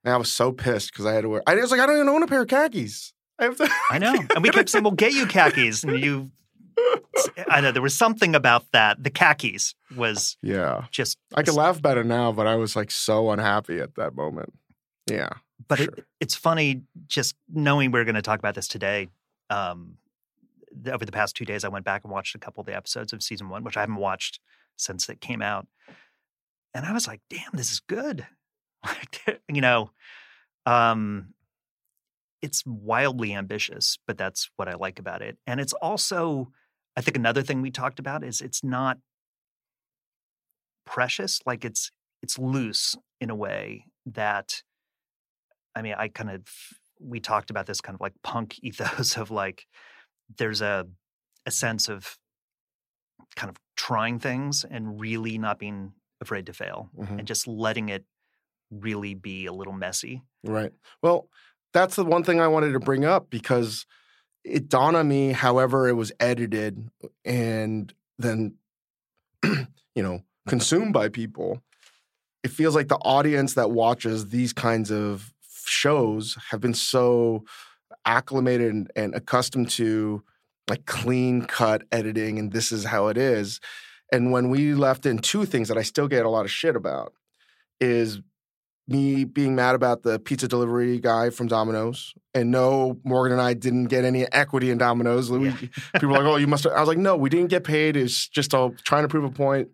man, 0.04 0.14
I 0.14 0.16
was 0.16 0.32
so 0.32 0.52
pissed 0.52 0.92
because 0.92 1.06
I 1.06 1.12
had 1.12 1.22
to 1.22 1.28
wear. 1.28 1.42
I 1.46 1.54
was 1.54 1.70
like, 1.70 1.80
I 1.80 1.86
don't 1.86 1.96
even 1.96 2.08
own 2.08 2.22
a 2.22 2.26
pair 2.26 2.42
of 2.42 2.48
khakis. 2.48 3.12
I 3.38 3.44
have 3.44 3.56
to. 3.56 3.68
I 3.90 3.98
know, 3.98 4.14
and 4.34 4.42
we 4.42 4.50
kept 4.50 4.68
saying, 4.70 4.84
"We'll 4.84 4.92
get 4.92 5.12
you 5.12 5.26
khakis," 5.26 5.84
and 5.84 5.98
you. 6.02 6.30
I 7.48 7.60
know 7.60 7.70
there 7.72 7.82
was 7.82 7.94
something 7.94 8.34
about 8.34 8.70
that. 8.72 9.02
The 9.02 9.10
khakis 9.10 9.74
was 9.96 10.36
Yeah, 10.42 10.86
just. 10.90 11.18
I 11.34 11.42
can 11.42 11.54
laugh 11.54 11.78
about 11.78 11.98
it 11.98 12.06
now, 12.06 12.32
but 12.32 12.46
I 12.46 12.56
was 12.56 12.74
like 12.76 12.90
so 12.90 13.30
unhappy 13.30 13.78
at 13.80 13.94
that 13.96 14.14
moment. 14.14 14.52
Yeah, 15.08 15.28
But 15.68 15.78
sure. 15.78 15.88
it, 15.96 16.04
it's 16.20 16.34
funny 16.34 16.82
just 17.06 17.34
knowing 17.52 17.90
we're 17.92 18.04
going 18.04 18.14
to 18.14 18.22
talk 18.22 18.38
about 18.38 18.54
this 18.54 18.66
today. 18.66 19.08
Um, 19.50 19.98
over 20.90 21.04
the 21.04 21.12
past 21.12 21.36
two 21.36 21.44
days, 21.44 21.64
I 21.64 21.68
went 21.68 21.84
back 21.84 22.02
and 22.04 22.12
watched 22.12 22.34
a 22.34 22.38
couple 22.38 22.60
of 22.60 22.66
the 22.66 22.76
episodes 22.76 23.12
of 23.12 23.22
season 23.22 23.48
one, 23.48 23.64
which 23.64 23.76
I 23.76 23.80
haven't 23.80 23.96
watched 23.96 24.40
since 24.76 25.08
it 25.08 25.20
came 25.20 25.42
out, 25.42 25.66
and 26.74 26.84
I 26.84 26.92
was 26.92 27.06
like, 27.06 27.20
"Damn, 27.30 27.52
this 27.52 27.72
is 27.72 27.80
good!" 27.80 28.26
You 29.48 29.60
know, 29.60 29.90
um, 30.66 31.34
it's 32.42 32.64
wildly 32.66 33.32
ambitious, 33.34 33.98
but 34.06 34.18
that's 34.18 34.50
what 34.56 34.68
I 34.68 34.74
like 34.74 34.98
about 34.98 35.22
it, 35.22 35.38
and 35.46 35.60
it's 35.60 35.72
also, 35.74 36.50
I 36.96 37.00
think, 37.00 37.16
another 37.16 37.42
thing 37.42 37.62
we 37.62 37.70
talked 37.70 37.98
about 37.98 38.24
is 38.24 38.40
it's 38.40 38.64
not 38.64 38.98
precious, 40.84 41.40
like 41.46 41.64
it's 41.64 41.90
it's 42.22 42.38
loose 42.38 42.96
in 43.20 43.30
a 43.30 43.34
way 43.34 43.84
that 44.06 44.62
I 45.74 45.82
mean, 45.82 45.94
I 45.96 46.08
kind 46.08 46.30
of 46.30 46.42
we 47.00 47.20
talked 47.20 47.50
about 47.50 47.66
this 47.66 47.80
kind 47.80 47.94
of 47.94 48.00
like 48.00 48.14
punk 48.22 48.58
ethos 48.62 49.16
of 49.16 49.30
like 49.30 49.66
there's 50.38 50.60
a 50.62 50.86
a 51.46 51.50
sense 51.50 51.88
of 51.88 52.18
kind 53.36 53.50
of 53.50 53.56
trying 53.76 54.18
things 54.18 54.64
and 54.64 55.00
really 55.00 55.38
not 55.38 55.58
being 55.58 55.92
afraid 56.20 56.46
to 56.46 56.52
fail 56.52 56.90
Mhm. 56.96 57.18
and 57.18 57.26
just 57.26 57.46
letting 57.46 57.88
it 57.88 58.04
really 58.70 59.14
be 59.14 59.46
a 59.46 59.52
little 59.52 59.72
messy. 59.72 60.22
right. 60.44 60.72
Well, 61.02 61.28
that's 61.72 61.96
the 61.96 62.04
one 62.04 62.22
thing 62.22 62.40
I 62.40 62.48
wanted 62.48 62.72
to 62.72 62.80
bring 62.80 63.04
up 63.04 63.30
because 63.30 63.86
it 64.44 64.68
dawned 64.68 64.96
on 64.96 65.08
me, 65.08 65.32
however, 65.32 65.88
it 65.88 65.94
was 65.94 66.12
edited 66.20 66.90
and 67.24 67.92
then, 68.18 68.56
you 69.44 70.02
know, 70.02 70.22
consumed 70.48 70.92
by 70.92 71.08
people. 71.08 71.62
It 72.42 72.50
feels 72.50 72.74
like 72.74 72.88
the 72.88 72.96
audience 72.98 73.54
that 73.54 73.70
watches 73.70 74.28
these 74.28 74.52
kinds 74.52 74.90
of 74.92 75.32
shows 75.66 76.36
have 76.50 76.60
been 76.60 76.74
so 76.74 77.44
acclimated 78.04 78.72
and, 78.72 78.90
and 78.96 79.14
accustomed 79.14 79.70
to 79.70 80.22
like 80.68 80.86
clean 80.86 81.42
cut 81.42 81.82
editing 81.92 82.38
and 82.38 82.52
this 82.52 82.72
is 82.72 82.84
how 82.84 83.08
it 83.08 83.16
is. 83.18 83.60
And 84.12 84.32
when 84.32 84.50
we 84.50 84.74
left 84.74 85.06
in 85.06 85.18
two 85.18 85.44
things 85.44 85.68
that 85.68 85.78
I 85.78 85.82
still 85.82 86.08
get 86.08 86.24
a 86.24 86.30
lot 86.30 86.44
of 86.44 86.50
shit 86.50 86.76
about 86.76 87.12
is 87.80 88.20
me 88.86 89.24
being 89.24 89.54
mad 89.54 89.74
about 89.74 90.02
the 90.02 90.18
pizza 90.18 90.46
delivery 90.46 91.00
guy 91.00 91.30
from 91.30 91.46
Domino's. 91.48 92.14
And 92.34 92.50
no, 92.50 92.98
Morgan 93.02 93.32
and 93.32 93.40
I 93.40 93.54
didn't 93.54 93.86
get 93.86 94.04
any 94.04 94.30
equity 94.30 94.70
in 94.70 94.78
Domino's. 94.78 95.30
We- 95.30 95.48
Yeah. 95.48 95.56
People 95.94 96.08
were 96.08 96.18
like, 96.18 96.24
oh, 96.24 96.36
you 96.36 96.46
must 96.46 96.64
have. 96.64 96.74
I 96.74 96.80
was 96.80 96.88
like, 96.88 96.98
no, 96.98 97.16
we 97.16 97.30
didn't 97.30 97.48
get 97.48 97.64
paid. 97.64 97.96
It's 97.96 98.28
just 98.28 98.52
uh, 98.54 98.70
trying 98.84 99.02
to 99.04 99.08
prove 99.08 99.24
a 99.24 99.30
point. 99.30 99.68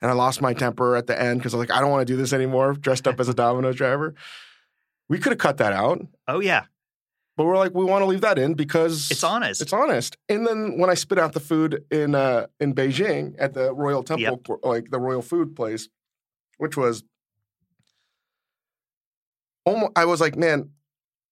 And 0.00 0.10
I 0.10 0.14
lost 0.14 0.42
my 0.42 0.52
temper 0.52 0.96
at 0.96 1.06
the 1.06 1.20
end 1.20 1.38
because 1.38 1.54
I 1.54 1.58
was 1.58 1.68
like, 1.68 1.76
I 1.76 1.80
don't 1.80 1.90
want 1.90 2.04
to 2.04 2.12
do 2.12 2.16
this 2.16 2.32
anymore, 2.32 2.72
dressed 2.72 3.06
up 3.06 3.20
as 3.20 3.28
a 3.28 3.34
Domino's 3.34 3.76
driver. 3.76 4.14
We 5.08 5.18
could 5.18 5.30
have 5.32 5.38
cut 5.38 5.58
that 5.58 5.72
out, 5.72 6.00
Oh 6.26 6.40
yeah, 6.40 6.64
but 7.42 7.48
we're 7.48 7.58
like, 7.58 7.74
we 7.74 7.84
want 7.84 8.02
to 8.02 8.06
leave 8.06 8.20
that 8.20 8.38
in 8.38 8.54
because 8.54 9.10
it's 9.10 9.24
honest. 9.24 9.60
it's 9.60 9.72
honest. 9.72 10.16
And 10.28 10.46
then 10.46 10.78
when 10.78 10.88
I 10.90 10.94
spit 10.94 11.18
out 11.18 11.32
the 11.32 11.40
food 11.40 11.84
in 11.90 12.14
uh, 12.14 12.46
in 12.60 12.72
Beijing 12.72 13.34
at 13.36 13.52
the 13.52 13.74
Royal 13.74 14.04
Temple, 14.04 14.40
like 14.62 14.92
the 14.92 15.00
Royal 15.00 15.22
Food 15.22 15.56
place, 15.56 15.88
which 16.58 16.76
was 16.76 17.02
almost, 19.66 19.90
I 19.96 20.04
was 20.04 20.20
like, 20.20 20.36
man, 20.36 20.70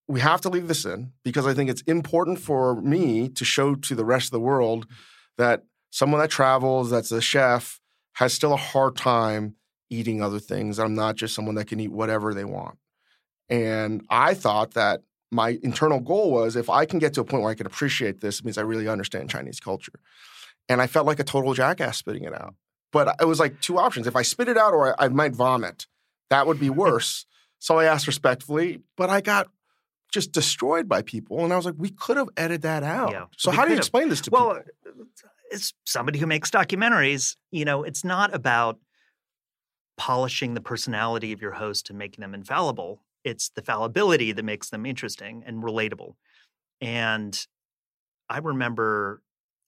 we 0.08 0.18
have 0.18 0.40
to 0.40 0.48
leave 0.48 0.66
this 0.66 0.84
in 0.84 1.12
because 1.22 1.46
I 1.46 1.54
think 1.54 1.70
it's 1.70 1.82
important 1.82 2.40
for 2.40 2.82
me 2.82 3.28
to 3.28 3.44
show 3.44 3.76
to 3.76 3.94
the 3.94 4.04
rest 4.04 4.26
of 4.26 4.32
the 4.32 4.40
world 4.40 4.88
that 5.38 5.62
someone 5.90 6.20
that 6.20 6.30
travels, 6.30 6.90
that's 6.90 7.12
a 7.12 7.20
chef, 7.20 7.78
has 8.14 8.32
still 8.32 8.52
a 8.52 8.56
hard 8.56 8.96
time 8.96 9.54
eating 9.90 10.20
other 10.20 10.40
things. 10.40 10.80
I'm 10.80 10.96
not 10.96 11.14
just 11.14 11.36
someone 11.36 11.54
that 11.54 11.68
can 11.68 11.78
eat 11.78 11.92
whatever 11.92 12.34
they 12.34 12.44
want. 12.44 12.78
And 13.48 14.04
I 14.10 14.34
thought 14.34 14.74
that 14.74 15.02
my 15.30 15.58
internal 15.62 16.00
goal 16.00 16.32
was 16.32 16.56
if 16.56 16.68
I 16.68 16.84
can 16.84 16.98
get 16.98 17.14
to 17.14 17.20
a 17.20 17.24
point 17.24 17.42
where 17.42 17.52
I 17.52 17.54
can 17.54 17.66
appreciate 17.66 18.20
this, 18.20 18.40
it 18.40 18.44
means 18.44 18.58
I 18.58 18.62
really 18.62 18.88
understand 18.88 19.30
Chinese 19.30 19.60
culture. 19.60 20.00
And 20.68 20.80
I 20.80 20.86
felt 20.86 21.06
like 21.06 21.20
a 21.20 21.24
total 21.24 21.54
jackass 21.54 21.98
spitting 21.98 22.24
it 22.24 22.34
out. 22.34 22.54
But 22.92 23.16
it 23.20 23.26
was 23.26 23.38
like 23.38 23.60
two 23.60 23.78
options. 23.78 24.06
If 24.06 24.16
I 24.16 24.22
spit 24.22 24.48
it 24.48 24.58
out 24.58 24.72
or 24.72 25.00
I, 25.00 25.06
I 25.06 25.08
might 25.08 25.34
vomit, 25.34 25.86
that 26.28 26.46
would 26.46 26.58
be 26.58 26.70
worse. 26.84 27.26
so 27.58 27.78
I 27.78 27.84
asked 27.84 28.06
respectfully, 28.06 28.80
but 28.96 29.10
I 29.10 29.20
got 29.20 29.48
just 30.12 30.32
destroyed 30.32 30.88
by 30.88 31.02
people. 31.02 31.44
And 31.44 31.52
I 31.52 31.56
was 31.56 31.64
like, 31.64 31.76
we 31.78 31.90
could 31.90 32.16
have 32.16 32.28
edited 32.36 32.62
that 32.62 32.82
out. 32.82 33.12
Yeah, 33.12 33.26
so 33.36 33.50
how 33.52 33.62
do 33.62 33.68
you 33.68 33.76
have. 33.76 33.80
explain 33.80 34.08
this 34.08 34.20
to 34.22 34.30
people? 34.30 34.46
well, 34.46 34.62
people? 34.84 35.04
Uh, 35.24 35.28
as 35.52 35.72
somebody 35.84 36.18
who 36.18 36.26
makes 36.26 36.50
documentaries, 36.50 37.36
you 37.50 37.64
know, 37.64 37.82
it's 37.82 38.04
not 38.04 38.34
about 38.34 38.78
polishing 39.96 40.54
the 40.54 40.60
personality 40.60 41.32
of 41.32 41.42
your 41.42 41.52
host 41.52 41.90
and 41.90 41.98
making 41.98 42.22
them 42.22 42.34
infallible. 42.34 43.02
It's 43.24 43.50
the 43.50 43.62
fallibility 43.62 44.32
that 44.32 44.42
makes 44.42 44.70
them 44.70 44.86
interesting 44.86 45.42
and 45.46 45.62
relatable. 45.62 46.14
And 46.80 47.38
I 48.28 48.38
remember 48.38 49.22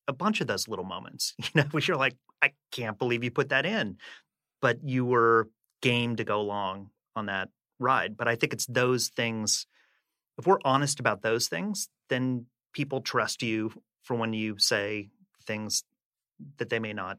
a 0.08 0.12
bunch 0.12 0.40
of 0.40 0.46
those 0.46 0.68
little 0.68 0.84
moments, 0.84 1.34
you 1.38 1.48
know, 1.54 1.68
which 1.70 1.88
you're 1.88 1.96
like, 1.96 2.16
I 2.40 2.52
can't 2.70 2.98
believe 2.98 3.22
you 3.24 3.30
put 3.30 3.50
that 3.50 3.66
in. 3.66 3.98
But 4.60 4.78
you 4.84 5.04
were 5.04 5.48
game 5.80 6.16
to 6.16 6.24
go 6.24 6.40
along 6.40 6.90
on 7.16 7.26
that 7.26 7.48
ride. 7.78 8.16
But 8.16 8.28
I 8.28 8.36
think 8.36 8.52
it's 8.52 8.66
those 8.66 9.08
things. 9.08 9.66
If 10.38 10.46
we're 10.46 10.58
honest 10.64 11.00
about 11.00 11.22
those 11.22 11.48
things, 11.48 11.88
then 12.08 12.46
people 12.72 13.00
trust 13.00 13.42
you 13.42 13.72
for 14.02 14.14
when 14.14 14.32
you 14.32 14.58
say 14.58 15.10
things 15.46 15.84
that 16.58 16.70
they 16.70 16.78
may 16.78 16.92
not 16.92 17.18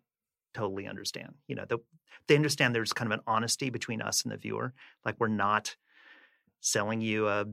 totally 0.53 0.87
understand. 0.87 1.33
You 1.47 1.55
know, 1.55 1.65
the, 1.67 1.79
they 2.27 2.35
understand 2.35 2.73
there's 2.73 2.93
kind 2.93 3.11
of 3.11 3.19
an 3.19 3.23
honesty 3.27 3.69
between 3.69 4.01
us 4.01 4.23
and 4.23 4.31
the 4.31 4.37
viewer. 4.37 4.73
Like 5.05 5.15
we're 5.19 5.27
not 5.27 5.75
selling 6.63 7.01
you 7.01 7.27
a 7.27 7.45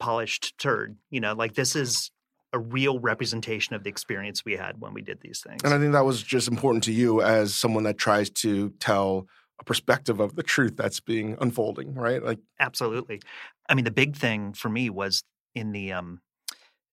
polished 0.00 0.58
turd. 0.58 0.96
You 1.10 1.20
know, 1.20 1.34
like 1.34 1.54
this 1.54 1.76
is 1.76 2.10
a 2.52 2.58
real 2.58 2.98
representation 2.98 3.74
of 3.74 3.84
the 3.84 3.88
experience 3.90 4.44
we 4.44 4.56
had 4.56 4.80
when 4.80 4.92
we 4.92 5.00
did 5.02 5.20
these 5.20 5.40
things. 5.46 5.62
And 5.64 5.72
I 5.72 5.78
think 5.78 5.92
that 5.92 6.04
was 6.04 6.22
just 6.22 6.48
important 6.48 6.84
to 6.84 6.92
you 6.92 7.22
as 7.22 7.54
someone 7.54 7.84
that 7.84 7.96
tries 7.96 8.28
to 8.30 8.70
tell 8.78 9.26
a 9.60 9.64
perspective 9.64 10.20
of 10.20 10.34
the 10.36 10.42
truth 10.42 10.76
that's 10.76 11.00
being 11.00 11.36
unfolding, 11.40 11.94
right? 11.94 12.22
Like 12.22 12.40
Absolutely. 12.58 13.20
I 13.68 13.74
mean, 13.74 13.84
the 13.84 13.90
big 13.90 14.16
thing 14.16 14.52
for 14.52 14.68
me 14.68 14.90
was 14.90 15.24
in 15.54 15.72
the 15.72 15.92
um, 15.92 16.20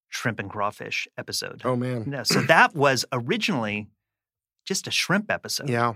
shrimp 0.09 0.39
and 0.39 0.49
crawfish 0.49 1.07
episode. 1.17 1.61
oh 1.65 1.75
man. 1.75 2.03
No, 2.07 2.23
so 2.23 2.41
that 2.43 2.75
was 2.75 3.05
originally 3.11 3.87
just 4.65 4.87
a 4.87 4.91
shrimp 4.91 5.31
episode. 5.31 5.69
Yeah. 5.69 5.93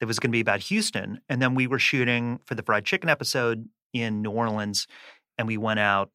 that 0.00 0.06
was 0.06 0.18
going 0.18 0.30
to 0.30 0.36
be 0.36 0.40
about 0.40 0.60
Houston. 0.60 1.20
And 1.28 1.40
then 1.40 1.54
we 1.54 1.66
were 1.66 1.78
shooting 1.78 2.40
for 2.44 2.54
the 2.54 2.62
fried 2.62 2.84
chicken 2.84 3.08
episode 3.08 3.68
in 3.94 4.20
New 4.20 4.30
Orleans. 4.30 4.86
And 5.38 5.48
we 5.48 5.56
went 5.56 5.80
out 5.80 6.10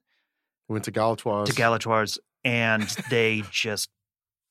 We 0.67 0.73
went 0.73 0.85
to 0.85 0.91
Galatoire's. 0.91 1.49
to 1.49 1.55
Galatoire's 1.55 2.19
and 2.43 2.83
they 3.09 3.43
just 3.49 3.89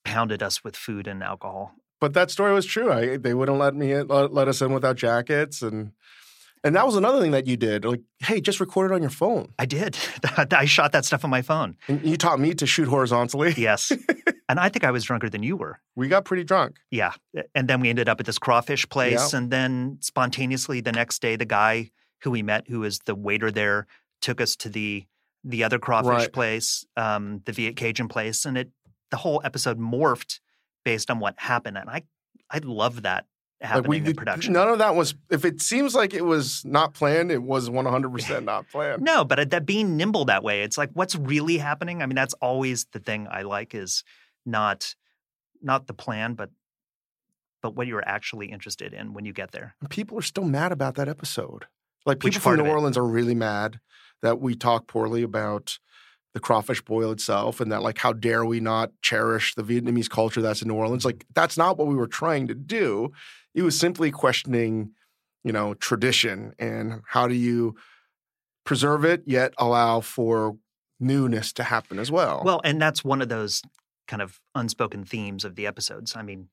pounded 0.05 0.43
us 0.43 0.64
with 0.64 0.74
food 0.74 1.07
and 1.07 1.22
alcohol. 1.22 1.74
but 2.01 2.14
that 2.14 2.31
story 2.31 2.53
was 2.53 2.66
true. 2.66 2.91
I, 2.93 3.16
they 3.16 3.35
wouldn't 3.35 3.59
let 3.59 3.74
me 3.74 3.93
in, 3.93 4.09
let, 4.09 4.33
let 4.33 4.49
us 4.49 4.61
in 4.62 4.72
without 4.72 4.97
jackets, 4.97 5.62
and 5.62 5.93
and 6.64 6.74
that 6.74 6.85
was 6.87 6.97
another 6.97 7.20
thing 7.20 7.31
that 7.33 7.47
you 7.47 7.57
did. 7.57 7.85
Like, 7.85 8.01
hey, 8.18 8.41
just 8.41 8.59
record 8.59 8.91
it 8.91 8.95
on 8.95 9.01
your 9.01 9.11
phone. 9.11 9.53
I 9.59 9.66
did. 9.66 9.97
I 10.37 10.64
shot 10.64 10.91
that 10.93 11.05
stuff 11.05 11.24
on 11.24 11.31
my 11.31 11.41
phone. 11.43 11.76
And 11.87 12.05
you 12.05 12.16
taught 12.16 12.41
me 12.41 12.53
to 12.55 12.66
shoot 12.66 12.89
horizontally. 12.89 13.55
Yes. 13.57 13.93
and 14.49 14.59
I 14.59 14.68
think 14.68 14.83
I 14.85 14.91
was 14.91 15.05
drunker 15.05 15.29
than 15.29 15.45
you 15.45 15.57
were. 15.57 15.79
We 15.95 16.09
got 16.09 16.24
pretty 16.24 16.43
drunk. 16.43 16.79
Yeah. 16.91 17.12
And 17.55 17.68
then 17.68 17.81
we 17.81 17.91
ended 17.91 18.09
up 18.09 18.18
at 18.18 18.26
this 18.26 18.39
crawfish 18.41 18.89
place. 18.89 19.33
Yeah. 19.33 19.39
And 19.39 19.51
then 19.53 19.99
spontaneously 20.01 20.81
the 20.81 20.91
next 20.93 21.22
day, 21.22 21.37
the 21.37 21.45
guy 21.45 21.91
who 22.23 22.31
we 22.31 22.43
met, 22.43 22.69
who 22.69 22.81
was 22.81 23.01
the 23.07 23.14
waiter 23.14 23.51
there, 23.51 23.87
took 24.21 24.41
us 24.41 24.57
to 24.57 24.69
the 24.69 25.07
the 25.45 25.62
other 25.64 25.79
crawfish 25.79 26.11
Right. 26.11 26.33
place, 26.33 26.85
um, 26.97 27.43
the 27.45 27.53
Viet 27.53 27.77
Cajun 27.77 28.09
place. 28.09 28.45
And 28.45 28.59
it 28.59 28.71
the 29.11 29.19
whole 29.19 29.41
episode 29.45 29.79
morphed 29.79 30.41
based 30.85 31.11
on 31.11 31.19
what 31.21 31.35
happened. 31.39 31.79
And 31.79 31.89
I 31.89 32.03
I 32.51 32.59
love 32.59 33.03
that 33.03 33.27
happening 33.61 34.07
in 34.07 34.14
production. 34.14 34.53
None 34.53 34.69
of 34.69 34.79
that 34.79 34.95
was. 34.95 35.14
If 35.31 35.45
it 35.45 35.61
seems 35.61 35.95
like 35.95 36.14
it 36.14 36.25
was 36.25 36.64
not 36.64 36.95
planned, 36.95 37.31
it 37.31 37.43
was 37.43 37.71
one 37.71 37.87
hundred 37.87 38.12
percent 38.12 38.45
not 38.45 38.69
planned. 38.69 39.03
No, 39.03 39.25
but 39.25 39.39
uh, 39.39 39.45
that 39.47 39.66
being 39.66 39.97
nimble 39.97 40.25
that 40.27 40.43
way, 40.43 40.62
it's 40.62 40.79
like 40.79 40.91
what's 40.93 41.14
really 41.16 41.59
happening. 41.59 42.03
I 42.03 42.07
mean, 42.07 42.16
that's 42.16 42.35
always 42.35 42.87
the 42.93 43.01
thing 43.01 43.27
I 43.31 43.43
like 43.43 43.75
is 43.75 44.05
not 44.45 44.95
not 45.62 45.87
the 45.87 45.95
plan, 45.95 46.35
but 46.35 46.51
but 47.62 47.75
what 47.75 47.87
you're 47.87 48.07
actually 48.07 48.47
interested 48.47 48.93
in 48.93 49.12
when 49.12 49.25
you 49.25 49.33
get 49.33 49.51
there. 49.53 49.75
And 49.81 49.91
people 49.91 50.19
are 50.19 50.23
still 50.23 50.45
mad 50.45 50.71
about 50.73 50.95
that 50.95 51.09
episode. 51.09 51.66
Like 52.09 52.21
people 52.21 52.41
from 52.41 52.57
New? 52.57 52.67
Orleans 52.67 52.97
are 52.97 53.07
really 53.07 53.35
mad 53.35 53.81
that 54.23 54.41
we 54.41 54.55
talk 54.55 54.87
poorly 54.89 55.23
about 55.23 55.79
the 56.35 56.41
crawfish 56.41 56.83
boil 56.83 57.11
itself 57.13 57.61
and 57.61 57.71
that 57.71 57.83
like 57.83 57.99
how 57.99 58.13
dare 58.13 58.45
we 58.45 58.61
not 58.61 58.91
cherish 59.03 59.55
the 59.55 59.63
Vietnamese 59.63 60.09
culture 60.09 60.41
that's 60.41 60.63
in 60.63 60.69
New 60.69 60.75
Orleans. 60.75 61.05
Like 61.05 61.27
that's 61.35 61.57
not 61.57 61.77
what 61.77 61.87
we 61.87 61.95
were 61.95 62.07
trying 62.07 62.49
to 62.49 62.55
do. 62.55 63.13
It 63.55 63.63
was 63.63 63.79
simply 63.79 64.11
questioning, 64.11 64.93
you 65.45 65.53
know, 65.53 65.75
tradition 65.75 66.55
and 66.59 67.03
how 67.07 67.29
do 67.29 67.35
you 67.35 67.77
preserve 68.65 69.05
it 69.05 69.23
yet 69.27 69.53
allow 69.59 70.01
for 70.01 70.57
newness 71.01 71.53
to 71.55 71.63
happen 71.63 71.99
as 71.99 72.11
well. 72.11 72.43
Well, 72.45 72.61
and 72.65 72.81
that's 72.81 73.05
one 73.05 73.23
of 73.23 73.29
those 73.29 73.63
kind 74.07 74.23
of 74.23 74.41
unspoken 74.55 75.05
themes 75.05 75.45
of 75.45 75.57
the 75.57 75.67
episodes. 75.67 76.17
I 76.17 76.23
mean, 76.23 76.49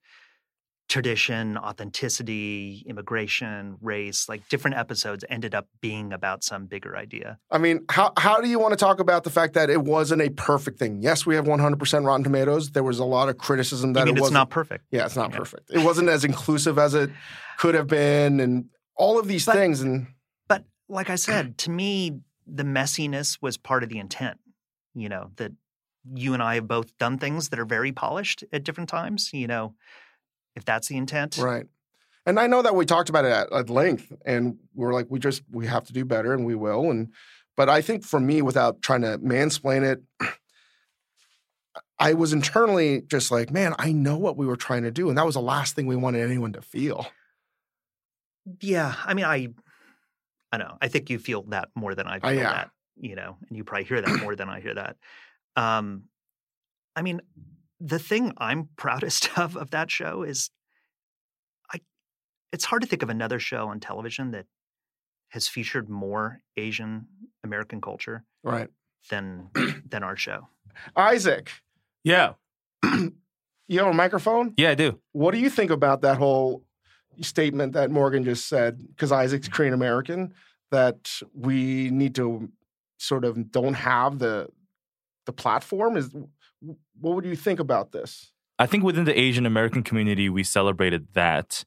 tradition, 0.88 1.57
authenticity, 1.57 2.83
immigration, 2.88 3.75
race, 3.81 4.29
like 4.29 4.47
different 4.49 4.77
episodes 4.77 5.25
ended 5.29 5.55
up 5.55 5.67
being 5.81 6.13
about 6.13 6.43
some 6.43 6.67
bigger 6.67 6.95
idea. 6.95 7.38
I 7.51 7.57
mean, 7.57 7.86
how 7.89 8.13
how 8.17 8.39
do 8.39 8.47
you 8.47 8.59
want 8.59 8.73
to 8.73 8.77
talk 8.77 8.99
about 8.99 9.23
the 9.23 9.29
fact 9.29 9.53
that 9.53 9.69
it 9.69 9.81
wasn't 9.81 10.21
a 10.21 10.29
perfect 10.29 10.77
thing? 10.79 11.01
Yes, 11.01 11.25
we 11.25 11.36
have 11.36 11.45
100% 11.45 12.05
Rotten 12.05 12.23
Tomatoes. 12.23 12.71
There 12.71 12.83
was 12.83 12.99
a 12.99 13.05
lot 13.05 13.29
of 13.29 13.38
criticism 13.38 13.93
that 13.93 14.07
it 14.07 14.11
it's 14.11 14.21
wasn't 14.21 14.36
not 14.36 14.49
perfect. 14.49 14.86
Yeah, 14.91 15.05
it's 15.05 15.15
not 15.15 15.31
Yeah. 15.31 15.38
perfect. 15.39 15.71
It 15.71 15.83
wasn't 15.83 16.09
as 16.09 16.23
inclusive 16.23 16.77
as 16.77 16.93
it 16.93 17.09
could 17.57 17.75
have 17.75 17.88
been, 17.88 18.39
and 18.39 18.65
all 18.95 19.19
of 19.19 19.27
these 19.27 19.45
But- 19.45 19.55
things. 19.55 19.81
And 19.81 20.07
But 20.47 20.65
like 20.88 21.09
I 21.09 21.15
said, 21.15 21.57
to 21.59 21.71
me, 21.71 22.19
the 22.45 22.63
messiness 22.63 23.39
was 23.41 23.57
part 23.57 23.81
of 23.83 23.89
the 23.89 23.97
intent. 23.99 24.39
You 24.93 25.09
know, 25.09 25.31
that 25.38 25.51
you 26.13 26.33
and 26.36 26.43
I 26.43 26.55
have 26.55 26.67
both 26.67 26.95
done 26.99 27.17
things 27.17 27.49
that 27.49 27.59
are 27.59 27.65
very 27.65 27.91
polished 27.91 28.43
at 28.53 28.63
different 28.63 28.88
times. 28.89 29.31
You 29.33 29.47
know, 29.47 29.73
if 30.56 30.66
that's 30.66 30.88
the 30.88 30.97
intent. 30.97 31.38
right, 31.38 31.66
and 32.26 32.39
I 32.39 32.47
know 32.47 32.62
that 32.62 32.76
we 32.76 32.86
talked 32.86 33.10
about 33.10 33.26
it 33.26 33.32
at, 33.32 33.51
at 33.51 33.70
length, 33.70 34.12
and 34.26 34.58
we're 34.74 34.93
like, 34.93 35.08
we 35.10 35.20
just 35.20 35.43
we 35.51 35.68
have 35.68 35.84
to 35.86 35.93
do 35.93 36.06
better, 36.06 36.34
and 36.34 36.45
we 36.45 36.56
will. 36.56 36.89
And 36.91 37.10
but 37.56 37.70
I 37.70 37.82
think 37.82 38.03
for 38.03 38.20
me, 38.20 38.41
without 38.41 38.82
trying 38.82 39.01
to 39.01 39.18
mansplain 39.20 39.84
it. 39.84 40.01
I 41.97 42.14
was 42.14 42.34
internally 42.34 43.03
just 43.08 43.32
like, 43.32 43.51
man, 43.51 43.74
I 43.80 43.93
know 43.93 44.18
what 44.18 44.36
we 44.36 44.45
were 44.45 44.58
trying 44.58 44.84
to 44.84 44.91
do. 44.91 45.08
And 45.08 45.18
that 45.18 45.26
was 45.26 45.36
the 45.36 45.41
last 45.41 45.76
thing 45.76 45.88
we 45.88 45.95
wanted 45.95 46.22
anyone 46.30 46.51
to 46.51 46.62
feel. 46.62 47.08
Yeah. 48.60 48.93
I 49.06 49.14
mean, 49.14 49.24
I, 49.24 49.47
I 50.51 50.58
know. 50.58 50.78
I 50.82 50.89
think 50.89 51.10
you 51.10 51.20
feel 51.20 51.43
that 51.43 51.70
more 51.74 51.95
than 51.95 52.06
I 52.06 52.20
feel 52.20 52.30
Oh, 52.32 52.34
yeah. 52.34 52.51
that, 52.51 52.72
you 52.97 53.16
know, 53.16 53.38
and 53.47 53.56
you 53.58 53.64
probably 53.64 53.86
hear 53.86 54.01
that 54.01 54.22
more 54.22 54.36
than 54.36 54.49
I 54.49 54.60
hear 54.60 54.74
that. 54.74 54.97
Um, 55.56 56.03
I 56.97 57.01
mean, 57.01 57.22
the 57.86 57.99
thing 57.99 58.33
I'm 58.38 58.69
proudest 58.77 59.29
of 59.38 59.55
of 59.55 59.69
that 59.71 59.91
show 59.91 60.23
is 60.23 60.49
I, 61.71 61.79
it's 62.51 62.65
hard 62.65 62.81
to 62.81 62.88
think 62.88 63.03
of 63.03 63.09
another 63.09 63.39
show 63.39 63.67
on 63.67 63.79
television 63.79 64.31
that 64.31 64.45
has 65.29 65.47
featured 65.47 65.89
more 65.89 66.41
Asian 66.57 67.07
American 67.43 67.81
culture 67.81 68.23
Right. 68.43 68.69
than 69.09 69.49
than 69.88 70.03
our 70.03 70.15
show. 70.17 70.47
Isaac, 70.95 71.51
Yeah. 72.03 72.33
you 72.83 73.79
have 73.79 73.88
a 73.88 73.93
microphone? 73.93 74.53
Yeah, 74.57 74.71
I 74.71 74.75
do. 74.75 74.99
What 75.13 75.31
do 75.31 75.39
you 75.39 75.49
think 75.49 75.71
about 75.71 76.01
that 76.01 76.17
whole 76.17 76.63
statement 77.21 77.73
that 77.73 77.91
Morgan 77.91 78.23
just 78.23 78.47
said? 78.47 78.79
Because 78.88 79.11
Isaac's 79.11 79.47
Korean 79.47 79.73
American, 79.73 80.33
that 80.71 81.09
we 81.33 81.89
need 81.91 82.15
to 82.15 82.49
sort 82.97 83.23
of 83.25 83.51
don't 83.51 83.73
have 83.75 84.19
the 84.19 84.49
the 85.25 85.33
platform. 85.33 85.97
Is 85.97 86.11
what 86.99 87.16
would 87.16 87.26
you 87.26 87.36
think 87.36 87.59
about 87.59 87.91
this? 87.91 88.32
I 88.57 88.66
think 88.66 88.84
within 88.84 89.05
the 89.05 89.18
Asian 89.18 89.45
American 89.45 89.84
community, 89.84 90.30
we 90.30 90.43
celebrated 90.43 91.07
that. 91.13 91.66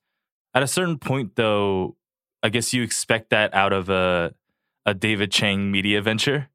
At 0.55 0.62
a 0.62 0.66
certain 0.66 0.99
point, 0.99 1.36
though, 1.36 1.96
I 2.42 2.49
guess 2.49 2.72
you 2.72 2.82
expect 2.82 3.30
that 3.30 3.53
out 3.55 3.72
of 3.72 3.88
a 3.88 4.34
a 4.86 4.94
David 4.94 5.30
Chang 5.30 5.70
media 5.70 6.01
venture. 6.01 6.49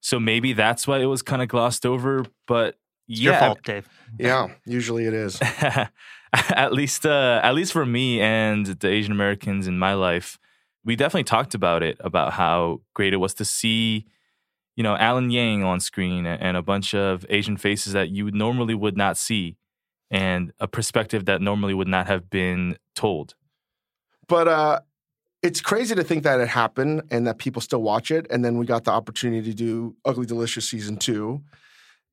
So 0.00 0.18
maybe 0.18 0.52
that's 0.52 0.86
why 0.86 0.98
it 0.98 1.06
was 1.06 1.22
kind 1.22 1.42
of 1.42 1.48
glossed 1.48 1.84
over. 1.84 2.24
But 2.46 2.78
It's 3.08 3.20
yeah, 3.20 3.30
your 3.30 3.40
fault, 3.40 3.62
Dave. 3.64 3.88
Yeah, 4.18 4.48
usually 4.64 5.04
it 5.06 5.14
is. 5.14 5.38
at 6.32 6.72
least 6.72 7.04
uh, 7.04 7.40
at 7.42 7.54
least 7.54 7.72
for 7.72 7.84
me 7.84 8.20
and 8.20 8.66
the 8.66 8.88
Asian 8.88 9.12
Americans 9.12 9.66
in 9.66 9.78
my 9.78 9.94
life, 9.94 10.38
we 10.84 10.96
definitely 10.96 11.24
talked 11.24 11.54
about 11.54 11.82
it 11.82 11.96
about 12.00 12.32
how 12.32 12.80
great 12.94 13.12
it 13.12 13.18
was 13.18 13.34
to 13.34 13.44
see, 13.44 14.06
you 14.76 14.82
know, 14.82 14.96
Alan 14.96 15.30
Yang 15.30 15.64
on 15.64 15.80
screen 15.80 16.26
and 16.26 16.56
a 16.56 16.62
bunch 16.62 16.94
of 16.94 17.24
Asian 17.30 17.56
faces 17.56 17.92
that 17.94 18.10
you 18.10 18.30
normally 18.30 18.74
would 18.74 18.96
not 18.96 19.16
see, 19.16 19.56
and 20.10 20.52
a 20.60 20.68
perspective 20.68 21.24
that 21.24 21.40
normally 21.42 21.74
would 21.74 21.88
not 21.88 22.06
have 22.06 22.28
been 22.30 22.76
told. 22.94 23.34
But 24.28 24.48
uh, 24.48 24.80
it's 25.42 25.60
crazy 25.60 25.94
to 25.94 26.04
think 26.04 26.24
that 26.24 26.40
it 26.40 26.48
happened 26.48 27.02
and 27.10 27.26
that 27.26 27.38
people 27.38 27.62
still 27.62 27.82
watch 27.82 28.10
it. 28.10 28.26
And 28.30 28.44
then 28.44 28.58
we 28.58 28.66
got 28.66 28.84
the 28.84 28.90
opportunity 28.90 29.50
to 29.50 29.56
do 29.56 29.96
Ugly 30.04 30.26
Delicious 30.26 30.68
season 30.68 30.96
two. 30.96 31.42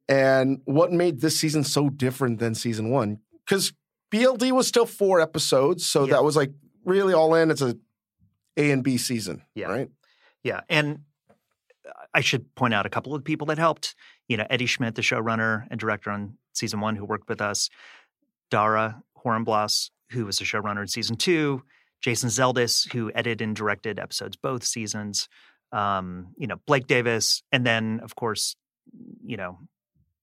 And 0.09 0.61
what 0.65 0.91
made 0.91 1.21
this 1.21 1.39
season 1.39 1.63
so 1.63 1.89
different 1.89 2.39
than 2.39 2.55
season 2.55 2.89
one? 2.89 3.19
Because 3.45 3.73
BLD 4.11 4.51
was 4.51 4.67
still 4.67 4.85
four 4.85 5.19
episodes, 5.21 5.85
so 5.85 6.05
Yeah. 6.05 6.13
that 6.13 6.23
was 6.23 6.35
like 6.35 6.51
really 6.85 7.13
all 7.13 7.33
in. 7.35 7.49
It's 7.51 7.61
a 7.61 7.77
A 8.57 8.71
and 8.71 8.83
B 8.83 8.97
season, 8.97 9.41
Yeah. 9.55 9.67
right? 9.67 9.89
Yeah, 10.43 10.61
and 10.69 10.99
I 12.13 12.21
should 12.21 12.53
point 12.55 12.73
out 12.73 12.85
a 12.85 12.89
couple 12.89 13.13
of 13.13 13.23
people 13.23 13.47
that 13.47 13.57
helped. 13.57 13.95
You 14.27 14.37
know, 14.37 14.47
Eddie 14.49 14.65
Schmidt, 14.65 14.95
the 14.95 15.01
showrunner 15.01 15.65
and 15.69 15.79
director 15.79 16.11
on 16.11 16.37
season 16.53 16.79
one, 16.79 16.95
who 16.95 17.05
worked 17.05 17.29
with 17.29 17.41
us. 17.41 17.69
Dara 18.49 19.01
Horenblas, 19.23 19.89
who 20.11 20.25
was 20.25 20.37
the 20.37 20.45
showrunner 20.45 20.81
in 20.81 20.87
season 20.87 21.15
two. 21.15 21.63
Jason 22.01 22.29
Zeldis, 22.29 22.91
who 22.91 23.11
edited 23.15 23.41
and 23.41 23.55
directed 23.55 23.97
episodes 23.97 24.35
both 24.35 24.63
seasons. 24.63 25.29
Um, 25.71 26.33
you 26.37 26.47
know, 26.47 26.57
Blake 26.67 26.85
Davis, 26.85 27.41
and 27.51 27.65
then 27.65 28.01
of 28.03 28.15
course, 28.15 28.55
you 29.25 29.37
know, 29.37 29.57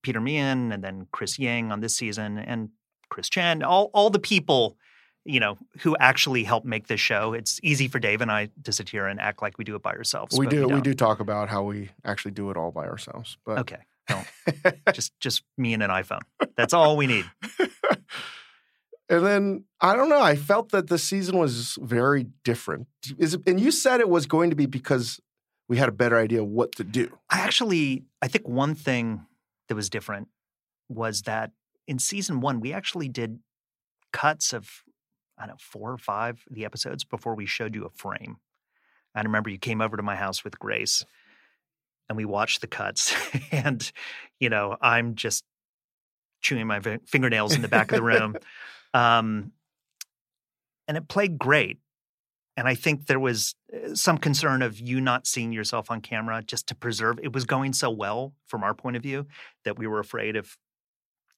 Peter 0.02 0.20
Meehan, 0.20 0.72
and 0.72 0.84
then 0.84 1.06
Chris 1.10 1.38
Ying 1.38 1.72
on 1.72 1.80
this 1.80 1.96
season, 1.96 2.38
and 2.38 2.68
Chris 3.08 3.28
Chen. 3.28 3.62
All 3.62 3.90
all 3.92 4.10
the 4.10 4.18
people 4.18 4.76
you 5.24 5.40
know, 5.40 5.58
who 5.80 5.96
actually 5.98 6.44
helped 6.44 6.66
make 6.66 6.86
this 6.86 7.00
show. 7.00 7.32
It's 7.32 7.60
easy 7.62 7.88
for 7.88 7.98
Dave 7.98 8.20
and 8.20 8.30
I 8.30 8.48
to 8.64 8.72
sit 8.72 8.88
here 8.88 9.06
and 9.06 9.20
act 9.20 9.42
like 9.42 9.58
we 9.58 9.64
do 9.64 9.74
it 9.74 9.82
by 9.82 9.92
ourselves. 9.92 10.38
we 10.38 10.46
do. 10.46 10.62
We 10.62 10.68
don't. 10.68 10.84
do 10.84 10.94
talk 10.94 11.20
about 11.20 11.48
how 11.48 11.62
we 11.62 11.90
actually 12.04 12.32
do 12.32 12.50
it 12.50 12.56
all 12.56 12.70
by 12.70 12.86
ourselves. 12.86 13.36
But 13.44 13.58
Okay. 13.58 13.78
No, 14.08 14.22
just 14.92 15.12
just 15.20 15.44
me 15.56 15.72
and 15.74 15.82
an 15.82 15.90
iPhone. 15.90 16.22
That's 16.56 16.72
all 16.72 16.96
we 16.96 17.06
need. 17.06 17.26
and 19.08 19.24
then 19.24 19.64
I 19.80 19.94
don't 19.94 20.08
know. 20.08 20.20
I 20.20 20.36
felt 20.36 20.70
that 20.70 20.88
the 20.88 20.98
season 20.98 21.38
was 21.38 21.78
very 21.80 22.26
different. 22.42 22.88
Is 23.18 23.34
it, 23.34 23.42
and 23.46 23.60
you 23.60 23.70
said 23.70 24.00
it 24.00 24.08
was 24.08 24.26
going 24.26 24.50
to 24.50 24.56
be 24.56 24.66
because 24.66 25.20
we 25.70 25.76
had 25.76 25.88
a 25.88 25.92
better 25.92 26.18
idea 26.18 26.42
what 26.42 26.74
to 26.76 26.84
do. 26.84 27.16
I 27.30 27.40
actually, 27.40 28.02
I 28.20 28.26
think 28.26 28.48
one 28.48 28.74
thing 28.74 29.26
that 29.68 29.76
was 29.76 29.88
different 29.88 30.26
was 30.88 31.22
that 31.22 31.52
in 31.86 32.00
season 32.00 32.40
one, 32.40 32.58
we 32.58 32.72
actually 32.72 33.08
did 33.08 33.38
cuts 34.12 34.52
of, 34.52 34.82
I 35.40 35.46
don't 35.46 35.54
know, 35.54 35.58
four 35.58 35.90
or 35.90 35.98
five 35.98 36.44
of 36.48 36.54
the 36.54 36.64
episodes 36.64 37.02
before 37.02 37.34
we 37.34 37.46
showed 37.46 37.74
you 37.74 37.86
a 37.86 37.90
frame. 37.90 38.36
I 39.14 39.22
remember 39.22 39.50
you 39.50 39.58
came 39.58 39.80
over 39.80 39.96
to 39.96 40.02
my 40.02 40.14
house 40.14 40.44
with 40.44 40.58
Grace 40.58 41.04
and 42.08 42.16
we 42.16 42.24
watched 42.24 42.60
the 42.60 42.66
cuts. 42.66 43.14
and, 43.52 43.90
you 44.38 44.50
know, 44.50 44.76
I'm 44.80 45.14
just 45.14 45.44
chewing 46.42 46.66
my 46.66 46.80
fingernails 47.06 47.54
in 47.54 47.62
the 47.62 47.68
back 47.68 47.90
of 47.90 47.96
the 47.96 48.02
room. 48.02 48.36
Um, 48.92 49.52
and 50.88 50.96
it 50.96 51.06
played 51.06 51.38
great. 51.38 51.78
And 52.56 52.66
I 52.66 52.74
think 52.74 53.06
there 53.06 53.20
was 53.20 53.54
uh, 53.72 53.94
some 53.94 54.18
concern 54.18 54.62
of 54.62 54.80
you 54.80 55.00
not 55.00 55.28
seeing 55.28 55.52
yourself 55.52 55.92
on 55.92 56.00
camera 56.00 56.42
just 56.44 56.66
to 56.66 56.74
preserve. 56.74 57.20
It 57.22 57.32
was 57.32 57.44
going 57.44 57.72
so 57.72 57.88
well 57.90 58.34
from 58.48 58.64
our 58.64 58.74
point 58.74 58.96
of 58.96 59.02
view 59.04 59.26
that 59.64 59.78
we 59.78 59.86
were 59.86 60.00
afraid 60.00 60.34
if 60.34 60.58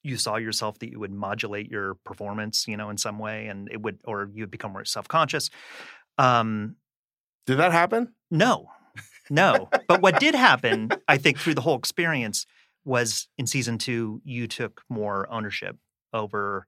you 0.02 0.16
saw 0.16 0.36
yourself 0.36 0.78
that 0.80 0.90
you 0.90 0.98
would 1.00 1.12
modulate 1.12 1.70
your 1.70 1.94
performance, 2.04 2.66
you 2.66 2.76
know, 2.76 2.90
in 2.90 2.98
some 2.98 3.18
way, 3.18 3.46
and 3.46 3.68
it 3.70 3.80
would, 3.80 3.98
or 4.04 4.28
you 4.32 4.42
would 4.42 4.50
become 4.50 4.72
more 4.72 4.84
self 4.84 5.08
conscious. 5.08 5.50
Um, 6.18 6.76
Did 7.46 7.58
that 7.58 7.72
happen? 7.72 8.14
no, 8.30 8.66
no. 9.30 9.68
but 9.88 10.02
what 10.02 10.20
did 10.20 10.34
happen, 10.34 10.90
I 11.08 11.18
think, 11.18 11.38
through 11.38 11.54
the 11.54 11.60
whole 11.60 11.76
experience 11.76 12.46
was 12.84 13.28
in 13.38 13.46
season 13.46 13.78
two, 13.78 14.20
you 14.24 14.46
took 14.48 14.82
more 14.88 15.30
ownership 15.30 15.76
over 16.12 16.66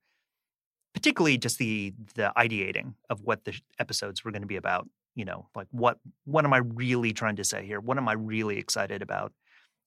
particularly 0.95 1.37
just 1.37 1.59
the 1.59 1.93
the 2.15 2.33
ideating 2.37 2.95
of 3.11 3.21
what 3.21 3.45
the 3.45 3.61
episodes 3.79 4.25
were 4.25 4.31
going 4.31 4.43
to 4.43 4.49
be 4.49 4.57
about. 4.57 4.89
You 5.15 5.25
know, 5.25 5.49
like 5.55 5.67
what 5.71 5.99
what 6.25 6.45
am 6.45 6.53
I 6.53 6.59
really 6.59 7.13
trying 7.13 7.37
to 7.37 7.45
say 7.45 7.67
here? 7.67 7.81
What 7.81 7.99
am 7.99 8.09
I 8.09 8.13
really 8.15 8.59
excited 8.59 9.03
about? 9.03 9.33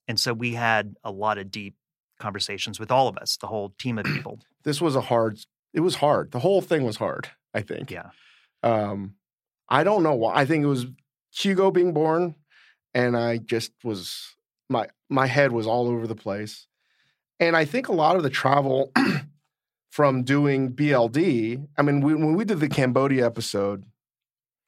And 0.07 0.19
so 0.19 0.33
we 0.33 0.53
had 0.53 0.95
a 1.03 1.11
lot 1.11 1.37
of 1.37 1.51
deep 1.51 1.75
conversations 2.19 2.79
with 2.79 2.91
all 2.91 3.07
of 3.07 3.17
us, 3.17 3.37
the 3.37 3.47
whole 3.47 3.73
team 3.79 3.97
of 3.97 4.05
people. 4.13 4.39
This 4.63 4.81
was 4.81 4.95
a 4.95 5.01
hard. 5.01 5.39
It 5.73 5.81
was 5.81 5.95
hard. 5.95 6.31
The 6.31 6.39
whole 6.39 6.61
thing 6.61 6.83
was 6.83 6.97
hard. 6.97 7.29
I 7.53 7.61
think. 7.61 7.91
Yeah. 7.91 8.09
Um, 8.63 9.15
I 9.69 9.83
don't 9.83 10.03
know 10.03 10.15
why. 10.15 10.35
I 10.35 10.45
think 10.45 10.63
it 10.63 10.67
was 10.67 10.85
Hugo 11.33 11.71
being 11.71 11.93
born, 11.93 12.35
and 12.93 13.17
I 13.17 13.37
just 13.37 13.71
was 13.83 14.35
my 14.69 14.87
my 15.09 15.27
head 15.27 15.51
was 15.51 15.67
all 15.67 15.87
over 15.87 16.07
the 16.07 16.15
place, 16.15 16.67
and 17.39 17.55
I 17.55 17.65
think 17.65 17.87
a 17.87 17.93
lot 17.93 18.15
of 18.15 18.23
the 18.23 18.29
travel 18.29 18.91
from 19.91 20.23
doing 20.23 20.73
BLD. 20.73 21.67
I 21.77 21.81
mean, 21.81 22.01
we, 22.01 22.13
when 22.13 22.35
we 22.35 22.45
did 22.45 22.59
the 22.59 22.69
Cambodia 22.69 23.25
episode, 23.25 23.83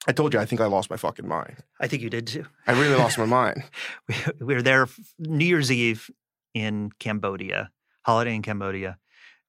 I 0.08 0.12
told 0.12 0.34
you 0.34 0.40
I 0.40 0.46
think 0.46 0.62
I 0.62 0.66
lost 0.66 0.90
my 0.90 0.98
fucking 0.98 1.28
mind. 1.28 1.58
I 1.80 1.88
think 1.88 2.02
you 2.02 2.10
did 2.10 2.28
too. 2.28 2.46
I 2.68 2.72
really 2.74 2.96
lost 2.96 3.18
my 3.18 3.26
mind. 3.26 3.64
we, 4.08 4.16
we 4.40 4.54
were 4.56 4.62
there 4.62 4.88
New 5.18 5.46
Year's 5.46 5.72
Eve 5.72 6.10
in 6.54 6.92
Cambodia, 7.00 7.72
holiday 8.04 8.36
in 8.36 8.42
Cambodia, 8.42 8.98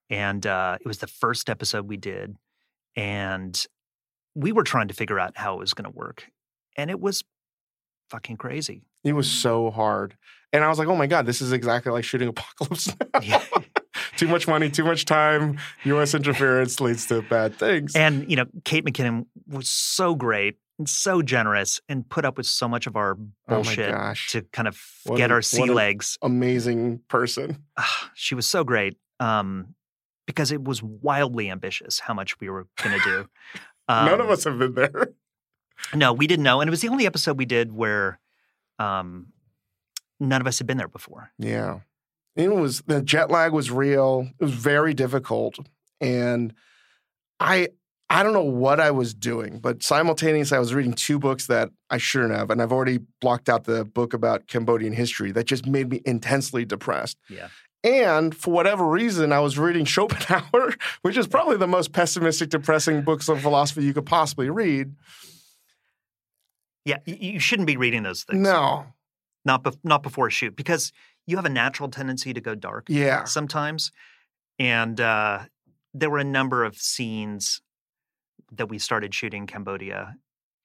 and 0.08 0.46
uh, 0.46 0.78
it 0.80 0.86
was 0.86 0.98
the 0.98 1.06
first 1.06 1.48
episode 1.48 1.88
we 1.88 1.96
did, 1.96 2.36
and 2.96 3.66
we 4.34 4.52
were 4.52 4.64
trying 4.64 4.88
to 4.88 4.94
figure 4.94 5.18
out 5.18 5.36
how 5.36 5.54
it 5.54 5.60
was 5.60 5.74
going 5.74 5.90
to 5.90 5.96
work, 5.96 6.26
and 6.76 6.90
it 6.90 7.00
was 7.00 7.24
fucking 8.10 8.36
crazy. 8.36 8.82
It 9.04 9.12
was 9.12 9.30
so 9.30 9.70
hard, 9.70 10.16
and 10.52 10.64
I 10.64 10.68
was 10.68 10.78
like, 10.78 10.88
"Oh 10.88 10.96
my 10.96 11.06
god, 11.06 11.26
this 11.26 11.40
is 11.40 11.52
exactly 11.52 11.92
like 11.92 12.04
shooting 12.04 12.28
Apocalypse 12.30 12.88
Now." 13.14 13.20
Yeah. 13.20 13.44
too 14.16 14.28
much 14.28 14.46
money, 14.46 14.68
too 14.70 14.84
much 14.84 15.06
time. 15.06 15.58
U.S. 15.84 16.14
interference 16.14 16.80
leads 16.80 17.06
to 17.06 17.22
bad 17.22 17.54
things. 17.54 17.96
And 17.96 18.28
you 18.30 18.36
know, 18.36 18.44
Kate 18.64 18.84
McKinnon 18.84 19.26
was 19.46 19.68
so 19.70 20.14
great 20.14 20.56
and 20.80 20.88
so 20.88 21.20
generous, 21.22 21.78
and 21.90 22.08
put 22.08 22.24
up 22.24 22.36
with 22.38 22.46
so 22.46 22.66
much 22.66 22.86
of 22.86 22.96
our 22.96 23.12
oh 23.48 23.54
bullshit 23.56 23.92
gosh, 23.92 24.32
to 24.32 24.42
kind 24.52 24.66
of 24.66 24.80
What 25.04 25.18
get 25.18 25.30
a- 25.30 25.34
our 25.34 25.42
sea 25.42 25.70
legs. 25.70 26.16
amazing 26.22 27.00
person. 27.08 27.62
She 28.14 28.34
was 28.34 28.48
so 28.48 28.64
great 28.64 28.96
um, 29.20 29.74
because 30.26 30.50
it 30.52 30.64
was 30.64 30.82
wildly 30.82 31.50
ambitious 31.50 32.00
how 32.00 32.14
much 32.14 32.40
we 32.40 32.48
were 32.48 32.66
going 32.82 32.98
to 32.98 33.04
do. 33.04 33.28
None 33.90 34.14
of 34.20 34.26
Um, 34.26 34.30
us 34.32 34.44
have 34.44 34.58
been 34.58 34.74
there. 34.74 35.12
No, 35.94 36.12
we 36.14 36.26
didn't 36.26 36.44
know, 36.44 36.60
and 36.60 36.68
it 36.68 36.70
was 36.70 36.80
the 36.80 36.88
only 36.88 37.04
episode 37.06 37.36
we 37.38 37.44
did 37.46 37.72
where 37.72 38.18
um, 38.78 39.26
none 40.18 40.40
of 40.40 40.46
us 40.46 40.58
had 40.58 40.66
been 40.66 40.76
there 40.78 40.88
before. 40.88 41.32
Yeah. 41.38 41.80
It 42.36 42.48
was 42.54 42.80
the 42.82 43.02
jet 43.02 43.30
lag 43.30 43.52
was 43.52 43.70
real. 43.70 44.28
It 44.38 44.44
was 44.44 44.52
very 44.54 44.94
difficult. 44.94 45.56
And 46.00 46.54
I 47.40 47.68
I 48.12 48.24
don't 48.24 48.32
know 48.32 48.42
what 48.42 48.80
I 48.80 48.90
was 48.90 49.14
doing, 49.14 49.60
but 49.60 49.82
simultaneously 49.84 50.56
I 50.56 50.58
was 50.60 50.74
reading 50.74 50.94
two 50.94 51.20
books 51.20 51.46
that 51.46 51.70
I 51.90 51.98
shouldn't 51.98 52.32
have. 52.34 52.50
And 52.50 52.60
I've 52.60 52.72
already 52.72 52.98
blocked 53.20 53.48
out 53.48 53.64
the 53.64 53.84
book 53.84 54.12
about 54.14 54.48
Cambodian 54.48 54.92
history 54.92 55.30
that 55.32 55.44
just 55.46 55.64
made 55.66 55.90
me 55.90 56.02
intensely 56.04 56.64
depressed. 56.64 57.16
Yeah. 57.28 57.48
And 57.84 58.34
for 58.36 58.52
whatever 58.52 58.84
reason, 58.86 59.32
I 59.32 59.38
was 59.38 59.56
reading 59.58 59.84
Schopenhauer, 59.86 60.74
which 61.02 61.16
is 61.16 61.28
probably 61.28 61.56
the 61.56 61.68
most 61.68 61.92
pessimistic, 61.92 62.50
depressing 62.50 63.02
books 63.02 63.28
of 63.28 63.40
philosophy 63.40 63.84
you 63.84 63.94
could 63.94 64.06
possibly 64.06 64.50
read. 64.50 64.94
Yeah, 66.84 66.98
you 67.06 67.38
shouldn't 67.38 67.66
be 67.66 67.76
reading 67.76 68.02
those 68.02 68.24
things. 68.24 68.40
No. 68.42 68.86
not 69.44 69.62
bef- 69.62 69.78
not 69.84 70.02
before 70.02 70.26
a 70.26 70.30
shoot 70.30 70.56
because 70.56 70.92
you 71.26 71.36
have 71.36 71.44
a 71.44 71.50
natural 71.50 71.88
tendency 71.88 72.32
to 72.34 72.40
go 72.40 72.54
dark 72.54 72.86
Yeah. 72.88 73.24
sometimes, 73.24 73.92
and 74.58 75.00
uh, 75.00 75.44
there 75.94 76.10
were 76.10 76.18
a 76.18 76.24
number 76.24 76.64
of 76.64 76.76
scenes 76.76 77.60
that 78.52 78.68
we 78.68 78.78
started 78.78 79.14
shooting 79.14 79.46
Cambodia. 79.46 80.16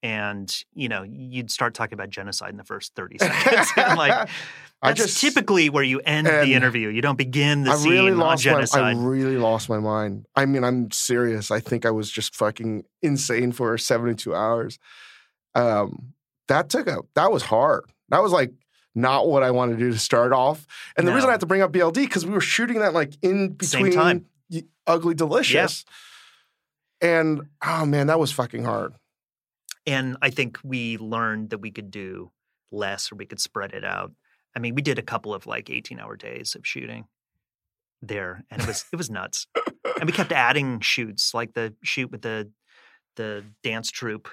And 0.03 0.53
you 0.73 0.87
know, 0.87 1.03
you'd 1.03 1.49
start 1.49 1.73
talking 1.73 1.95
about 1.95 2.09
genocide 2.09 2.51
in 2.51 2.57
the 2.57 2.63
first 2.63 2.93
thirty 2.95 3.17
seconds. 3.17 3.69
I'm 3.77 3.97
like, 3.97 4.29
I 4.81 4.93
just 4.93 5.19
typically 5.19 5.69
where 5.69 5.83
you 5.83 5.99
end 5.99 6.27
the 6.27 6.53
interview. 6.53 6.89
You 6.89 7.01
don't 7.01 7.17
begin 7.17 7.63
the 7.63 7.71
I 7.71 7.75
scene 7.75 7.91
really 7.91 8.11
on 8.11 8.17
lost 8.19 8.45
my 8.45 8.67
I 8.73 8.91
really 8.93 9.37
lost 9.37 9.67
my 9.67 9.79
mind. 9.79 10.27
I 10.35 10.45
mean, 10.45 10.63
I'm 10.63 10.91
serious. 10.91 11.49
I 11.49 11.59
think 11.59 11.85
I 11.85 11.91
was 11.91 12.11
just 12.11 12.35
fucking 12.35 12.83
insane 13.01 13.51
for 13.51 13.75
72 13.77 14.35
hours. 14.35 14.77
Um, 15.55 16.13
that 16.49 16.69
took 16.69 16.87
a 16.87 16.99
that 17.15 17.31
was 17.31 17.43
hard. 17.43 17.85
That 18.09 18.21
was 18.21 18.31
like 18.31 18.51
not 18.93 19.27
what 19.27 19.41
I 19.41 19.51
wanted 19.51 19.73
to 19.73 19.79
do 19.79 19.91
to 19.91 19.99
start 19.99 20.33
off. 20.33 20.67
And 20.97 21.07
the 21.07 21.13
reason 21.13 21.29
I 21.29 21.33
have 21.33 21.39
to 21.39 21.47
bring 21.47 21.61
up 21.61 21.71
BLD 21.71 21.95
because 21.95 22.25
we 22.25 22.33
were 22.33 22.41
shooting 22.41 22.79
that 22.79 22.93
like 22.93 23.13
in 23.21 23.53
between. 23.53 24.25
Ugly 24.87 25.15
Delicious. 25.15 25.83
And 27.01 27.41
oh 27.65 27.85
man, 27.85 28.07
that 28.07 28.19
was 28.19 28.31
fucking 28.31 28.63
hard. 28.63 28.93
and 29.85 30.17
I 30.21 30.29
think 30.29 30.57
we 30.63 30.97
learned 30.97 31.49
that 31.51 31.59
we 31.59 31.71
could 31.71 31.91
do 31.91 32.31
less 32.71 33.11
or 33.11 33.15
we 33.15 33.25
could 33.25 33.39
spread 33.39 33.73
it 33.73 33.83
out. 33.85 34.11
I 34.55 34.59
mean, 34.59 34.73
we 34.75 34.81
did 34.81 34.97
a 34.97 35.03
couple 35.03 35.33
of 35.33 35.45
like 35.45 35.69
18 35.69 35.99
hour 35.99 36.15
days 36.15 36.55
of 36.55 36.65
shooting 36.65 37.05
there 38.01 38.43
and 38.49 38.61
it 38.61 38.67
was 38.67 38.85
it 38.91 38.95
was 38.95 39.09
nuts. 39.09 39.47
And 39.99 40.05
we 40.05 40.11
kept 40.13 40.31
adding 40.47 40.79
shoots 40.79 41.33
like 41.33 41.53
the 41.53 41.73
shoot 41.83 42.11
with 42.11 42.21
the 42.21 42.49
the 43.15 43.43
dance 43.63 43.91
troupe 43.91 44.27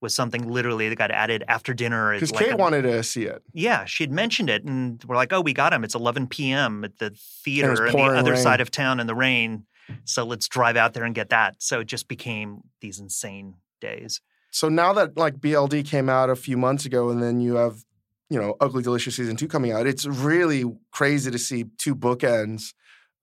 was 0.00 0.14
something 0.14 0.48
literally 0.48 0.88
that 0.88 0.94
got 0.96 1.10
added 1.10 1.42
after 1.48 1.74
dinner. 1.74 2.12
Because 2.12 2.30
like 2.30 2.44
Kate 2.44 2.52
a- 2.54 2.56
wanted 2.56 2.82
to 2.82 3.02
see 3.02 3.24
it. 3.24 3.42
yeah, 3.52 3.84
she 3.84 4.04
had 4.04 4.12
mentioned 4.12 4.48
it, 4.48 4.62
and 4.64 5.02
we're 5.04 5.16
like, 5.16 5.32
"Oh, 5.32 5.40
we 5.40 5.52
got 5.52 5.72
him. 5.72 5.82
It's 5.82 5.96
11 5.96 6.28
p.m. 6.28 6.84
at 6.84 6.98
the 6.98 7.10
theater 7.44 7.86
on 7.88 7.92
the 7.92 8.18
other 8.18 8.32
rain. 8.34 8.40
side 8.40 8.60
of 8.60 8.70
town 8.70 9.00
in 9.00 9.08
the 9.08 9.14
rain. 9.16 9.66
So 10.04 10.24
let's 10.24 10.48
drive 10.48 10.76
out 10.76 10.94
there 10.94 11.04
and 11.04 11.14
get 11.14 11.30
that." 11.30 11.62
So 11.62 11.80
it 11.80 11.86
just 11.86 12.08
became 12.08 12.62
these 12.80 12.98
insane 12.98 13.54
days. 13.80 14.20
So 14.50 14.68
now 14.68 14.92
that 14.94 15.16
like 15.16 15.36
BLD 15.40 15.84
came 15.86 16.08
out 16.08 16.30
a 16.30 16.36
few 16.36 16.56
months 16.56 16.84
ago, 16.86 17.10
and 17.10 17.22
then 17.22 17.40
you 17.40 17.56
have, 17.56 17.84
you 18.30 18.38
know, 18.40 18.56
Ugly 18.60 18.82
Delicious 18.82 19.16
season 19.16 19.36
two 19.36 19.48
coming 19.48 19.72
out, 19.72 19.86
it's 19.86 20.06
really 20.06 20.64
crazy 20.90 21.30
to 21.30 21.38
see 21.38 21.64
two 21.78 21.94
bookends 21.94 22.72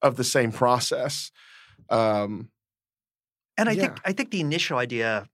of 0.02 0.16
the 0.16 0.24
same 0.24 0.52
process. 0.52 1.30
Um, 1.90 2.50
And 3.58 3.68
I 3.68 3.72
Yeah. 3.72 3.80
think 3.82 4.00
I 4.04 4.12
think 4.12 4.30
the 4.30 4.40
initial 4.40 4.76
idea, 4.78 5.26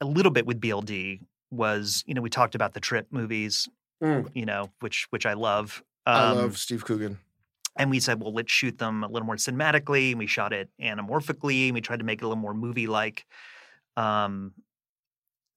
a 0.00 0.06
little 0.06 0.30
bit 0.32 0.46
with 0.46 0.60
BLD, 0.60 1.20
was 1.50 2.02
you 2.06 2.14
know 2.14 2.22
we 2.22 2.30
talked 2.30 2.54
about 2.54 2.74
the 2.74 2.80
trip 2.80 3.08
movies 3.10 3.68
Mm. 4.02 4.30
you 4.34 4.44
know, 4.44 4.70
which 4.80 5.06
which 5.10 5.24
I 5.26 5.32
love. 5.32 5.82
I 6.06 6.30
Um, 6.30 6.36
love 6.38 6.58
Steve 6.58 6.84
Coogan. 6.84 7.18
And 7.76 7.90
we 7.90 8.00
said, 8.00 8.20
well, 8.20 8.32
let's 8.32 8.50
shoot 8.50 8.78
them 8.78 9.04
a 9.04 9.08
little 9.08 9.26
more 9.26 9.36
cinematically. 9.36 10.10
And 10.10 10.18
we 10.18 10.26
shot 10.26 10.52
it 10.52 10.70
anamorphically. 10.80 11.66
And 11.66 11.74
we 11.74 11.80
tried 11.80 11.98
to 11.98 12.04
make 12.04 12.22
it 12.22 12.24
a 12.24 12.28
little 12.28 12.40
more 12.40 12.54
movie 12.54 12.86
like. 12.86 13.26
Um, 13.96 14.52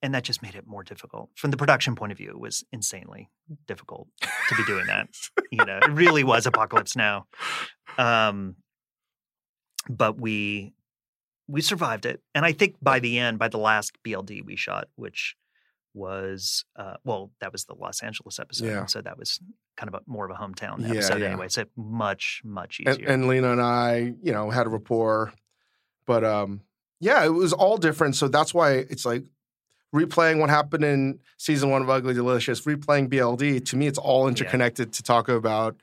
and 0.01 0.13
that 0.13 0.24
just 0.24 0.41
made 0.41 0.55
it 0.55 0.65
more 0.65 0.84
difficult. 0.84 1.30
From 1.36 1.51
the 1.51 1.57
production 1.57 1.95
point 1.95 2.11
of 2.11 2.17
view, 2.17 2.30
it 2.30 2.39
was 2.39 2.63
insanely 2.72 3.30
difficult 3.67 4.07
to 4.22 4.55
be 4.55 4.63
doing 4.65 4.86
that. 4.88 5.09
you 5.51 5.63
know, 5.65 5.78
it 5.78 5.91
really 5.91 6.24
was 6.24 6.45
Apocalypse 6.45 6.95
Now. 6.95 7.28
Um, 7.97 8.55
but 9.89 10.20
we 10.20 10.74
we 11.47 11.61
survived 11.61 12.05
it. 12.05 12.22
And 12.36 12.45
I 12.45 12.51
think 12.51 12.76
by 12.82 12.99
the 12.99 13.17
end, 13.17 13.39
by 13.39 13.47
the 13.47 13.57
last 13.57 13.97
BLD 14.05 14.45
we 14.45 14.55
shot, 14.55 14.88
which 14.95 15.36
was 15.93 16.65
uh, 16.75 16.95
well, 17.03 17.31
that 17.41 17.51
was 17.51 17.65
the 17.65 17.73
Los 17.75 18.01
Angeles 18.03 18.39
episode. 18.39 18.65
Yeah. 18.67 18.85
So 18.85 19.01
that 19.01 19.17
was 19.17 19.39
kind 19.77 19.93
of 19.93 19.95
a 19.95 20.01
more 20.05 20.29
of 20.29 20.31
a 20.31 20.41
hometown 20.41 20.79
Yeah, 20.81 20.89
episode 20.91 21.21
yeah. 21.21 21.27
anyway. 21.27 21.47
So 21.49 21.65
much, 21.75 22.41
much 22.43 22.79
easier. 22.79 23.07
and 23.07 23.27
Lena 23.27 23.51
and 23.51 23.61
I, 23.61 24.13
you 24.21 24.31
know, 24.31 24.49
had 24.49 24.67
a 24.67 24.69
rapport. 24.69 25.33
But 26.05 26.23
um, 26.23 26.61
yeah, 26.99 27.23
it 27.25 27.29
was 27.29 27.53
all 27.53 27.77
different. 27.77 28.15
So 28.15 28.27
that's 28.27 28.53
why 28.53 28.73
it's 28.73 29.05
like 29.05 29.23
replaying 29.95 30.39
what 30.39 30.49
happened 30.49 30.83
in 30.83 31.19
season 31.37 31.69
one 31.69 31.81
of 31.81 31.89
Ugly 31.89 32.13
Delicious, 32.13 32.61
replaying 32.61 33.09
BLD. 33.09 33.65
To 33.65 33.75
me, 33.77 33.87
it's 33.87 33.97
all 33.97 34.27
interconnected 34.27 34.93
to 34.93 35.03
talk 35.03 35.29
about 35.29 35.75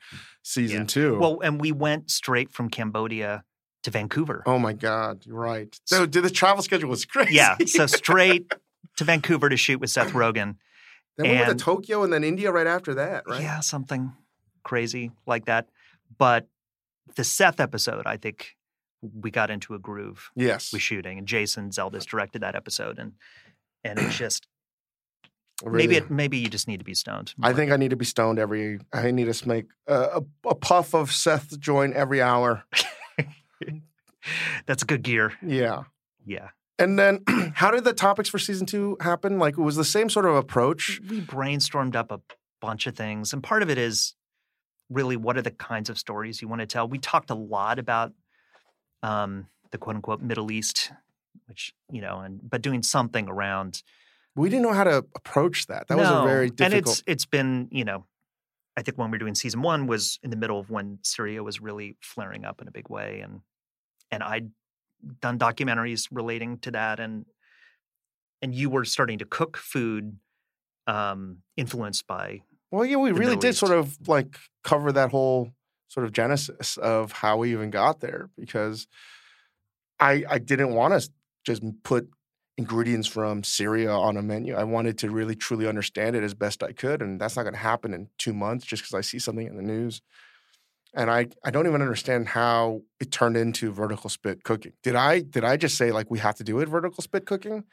season 0.43 0.87
two. 0.87 1.19
well, 1.19 1.39
and 1.43 1.59
we 1.59 1.71
went 1.71 2.09
straight 2.11 2.51
from 2.51 2.69
Cambodia 2.69 3.43
to 3.83 3.91
Vancouver. 3.91 4.43
oh 4.45 4.57
my 4.59 4.73
God, 4.73 5.25
you're 5.25 5.35
right. 5.35 5.77
So 5.85 6.05
did 6.05 6.23
the 6.23 6.29
travel 6.29 6.63
schedule 6.63 6.89
was 6.89 7.05
crazy. 7.05 7.33
Yeah. 7.35 7.57
So 7.65 7.85
straight 7.85 8.51
to 8.97 9.03
Vancouver 9.03 9.49
to 9.49 9.57
shoot 9.57 9.79
with 9.79 9.89
Seth 9.89 10.11
Rogen. 10.13 10.55
then 11.17 11.29
we 11.29 11.35
went 11.35 11.49
to 11.57 11.63
Tokyo 11.63 12.03
and 12.03 12.11
then 12.11 12.23
India 12.23 12.51
right 12.51 12.67
after 12.67 12.93
that, 12.95 13.23
right? 13.27 13.41
Yeah, 13.41 13.59
something 13.59 14.13
crazy 14.63 15.11
like 15.25 15.45
that. 15.45 15.67
But 16.17 16.47
the 17.15 17.23
Seth 17.23 17.59
episode, 17.59 18.05
I 18.05 18.17
think 18.17 18.55
we 19.01 19.29
got 19.31 19.49
into 19.51 19.73
a 19.75 19.79
groove 19.79 20.29
Yes. 20.35 20.73
with 20.73 20.81
shooting, 20.81 21.17
and 21.19 21.27
Jason 21.27 21.69
Zeldis 21.69 22.05
directed 22.05 22.41
that 22.41 22.55
episode, 22.55 22.97
and 22.99 23.13
and 23.83 23.99
it's 23.99 24.17
just 24.17 24.47
oh, 25.63 25.69
Really. 25.69 25.87
maybe 25.87 25.95
it, 25.97 26.09
maybe 26.11 26.37
you 26.37 26.49
just 26.49 26.67
need 26.67 26.79
to 26.79 26.83
be 26.85 26.93
stoned. 26.95 27.33
I 27.41 27.53
think 27.53 27.71
I 27.71 27.77
need 27.77 27.89
to 27.91 27.95
be 27.95 28.05
stoned 28.05 28.39
every. 28.39 28.79
I 28.93 29.11
need 29.11 29.31
to 29.31 29.47
make 29.47 29.65
a, 29.87 29.93
a, 29.93 30.21
a 30.49 30.55
puff 30.55 30.93
of 30.95 31.11
Seth 31.11 31.59
joint 31.59 31.93
every 31.93 32.21
hour. 32.21 32.63
that's 34.65 34.83
good 34.83 35.03
gear. 35.03 35.33
Yeah. 35.45 35.83
Yeah, 36.25 36.49
And 36.79 36.97
then, 36.99 37.23
how 37.55 37.71
did 37.71 37.83
the 37.83 37.93
topics 37.93 38.29
for 38.29 38.39
season 38.39 38.65
two 38.67 38.97
happen? 39.01 39.39
Like, 39.39 39.57
it 39.57 39.61
was 39.61 39.75
the 39.75 39.83
same 39.85 40.09
sort 40.09 40.25
of 40.25 40.35
approach. 40.35 40.99
we 41.09 41.21
brainstormed 41.21 41.95
up 41.95 42.11
a 42.11 42.21
bunch 42.61 42.87
of 42.87 42.95
things, 42.95 43.33
and 43.33 43.41
part 43.43 43.63
of 43.63 43.69
it 43.69 43.77
is 43.77 44.13
really 44.89 45.17
what 45.17 45.37
are 45.37 45.41
the 45.41 45.51
kinds 45.51 45.89
of 45.89 45.97
stories 45.97 46.41
you 46.41 46.47
want 46.47 46.61
to 46.61 46.67
tell. 46.67 46.87
We 46.87 46.97
talked 46.97 47.29
a 47.29 47.35
lot 47.35 47.77
about 47.79 48.13
um, 49.03 49.47
the 49.71 49.77
quote 49.77 49.95
unquote 49.95 50.21
Middle 50.21 50.51
East, 50.51 50.91
which 51.47 51.73
you 51.91 52.01
know, 52.01 52.19
and 52.19 52.39
but 52.47 52.61
doing 52.61 52.83
something 52.83 53.27
around 53.27 53.83
We 54.35 54.49
didn't 54.49 54.63
know 54.63 54.73
how 54.73 54.83
to 54.85 55.05
approach 55.15 55.67
that. 55.67 55.87
That 55.87 55.97
was 55.97 56.07
a 56.09 56.13
No, 56.13 56.23
very 56.25 56.47
And 56.47 56.55
difficult. 56.57 56.99
it's 56.99 57.03
it's 57.07 57.25
been 57.25 57.67
you 57.71 57.85
know, 57.85 58.05
I 58.77 58.81
think 58.83 58.97
when 58.97 59.09
we 59.11 59.15
were 59.15 59.19
doing 59.19 59.35
season 59.35 59.61
one 59.61 59.87
was 59.87 60.19
in 60.23 60.29
the 60.29 60.37
middle 60.37 60.59
of 60.59 60.69
when 60.69 60.99
Syria 61.03 61.43
was 61.43 61.59
really 61.59 61.97
flaring 62.01 62.45
up 62.45 62.61
in 62.61 62.67
a 62.67 62.71
big 62.71 62.89
way, 62.89 63.19
and 63.21 63.41
and 64.11 64.23
I'd 64.23 64.51
done 65.21 65.39
documentaries 65.39 66.07
relating 66.11 66.57
to 66.59 66.71
that, 66.71 66.99
and 66.99 67.25
and 68.41 68.53
you 68.53 68.69
were 68.69 68.85
starting 68.85 69.17
to 69.19 69.25
cook 69.25 69.57
food 69.57 70.17
um, 70.85 71.39
influenced 71.55 72.07
by 72.07 72.41
well, 72.71 72.85
yeah, 72.85 72.97
we 72.97 73.11
really 73.11 73.35
Middle 73.35 73.41
did 73.41 73.49
East. 73.49 73.59
sort 73.59 73.71
of 73.71 74.07
like 74.07 74.37
cover 74.63 74.91
that 74.91 75.11
whole 75.11 75.51
sort 75.87 76.05
of 76.05 76.11
genesis 76.11 76.77
of 76.77 77.11
how 77.11 77.37
we 77.37 77.53
even 77.53 77.69
got 77.69 78.01
there 78.01 78.29
because 78.37 78.87
I 79.99 80.23
I 80.29 80.37
didn't 80.39 80.73
want 80.73 80.99
to 80.99 81.09
just 81.45 81.63
put 81.83 82.09
ingredients 82.57 83.07
from 83.07 83.43
Syria 83.43 83.91
on 83.91 84.17
a 84.17 84.21
menu. 84.21 84.55
I 84.55 84.63
wanted 84.63 84.97
to 84.99 85.09
really 85.09 85.35
truly 85.35 85.67
understand 85.67 86.15
it 86.15 86.23
as 86.23 86.33
best 86.33 86.63
I 86.63 86.73
could, 86.73 87.01
and 87.01 87.21
that's 87.21 87.35
not 87.35 87.43
going 87.43 87.53
to 87.53 87.59
happen 87.59 87.93
in 87.93 88.09
two 88.17 88.33
months 88.33 88.65
just 88.65 88.83
because 88.83 88.95
I 88.95 89.01
see 89.01 89.19
something 89.19 89.47
in 89.47 89.55
the 89.55 89.63
news. 89.63 90.01
And 90.97 91.11
I, 91.11 91.27
I 91.45 91.51
don't 91.51 91.67
even 91.67 91.81
understand 91.81 92.27
how 92.29 92.81
it 92.99 93.11
turned 93.11 93.37
into 93.37 93.71
vertical 93.71 94.09
spit 94.09 94.43
cooking. 94.43 94.73
Did 94.81 94.95
I 94.95 95.19
did 95.21 95.43
I 95.43 95.55
just 95.55 95.77
say 95.77 95.91
like 95.91 96.09
we 96.09 96.19
have 96.19 96.35
to 96.35 96.43
do 96.43 96.59
it 96.59 96.67
vertical 96.67 97.03
spit 97.03 97.25
cooking? 97.25 97.63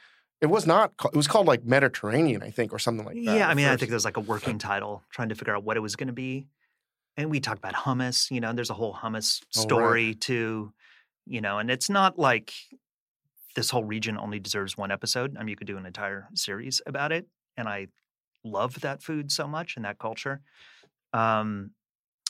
It 0.41 0.45
was 0.47 0.67
not. 0.67 0.93
It 1.05 1.15
was 1.15 1.27
called 1.27 1.47
like 1.47 1.63
Mediterranean, 1.65 2.43
I 2.43 2.51
think, 2.51 2.71
or 2.71 2.77
something 2.77 3.05
like 3.05 3.15
that. 3.15 3.21
yeah. 3.37 3.49
I 3.49 3.53
mean, 3.55 3.65
I 3.65 3.77
think 3.77 3.89
there 3.89 3.95
was 3.95 4.05
like 4.05 4.17
a 4.17 4.21
working 4.21 4.59
title 4.59 5.01
trying 5.09 5.29
to 5.29 5.35
figure 5.35 5.55
out 5.55 5.63
what 5.63 5.75
it 5.75 5.79
was 5.79 5.95
going 5.95 6.07
to 6.07 6.13
be, 6.13 6.47
and 7.17 7.31
we 7.31 7.39
talked 7.39 7.57
about 7.59 7.73
hummus. 7.73 8.29
You 8.29 8.41
know, 8.41 8.53
there's 8.53 8.69
a 8.69 8.73
whole 8.75 8.93
hummus 8.93 9.41
Oh, 9.41 9.47
right. 9.59 9.63
story 9.63 10.13
too. 10.13 10.71
You 11.25 11.41
know, 11.41 11.57
and 11.57 11.71
it's 11.71 11.89
not 11.89 12.19
like 12.19 12.53
this 13.55 13.71
whole 13.71 13.85
region 13.85 14.17
only 14.19 14.39
deserves 14.39 14.77
one 14.77 14.91
episode. 14.91 15.35
I 15.35 15.39
mean, 15.39 15.47
you 15.47 15.55
could 15.55 15.65
do 15.67 15.77
an 15.77 15.85
entire 15.87 16.27
series 16.35 16.81
about 16.85 17.11
it, 17.11 17.25
and 17.57 17.67
I 17.67 17.87
love 18.43 18.81
that 18.81 19.01
food 19.01 19.31
so 19.31 19.47
much 19.47 19.77
and 19.77 19.85
that 19.85 19.97
culture. 19.97 20.41
Um, 21.13 21.71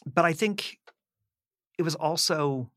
but 0.06 0.24
I 0.24 0.34
think 0.34 0.78
it 1.78 1.84
was 1.84 1.96
also 1.96 2.70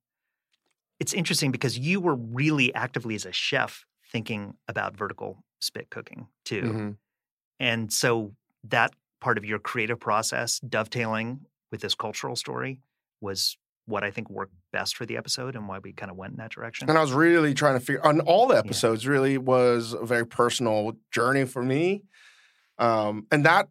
it's 1.00 1.12
interesting 1.12 1.52
because 1.52 1.78
you 1.78 2.00
were 2.00 2.16
really 2.16 2.74
actively 2.74 3.14
as 3.14 3.24
a 3.24 3.32
chef 3.32 3.84
thinking 4.10 4.54
about 4.66 4.96
vertical 4.96 5.44
spit 5.60 5.90
cooking 5.90 6.26
too. 6.44 6.62
Mhm. 6.62 6.96
And 7.60 7.92
so 7.92 8.34
that 8.64 8.92
part 9.20 9.38
of 9.38 9.44
your 9.44 9.58
creative 9.58 10.00
process, 10.00 10.58
dovetailing 10.60 11.46
with 11.70 11.80
this 11.80 11.94
cultural 11.94 12.36
story, 12.36 12.80
was 13.20 13.56
what 13.86 14.04
I 14.04 14.10
think 14.10 14.28
worked 14.28 14.54
best 14.72 14.96
for 14.96 15.06
the 15.06 15.16
episode 15.16 15.56
and 15.56 15.66
why 15.66 15.78
we 15.78 15.92
kind 15.92 16.10
of 16.10 16.16
went 16.16 16.32
in 16.32 16.38
that 16.38 16.50
direction. 16.50 16.88
And 16.88 16.98
I 16.98 17.00
was 17.00 17.12
really 17.12 17.54
trying 17.54 17.74
to 17.74 17.80
figure 17.80 18.04
on 18.04 18.20
all 18.20 18.46
the 18.46 18.56
episodes. 18.56 19.06
Really 19.06 19.38
was 19.38 19.94
a 19.94 20.04
very 20.04 20.26
personal 20.26 20.96
journey 21.10 21.44
for 21.44 21.62
me, 21.62 22.02
um, 22.78 23.26
and 23.30 23.46
that 23.46 23.68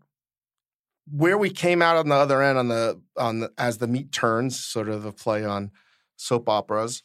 where 1.12 1.38
we 1.38 1.49
came 1.49 1.82
out 1.82 1.95
on 1.97 2.10
the 2.10 2.16
other 2.16 2.41
end 2.41 2.58
on 2.58 2.68
the 2.68 3.01
on 3.18 3.39
the, 3.39 3.51
as 3.58 3.78
the 3.78 3.88
meat 3.88 4.12
turns, 4.12 4.60
sort 4.60 4.89
of 4.89 5.03
the 5.03 5.12
play 5.12 5.45
on 5.45 5.72
soap 6.16 6.49
operas. 6.49 7.03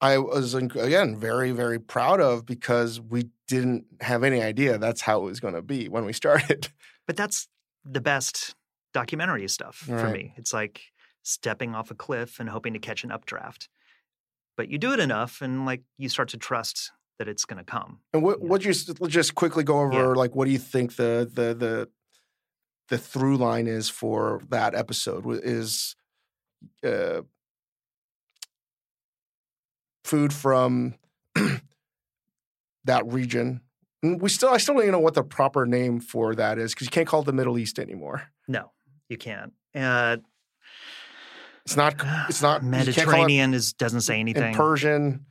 I 0.00 0.18
was 0.18 0.54
again 0.54 1.16
very 1.16 1.50
very 1.50 1.78
proud 1.80 2.20
of 2.20 2.46
because 2.46 3.00
we 3.00 3.30
didn't 3.48 3.86
have 4.00 4.22
any 4.22 4.42
idea 4.42 4.78
that's 4.78 5.00
how 5.00 5.20
it 5.20 5.24
was 5.24 5.40
going 5.40 5.54
to 5.54 5.62
be 5.62 5.88
when 5.88 6.04
we 6.04 6.12
started. 6.22 6.68
But 7.06 7.16
that's 7.16 7.48
the 7.84 8.00
best 8.00 8.54
documentary 8.92 9.48
stuff 9.48 9.76
for 9.76 10.08
me. 10.08 10.34
It's 10.36 10.52
like 10.52 10.82
stepping 11.22 11.74
off 11.74 11.90
a 11.90 11.94
cliff 11.94 12.38
and 12.40 12.48
hoping 12.48 12.72
to 12.74 12.78
catch 12.78 13.04
an 13.04 13.10
updraft. 13.10 13.68
But 14.56 14.68
you 14.68 14.78
do 14.78 14.92
it 14.92 15.00
enough 15.00 15.40
and 15.40 15.64
like 15.66 15.82
you 15.96 16.08
start 16.08 16.28
to 16.30 16.36
trust 16.36 16.90
that 17.18 17.28
it's 17.28 17.44
going 17.44 17.58
to 17.58 17.64
come. 17.64 18.00
And 18.12 18.22
what 18.22 18.38
Yeah. 18.40 18.48
would 18.48 18.64
you 18.64 18.72
just 19.08 19.34
quickly 19.34 19.64
go 19.64 19.80
over? 19.80 19.92
Yeah. 19.94 20.06
Like, 20.08 20.34
what 20.36 20.44
do 20.46 20.50
you 20.52 20.58
think 20.58 20.96
the 20.96 21.28
the 21.32 21.54
the 21.54 21.88
the 22.88 22.98
through 22.98 23.36
line 23.36 23.66
is 23.66 23.88
for 23.90 24.40
that 24.48 24.74
episode? 24.74 25.24
Is 25.44 25.94
uh, 26.84 27.22
food 30.04 30.32
from 30.32 30.94
that 32.84 33.06
region? 33.06 33.60
And 34.02 34.20
we 34.20 34.28
still, 34.28 34.50
I 34.50 34.58
still 34.58 34.74
don't 34.74 34.82
even 34.84 34.92
know 34.92 35.00
what 35.00 35.14
the 35.14 35.24
proper 35.24 35.66
name 35.66 36.00
for 36.00 36.34
that 36.36 36.58
is 36.58 36.72
because 36.74 36.86
you 36.86 36.90
can't 36.92 37.06
call 37.08 37.22
it 37.22 37.26
the 37.26 37.32
Middle 37.32 37.58
East 37.58 37.78
anymore. 37.78 38.30
No, 38.46 38.70
you 39.08 39.16
can't. 39.18 39.52
Uh, 39.74 40.18
It's 41.66 41.76
not. 41.76 41.94
It's 42.28 42.40
not 42.40 42.60
call 42.60 42.68
it 42.68 42.70
Mediterranean 42.70 43.54
is 43.54 43.72
doesn't 43.72 44.02
say 44.02 44.20
anything. 44.20 44.50
in 44.50 44.54
Persian. 44.54 45.26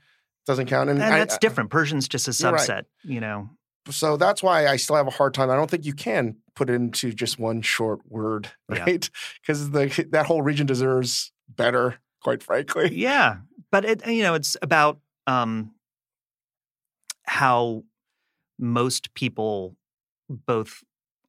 Doesn't 0.46 0.68
count. 0.68 0.90
And, 0.90 1.02
and 1.02 1.14
I- 1.14 1.20
that's 1.20 1.38
different. 1.38 1.70
Persian's 1.70 2.08
just 2.08 2.28
a 2.28 2.44
You're 2.44 2.54
right. 2.54 2.70
subset, 2.70 2.84
you 3.04 3.20
know. 3.22 3.50
So 3.90 4.18
that's 4.18 4.44
why 4.44 4.68
I 4.68 4.76
still 4.78 4.96
have 4.96 5.08
a 5.08 5.12
hard 5.12 5.34
time. 5.34 5.50
I 5.50 5.56
don't 5.56 5.70
think 5.70 5.86
you 5.86 5.94
can 5.94 6.38
put 6.56 6.70
it 6.70 6.74
into 6.74 7.14
just 7.14 7.40
one 7.40 7.62
short 7.62 8.00
word, 8.08 8.50
right? 8.70 9.10
Because 9.42 9.72
the 9.72 10.08
that 10.12 10.26
whole 10.26 10.42
region 10.42 10.66
deserves 10.66 11.32
better, 11.50 12.00
quite 12.24 12.44
frankly. 12.44 12.94
Yeah, 12.94 13.38
but 13.72 13.86
it 13.86 14.06
you 14.08 14.24
know 14.24 14.34
it's 14.34 14.58
about 14.62 15.00
um, 15.28 15.72
how 17.24 17.84
most 18.60 19.14
people 19.14 19.76
both 20.30 20.84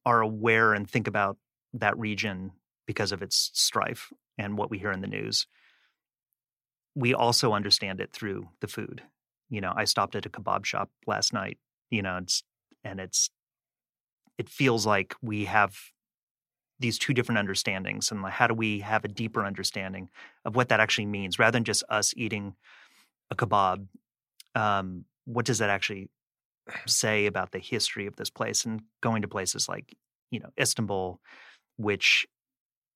are 0.05 0.21
aware 0.21 0.73
and 0.73 0.89
think 0.89 1.07
about 1.07 1.37
that 1.73 1.97
region 1.97 2.51
because 2.87 3.11
of 3.11 3.21
its 3.21 3.51
strife 3.53 4.11
and 4.37 4.57
what 4.57 4.71
we 4.71 4.79
hear 4.79 4.91
in 4.91 5.01
the 5.01 5.07
news. 5.07 5.45
We 6.95 7.13
also 7.13 7.53
understand 7.53 8.01
it 8.01 8.11
through 8.11 8.49
the 8.61 8.67
food. 8.67 9.03
You 9.49 9.61
know, 9.61 9.73
I 9.75 9.85
stopped 9.85 10.15
at 10.15 10.25
a 10.25 10.29
kebab 10.29 10.65
shop 10.65 10.89
last 11.05 11.33
night. 11.33 11.59
You 11.91 12.01
know, 12.01 12.17
it's 12.17 12.43
and 12.83 12.99
it's 12.99 13.29
it 14.37 14.49
feels 14.49 14.85
like 14.85 15.15
we 15.21 15.45
have 15.45 15.75
these 16.79 16.97
two 16.97 17.13
different 17.13 17.39
understandings 17.39 18.09
and 18.11 18.21
like 18.21 18.33
how 18.33 18.47
do 18.47 18.53
we 18.53 18.79
have 18.79 19.03
a 19.03 19.09
deeper 19.09 19.45
understanding 19.45 20.09
of 20.45 20.55
what 20.55 20.69
that 20.69 20.79
actually 20.79 21.05
means 21.05 21.37
rather 21.37 21.51
than 21.51 21.63
just 21.65 21.83
us 21.89 22.13
eating 22.15 22.55
a 23.31 23.35
kebab 23.35 23.87
um, 24.55 25.05
what 25.25 25.45
does 25.45 25.59
that 25.59 25.69
actually 25.69 26.09
say 26.87 27.25
about 27.25 27.51
the 27.51 27.59
history 27.59 28.05
of 28.05 28.15
this 28.15 28.29
place 28.29 28.65
and 28.65 28.81
going 29.01 29.21
to 29.21 29.27
places 29.27 29.67
like 29.67 29.95
you 30.31 30.39
know 30.39 30.49
istanbul 30.59 31.19
which 31.77 32.25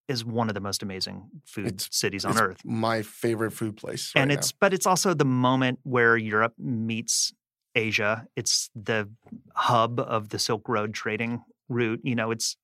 is 0.07 0.25
one 0.25 0.49
of 0.49 0.53
the 0.53 0.61
most 0.61 0.83
amazing 0.83 1.29
food 1.45 1.67
It's- 1.67 1.87
cities 1.91 2.25
on 2.25 2.37
earth. 2.37 2.63
My 2.65 3.01
favorite 3.03 3.51
food 3.51 3.77
place. 3.77 4.11
right 4.13 4.21
and 4.21 4.29
now. 4.29 4.35
it's 4.35 4.51
but 4.51 4.73
it's 4.73 4.85
also 4.85 5.13
the 5.13 5.25
moment 5.25 5.79
where 5.83 6.17
Europe 6.17 6.53
meets 6.57 7.33
Asia. 7.75 8.27
It's 8.35 8.69
the 8.75 9.09
hub 9.55 9.99
of 9.99 10.29
the 10.29 10.39
Silk 10.39 10.67
Road 10.67 10.93
trading 10.93 11.43
route. 11.69 12.01
You 12.03 12.15
know, 12.15 12.31
it's 12.31 12.57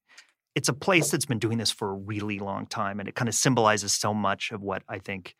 it's 0.55 0.69
a 0.69 0.73
place 0.73 1.11
that's 1.11 1.25
been 1.25 1.39
doing 1.39 1.57
this 1.57 1.71
for 1.71 1.89
a 1.89 1.93
really 1.93 2.39
long 2.39 2.65
time, 2.65 2.99
and 2.99 3.07
it 3.07 3.15
kind 3.15 3.29
of 3.29 3.35
symbolizes 3.35 3.93
so 3.93 4.13
much 4.13 4.51
of 4.51 4.61
what 4.61 4.83
I 4.89 4.99
think 4.99 5.35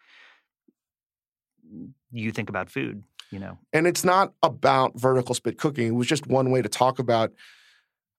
you 2.12 2.32
think 2.32 2.50
about 2.50 2.70
food. 2.70 3.04
You 3.32 3.40
know, 3.40 3.60
and 3.74 3.86
it's 3.86 4.04
not 4.04 4.34
about 4.42 5.00
vertical 5.00 5.36
spit 5.36 5.58
cooking. 5.58 5.88
It 5.88 5.96
was 5.96 6.08
just 6.08 6.26
one 6.26 6.50
way 6.50 6.62
to 6.62 6.70
talk 6.70 7.00
about 7.00 7.32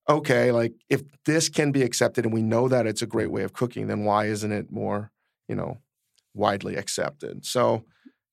okay, 0.08 0.50
like 0.50 0.72
if 0.88 1.02
this 1.24 1.48
can 1.48 1.72
be 1.72 1.82
accepted 1.82 2.24
and 2.24 2.34
we 2.34 2.42
know 2.42 2.68
that 2.68 2.86
it's 2.86 3.02
a 3.02 3.06
great 3.06 3.30
way 3.30 3.42
of 3.42 3.52
cooking, 3.52 3.86
then 3.86 4.04
why 4.04 4.26
isn't 4.26 4.50
it 4.50 4.70
more, 4.70 5.12
you 5.48 5.54
know, 5.54 5.78
widely 6.34 6.76
accepted? 6.76 7.44
So, 7.46 7.84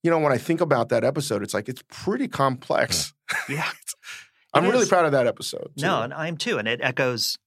you 0.04 0.12
know, 0.12 0.20
when 0.20 0.32
I 0.32 0.38
think 0.38 0.62
about 0.62 0.90
that 0.90 1.04
episode, 1.04 1.44
it's 1.44 1.54
like 1.54 1.68
it's 1.70 1.84
pretty 1.90 2.28
complex. 2.28 3.14
yeah. 3.50 3.70
I'm 4.54 4.66
It 4.66 4.70
really 4.70 4.84
is. 4.84 4.90
proud 4.90 5.06
of 5.06 5.12
that 5.12 5.28
episode. 5.28 5.72
No, 5.78 6.02
and 6.02 6.14
I 6.14 6.28
am 6.28 6.38
too, 6.38 6.58
and 6.58 6.68
it 6.68 6.80
echoes 6.82 7.38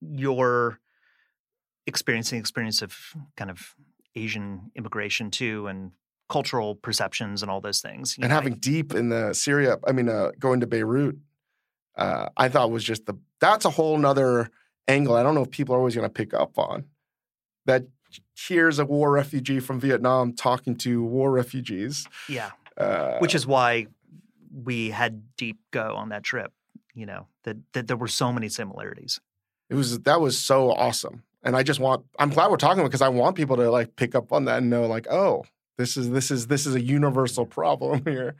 your 0.00 0.80
experiencing 1.86 2.38
experience 2.38 2.82
of 2.82 2.94
kind 3.36 3.50
of 3.50 3.74
Asian 4.16 4.70
immigration 4.74 5.30
too, 5.30 5.66
and 5.68 5.92
cultural 6.28 6.74
perceptions 6.74 7.42
and 7.42 7.50
all 7.50 7.60
those 7.60 7.80
things. 7.80 8.16
And 8.16 8.28
know, 8.28 8.34
having 8.34 8.56
Diep 8.56 8.94
in 8.94 9.08
the 9.08 9.32
Syria, 9.34 9.78
I 9.86 9.92
mean, 9.92 10.08
uh, 10.08 10.32
going 10.38 10.60
to 10.60 10.66
Beirut, 10.66 11.16
uh, 11.96 12.28
I 12.36 12.48
thought 12.48 12.70
was 12.70 12.84
just 12.84 13.06
the 13.06 13.14
that's 13.40 13.64
a 13.64 13.70
whole 13.70 13.96
nother 13.96 14.50
angle. 14.88 15.14
I 15.14 15.22
don't 15.22 15.34
know 15.34 15.42
if 15.42 15.50
people 15.50 15.74
are 15.74 15.78
always 15.78 15.94
going 15.94 16.08
to 16.08 16.12
pick 16.12 16.34
up 16.34 16.58
on 16.58 16.86
that. 17.66 17.84
Here's 18.36 18.78
a 18.78 18.84
war 18.84 19.10
refugee 19.12 19.60
from 19.60 19.80
Vietnam 19.80 20.32
talking 20.32 20.76
to 20.78 21.02
war 21.02 21.30
refugees, 21.30 22.06
yeah, 22.28 22.50
uh, 22.76 23.18
which 23.18 23.34
is 23.34 23.46
why 23.46 23.86
we 24.52 24.90
had 24.90 25.22
Diep 25.36 25.56
go 25.70 25.94
on 25.96 26.10
that 26.10 26.22
trip. 26.22 26.52
You 26.94 27.06
know 27.06 27.26
that 27.44 27.56
that 27.72 27.86
there 27.86 27.96
were 27.96 28.08
so 28.08 28.32
many 28.32 28.48
similarities. 28.48 29.20
it 29.70 29.74
was 29.74 30.00
that 30.00 30.20
was 30.20 30.38
so 30.38 30.70
awesome. 30.72 31.22
And 31.44 31.56
I 31.56 31.62
just 31.62 31.80
want 31.80 32.04
I'm 32.18 32.30
glad 32.30 32.50
we're 32.50 32.56
talking 32.56 32.84
because 32.84 33.02
I 33.02 33.08
want 33.08 33.36
people 33.36 33.56
to 33.56 33.70
like 33.70 33.96
pick 33.96 34.14
up 34.14 34.32
on 34.32 34.44
that 34.44 34.58
and 34.58 34.70
know 34.70 34.86
like, 34.86 35.06
oh, 35.10 35.44
this 35.78 35.96
is 35.96 36.10
this 36.10 36.30
is 36.30 36.46
this 36.48 36.66
is 36.66 36.74
a 36.74 36.80
universal 36.80 37.46
problem 37.46 38.02
here. 38.06 38.36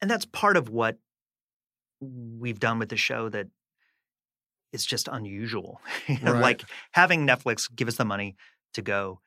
and 0.00 0.10
that's 0.10 0.24
part 0.26 0.56
of 0.56 0.68
what 0.68 0.98
we've 2.00 2.58
done 2.60 2.78
with 2.78 2.88
the 2.90 2.96
show 2.96 3.28
that 3.28 3.46
is 4.72 4.84
just 4.84 5.08
unusual. 5.08 5.80
You 6.08 6.18
know, 6.20 6.32
Right. 6.32 6.42
Like 6.42 6.64
having 6.92 7.26
Netflix 7.26 7.74
give 7.74 7.88
us 7.88 7.96
the 7.96 8.04
money 8.04 8.36
to 8.74 8.82
go 8.82 9.20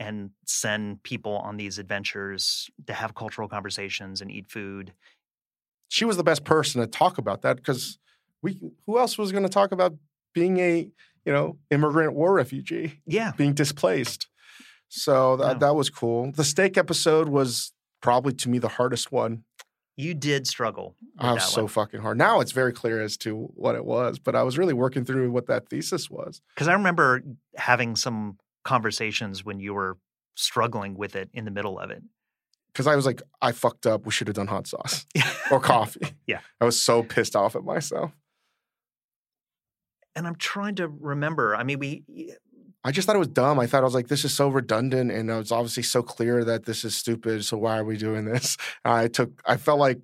and 0.00 0.30
send 0.44 1.02
people 1.02 1.36
on 1.38 1.56
these 1.56 1.78
adventures 1.78 2.68
to 2.86 2.92
have 2.92 3.14
cultural 3.14 3.48
conversations 3.48 4.20
and 4.20 4.30
eat 4.30 4.46
food. 4.48 4.92
She 5.88 6.04
was 6.04 6.16
the 6.16 6.24
best 6.24 6.44
person 6.44 6.80
to 6.80 6.86
talk 6.86 7.18
about 7.18 7.42
that 7.42 7.56
because 7.56 7.98
we 8.42 8.60
who 8.86 8.98
else 8.98 9.16
was 9.16 9.30
going 9.32 9.44
to 9.44 9.48
talk 9.48 9.70
about 9.72 9.94
being 10.34 10.58
a 10.58 10.90
you 11.24 11.32
know 11.32 11.58
immigrant 11.70 12.14
war 12.14 12.34
refugee 12.34 13.00
Yeah. 13.06 13.32
being 13.36 13.54
displaced. 13.54 14.26
So 14.88 15.36
that 15.36 15.54
No. 15.54 15.58
that 15.68 15.74
was 15.76 15.90
cool. 15.90 16.32
The 16.32 16.44
steak 16.44 16.76
episode 16.76 17.28
was 17.28 17.72
probably 18.00 18.32
to 18.34 18.48
me 18.48 18.58
the 18.58 18.68
hardest 18.68 19.12
one. 19.12 19.44
You 19.96 20.12
did 20.14 20.48
struggle. 20.48 20.96
With 21.16 21.24
I 21.24 21.32
was 21.34 21.44
so 21.44 21.62
one. 21.62 21.68
fucking 21.68 22.00
hard. 22.00 22.18
Now 22.18 22.40
it's 22.40 22.50
very 22.50 22.72
clear 22.72 23.00
as 23.00 23.16
to 23.18 23.48
what 23.54 23.76
it 23.76 23.84
was, 23.84 24.18
but 24.18 24.34
I 24.34 24.42
was 24.42 24.58
really 24.58 24.74
working 24.74 25.04
through 25.04 25.30
what 25.30 25.46
that 25.46 25.68
thesis 25.68 26.10
was. 26.10 26.42
Because 26.54 26.66
I 26.66 26.72
remember 26.72 27.22
having 27.56 27.94
some 27.94 28.38
conversations 28.64 29.44
when 29.44 29.60
you 29.60 29.74
were 29.74 29.98
struggling 30.34 30.96
with 30.96 31.14
it 31.16 31.28
in 31.32 31.44
the 31.44 31.50
middle 31.50 31.78
of 31.78 31.90
it. 31.90 32.02
Because 32.72 32.86
I 32.88 32.96
was 32.96 33.06
like, 33.06 33.22
I 33.40 33.52
fucked 33.52 33.86
up. 33.86 34.04
We 34.04 34.10
should 34.10 34.26
have 34.26 34.34
done 34.34 34.48
hot 34.48 34.66
sauce 34.66 35.06
or 35.50 35.60
coffee. 35.60 36.08
Yeah. 36.26 36.40
I 36.60 36.64
was 36.64 36.80
so 36.80 37.02
pissed 37.04 37.36
off 37.36 37.54
at 37.54 37.62
myself. 37.62 38.10
and 40.16 40.26
I'm 40.26 40.36
trying 40.36 40.76
to 40.76 40.88
remember. 40.88 41.54
I 41.56 41.62
mean, 41.64 41.78
we 41.78 42.04
I 42.84 42.90
just 42.90 43.06
thought 43.06 43.16
it 43.16 43.20
was 43.20 43.28
dumb. 43.28 43.58
I 43.58 43.66
thought 43.66 43.80
I 43.80 43.84
was 43.84 43.94
like, 43.94 44.08
this 44.08 44.24
is 44.24 44.34
so 44.36 44.48
redundant, 44.48 45.10
and 45.10 45.30
it 45.30 45.34
was 45.34 45.52
obviously 45.52 45.82
so 45.84 46.02
clear 46.02 46.44
that 46.44 46.64
this 46.66 46.84
is 46.84 46.96
stupid. 46.96 47.44
So 47.44 47.56
why 47.56 47.78
are 47.78 47.84
we 47.84 47.96
doing 47.96 48.24
this? 48.24 48.56
I 48.84 49.08
took. 49.08 49.40
I 49.46 49.56
felt 49.56 49.78
like 49.78 50.00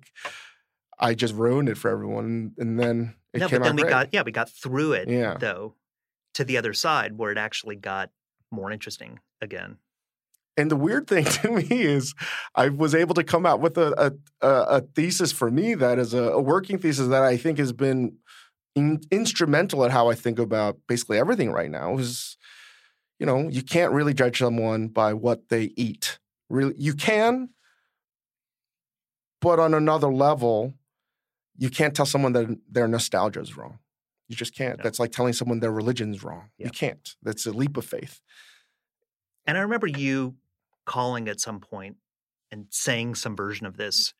I 0.99 1.13
just 1.13 1.33
ruined 1.35 1.69
it 1.69 1.77
for 1.77 1.89
everyone, 1.91 2.53
and 2.57 2.79
then 2.79 3.15
it 3.33 3.39
no, 3.39 3.47
came 3.49 3.59
but 3.59 3.63
then 3.65 3.71
out 3.73 3.75
we 3.77 3.81
great. 3.83 3.91
got 3.91 4.09
yeah, 4.13 4.23
we 4.23 4.31
got 4.31 4.49
through 4.49 4.93
it 4.93 5.09
Yeah. 5.09 5.35
though 5.39 5.75
to 6.35 6.43
the 6.45 6.57
other 6.57 6.73
side 6.73 7.17
where 7.17 7.31
it 7.31 7.37
actually 7.37 7.75
got 7.75 8.09
more 8.51 8.71
interesting 8.71 9.19
again. 9.41 9.77
And 10.57 10.69
the 10.69 10.75
weird 10.75 11.07
thing 11.07 11.23
to 11.41 11.51
me 11.51 11.65
is, 11.69 12.13
I 12.55 12.69
was 12.69 12.93
able 12.93 13.15
to 13.15 13.23
come 13.23 13.45
out 13.45 13.61
with 13.61 13.77
a 13.77 14.17
a, 14.41 14.47
a 14.47 14.81
thesis 14.81 15.31
for 15.31 15.49
me 15.49 15.73
that 15.75 15.99
is 15.99 16.13
a, 16.13 16.23
a 16.23 16.41
working 16.41 16.77
thesis 16.77 17.07
that 17.07 17.23
I 17.23 17.37
think 17.37 17.57
has 17.57 17.73
been 17.73 18.17
in, 18.75 19.01
instrumental 19.11 19.83
at 19.85 19.91
how 19.91 20.09
I 20.09 20.15
think 20.15 20.39
about 20.39 20.77
basically 20.87 21.17
everything 21.17 21.51
right 21.51 21.71
now. 21.71 21.97
Is 21.97 22.37
you 23.19 23.25
know 23.25 23.47
you 23.49 23.63
can't 23.63 23.93
really 23.93 24.13
judge 24.13 24.39
someone 24.39 24.87
by 24.87 25.13
what 25.13 25.49
they 25.49 25.71
eat. 25.75 26.19
Really, 26.49 26.75
you 26.77 26.93
can, 26.93 27.49
but 29.39 29.59
on 29.59 29.73
another 29.73 30.11
level, 30.11 30.73
you 31.57 31.69
can't 31.69 31.95
tell 31.95 32.05
someone 32.05 32.33
that 32.33 32.57
their 32.69 32.87
nostalgia 32.87 33.39
is 33.39 33.55
wrong. 33.55 33.79
You 34.31 34.37
just 34.37 34.55
can't. 34.55 34.77
No. 34.77 34.83
That's 34.83 34.97
like 34.99 35.11
telling 35.11 35.33
someone 35.33 35.59
their 35.59 35.71
religion's 35.73 36.23
wrong. 36.23 36.49
You 36.57 36.69
can't. 36.69 37.15
That's 37.21 37.45
a 37.45 37.51
leap 37.51 37.75
of 37.75 37.85
faith. 37.85 38.21
And 39.45 39.57
I 39.57 39.61
remember 39.61 39.87
you 39.87 40.35
calling 40.85 41.27
at 41.27 41.39
some 41.41 41.59
point 41.59 41.97
and 42.51 42.65
saying 42.69 43.15
some 43.15 43.35
version 43.35 43.65
of 43.65 43.75
this 43.75 44.13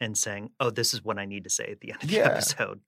and 0.00 0.16
saying, 0.16 0.50
"Oh, 0.58 0.70
this 0.70 0.94
is 0.94 1.04
what 1.04 1.18
I 1.18 1.26
need 1.26 1.44
to 1.44 1.50
say 1.50 1.66
at 1.70 1.80
the 1.80 1.92
end 1.92 2.02
of 2.02 2.08
the 2.08 2.14
Yeah. 2.16 2.28
episode." 2.30 2.80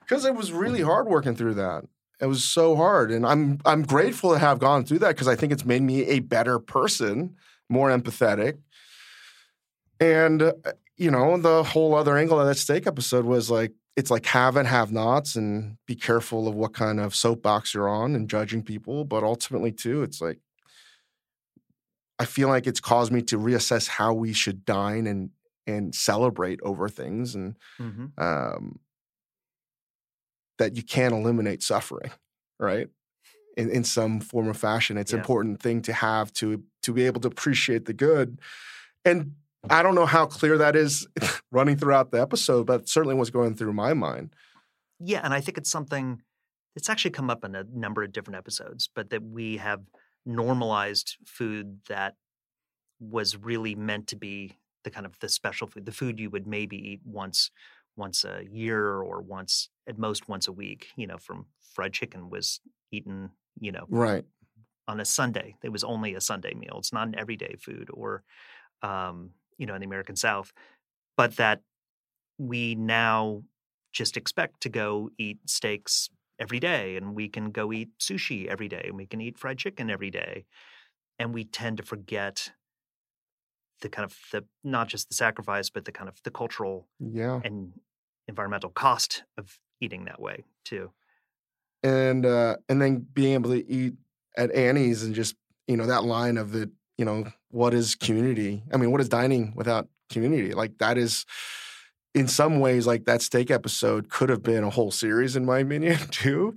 because 0.00 0.24
it 0.26 0.34
was 0.34 0.52
really 0.52 0.82
hard 0.82 1.06
working 1.08 1.34
through 1.34 1.54
that. 1.54 1.84
It 2.20 2.26
was 2.26 2.44
so 2.44 2.76
hard, 2.76 3.10
and 3.10 3.26
I'm 3.26 3.58
I'm 3.64 3.82
grateful 3.82 4.32
to 4.32 4.38
have 4.38 4.60
gone 4.60 4.84
through 4.84 5.00
that 5.00 5.08
because 5.08 5.26
I 5.28 5.34
think 5.34 5.52
it's 5.52 5.64
made 5.64 5.82
me 5.82 6.04
a 6.06 6.20
better 6.20 6.58
person, 6.60 7.34
more 7.68 7.90
empathetic, 7.90 8.58
and 10.00 10.42
uh, 10.42 10.52
you 10.96 11.10
know 11.10 11.36
the 11.38 11.64
whole 11.64 11.94
other 11.94 12.16
angle 12.16 12.38
of 12.40 12.46
that 12.46 12.56
steak 12.56 12.86
episode 12.86 13.24
was 13.24 13.50
like 13.50 13.72
it's 13.96 14.10
like 14.10 14.26
have 14.26 14.56
and 14.56 14.68
have 14.68 14.92
nots, 14.92 15.36
and 15.36 15.78
be 15.86 15.94
careful 15.96 16.48
of 16.48 16.54
what 16.54 16.74
kind 16.74 17.00
of 17.00 17.14
soapbox 17.14 17.74
you're 17.74 17.88
on 17.88 18.14
and 18.16 18.28
judging 18.30 18.62
people, 18.62 19.04
but 19.04 19.22
ultimately 19.24 19.72
too, 19.72 20.02
it's 20.02 20.20
like 20.20 20.40
I 22.18 22.24
feel 22.26 22.48
like 22.48 22.66
it's 22.66 22.80
caused 22.80 23.12
me 23.12 23.22
to 23.22 23.38
reassess 23.38 23.88
how 23.88 24.14
we 24.14 24.32
should 24.32 24.64
dine 24.64 25.06
and 25.06 25.30
and 25.66 25.94
celebrate 25.94 26.60
over 26.62 26.88
things 26.88 27.34
and 27.34 27.56
hmm 27.78 28.06
um, 28.18 28.80
that 30.58 30.76
you 30.76 30.82
can't 30.82 31.14
eliminate 31.14 31.62
suffering, 31.62 32.10
right? 32.58 32.88
In, 33.56 33.70
in 33.70 33.84
some 33.84 34.20
form 34.20 34.48
or 34.48 34.54
fashion, 34.54 34.98
it's 34.98 35.12
an 35.12 35.16
Yeah. 35.16 35.20
important 35.20 35.62
thing 35.62 35.82
to 35.82 35.92
have 35.92 36.32
to 36.34 36.64
to 36.82 36.92
be 36.92 37.06
able 37.06 37.20
to 37.22 37.28
appreciate 37.28 37.86
the 37.86 37.94
good. 37.94 38.40
And 39.04 39.36
I 39.70 39.82
don't 39.82 39.94
know 39.94 40.06
how 40.06 40.26
clear 40.26 40.58
that 40.58 40.76
is 40.76 41.06
running 41.52 41.76
throughout 41.76 42.10
the 42.10 42.20
episode, 42.20 42.66
but 42.66 42.88
certainly 42.88 43.14
was 43.14 43.30
going 43.30 43.54
through 43.56 43.72
my 43.72 43.94
mind. 43.94 44.34
Yeah, 45.00 45.20
and 45.22 45.32
I 45.34 45.40
think 45.40 45.58
it's 45.58 45.70
something 45.70 46.22
that's 46.74 46.88
actually 46.88 47.12
come 47.12 47.30
up 47.30 47.44
in 47.44 47.54
a 47.54 47.64
number 47.72 48.02
of 48.02 48.12
different 48.12 48.36
episodes, 48.36 48.88
but 48.94 49.10
that 49.10 49.22
we 49.22 49.56
have 49.58 49.82
normalized 50.26 51.16
food 51.26 51.80
that 51.88 52.14
was 53.00 53.36
really 53.36 53.74
meant 53.74 54.06
to 54.08 54.16
be 54.16 54.58
the 54.84 54.90
kind 54.90 55.06
of 55.06 55.18
the 55.20 55.28
special 55.28 55.66
food, 55.66 55.86
the 55.86 55.92
food 55.92 56.18
you 56.18 56.30
would 56.30 56.46
maybe 56.46 56.76
eat 56.76 57.00
once 57.04 57.50
once 57.96 58.24
a 58.24 58.42
year 58.50 59.00
or 59.00 59.20
once 59.22 59.68
at 59.88 59.96
most 59.98 60.28
once 60.28 60.48
a 60.48 60.52
week. 60.52 60.88
You 60.96 61.06
know, 61.06 61.16
from 61.18 61.46
fried 61.74 61.92
chicken 61.92 62.28
was 62.28 62.60
eaten, 62.90 63.30
you 63.60 63.70
know, 63.72 63.84
Right. 63.88 64.24
on 64.88 64.98
a 65.00 65.04
Sunday. 65.04 65.56
It 65.62 65.68
was 65.70 65.84
only 65.84 66.14
a 66.14 66.20
Sunday 66.20 66.54
meal. 66.54 66.76
It's 66.78 66.92
not 66.92 67.06
an 67.06 67.16
everyday 67.16 67.54
food 67.56 67.88
or, 67.92 68.24
um, 68.82 69.30
you 69.58 69.66
know, 69.66 69.74
in 69.74 69.80
the 69.80 69.86
American 69.86 70.16
South. 70.16 70.52
But 71.16 71.36
that 71.36 71.62
we 72.38 72.74
now 72.74 73.42
just 73.92 74.16
expect 74.16 74.60
to 74.62 74.68
go 74.68 75.10
eat 75.18 75.38
steaks 75.46 76.10
every 76.38 76.60
day 76.60 76.96
and 76.96 77.14
we 77.14 77.28
can 77.28 77.50
go 77.50 77.72
eat 77.72 77.90
sushi 78.00 78.46
every 78.46 78.68
day 78.68 78.84
and 78.86 78.96
we 78.96 79.06
can 79.06 79.20
eat 79.20 79.38
fried 79.38 79.58
chicken 79.58 79.90
every 79.90 80.10
day. 80.10 80.44
And 81.18 81.32
we 81.32 81.44
tend 81.44 81.76
to 81.76 81.82
forget 81.84 82.52
the 83.80 83.88
kind 83.88 84.04
of 84.04 84.18
the 84.32 84.44
not 84.62 84.88
just 84.88 85.08
the 85.08 85.14
sacrifice, 85.14 85.70
but 85.70 85.84
the 85.84 85.92
kind 85.92 86.08
of 86.08 86.16
the 86.24 86.30
cultural 86.30 86.88
Yeah. 86.98 87.40
and 87.44 87.72
environmental 88.26 88.70
cost 88.70 89.24
of 89.36 89.58
eating 89.80 90.06
that 90.06 90.20
way 90.20 90.44
too. 90.64 90.90
And 91.82 92.24
uh, 92.24 92.56
and 92.68 92.80
then 92.80 93.06
being 93.12 93.34
able 93.34 93.50
to 93.50 93.68
eat 93.70 93.94
at 94.36 94.50
Annie's 94.52 95.02
and 95.02 95.14
just 95.14 95.36
you 95.68 95.76
know 95.76 95.86
that 95.86 96.04
line 96.04 96.38
of 96.38 96.52
the 96.52 96.70
you 96.98 97.04
know 97.04 97.24
what 97.50 97.74
is 97.74 97.94
community? 97.94 98.62
I 98.72 98.76
mean, 98.76 98.90
what 98.90 99.00
is 99.00 99.08
dining 99.08 99.52
without 99.56 99.88
community? 100.10 100.52
Like 100.54 100.78
that 100.78 100.96
is 100.98 101.24
in 102.14 102.28
some 102.28 102.60
ways 102.60 102.86
like 102.86 103.04
that 103.06 103.22
steak 103.22 103.50
episode 103.50 104.08
could 104.08 104.28
have 104.28 104.42
been 104.42 104.62
a 104.62 104.70
whole 104.70 104.90
series 104.92 105.34
in 105.34 105.44
my 105.44 105.58
opinion 105.58 105.98
too 106.10 106.54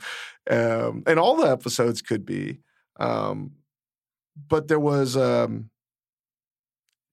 um, 0.49 1.01
and 1.07 1.17
all 1.19 1.35
the 1.35 1.49
episodes 1.49 2.01
could 2.01 2.25
be. 2.25 2.59
Um, 2.99 3.51
but 4.47 4.67
there 4.67 4.79
was 4.79 5.17
um, 5.17 5.69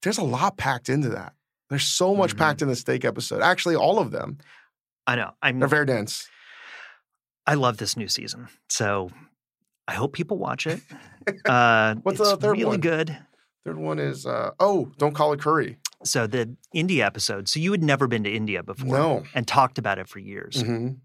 there's 0.02 0.18
a 0.18 0.24
lot 0.24 0.56
packed 0.58 0.88
into 0.90 1.08
that. 1.10 1.32
There's 1.70 1.84
so 1.84 2.14
much 2.14 2.34
Mhm. 2.34 2.38
packed 2.38 2.62
in 2.62 2.68
the 2.68 2.76
steak 2.76 3.04
episode. 3.06 3.40
Actually, 3.40 3.76
all 3.76 3.98
of 3.98 4.10
them. 4.10 4.38
I 5.06 5.16
know. 5.16 5.32
I'm 5.42 5.58
They're 5.58 5.68
very 5.68 5.86
dense. 5.86 6.28
I 7.46 7.54
love 7.54 7.78
this 7.78 7.96
new 7.96 8.08
season. 8.08 8.48
So 8.68 9.10
I 9.88 9.94
hope 9.94 10.12
people 10.12 10.38
watch 10.38 10.66
it. 10.66 10.80
Uh, 11.44 11.94
What's 12.02 12.20
it's 12.20 12.30
the 12.30 12.36
third 12.36 12.52
really 12.52 12.64
one? 12.66 12.80
good. 12.80 13.16
Third 13.64 13.78
one 13.78 13.98
is 13.98 14.26
uh, 14.26 14.50
oh, 14.60 14.92
don't 14.98 15.14
call 15.14 15.32
it 15.32 15.40
curry. 15.40 15.78
So 16.02 16.26
the 16.26 16.54
India 16.74 17.06
episode. 17.06 17.48
So 17.48 17.58
you 17.60 17.70
had 17.72 17.82
never 17.82 18.06
been 18.06 18.24
to 18.24 18.30
India 18.30 18.62
before, 18.62 18.96
No. 18.98 19.22
and 19.34 19.46
talked 19.48 19.78
about 19.78 19.98
it 19.98 20.08
for 20.08 20.18
years. 20.18 20.62
Mhm. 20.62 20.98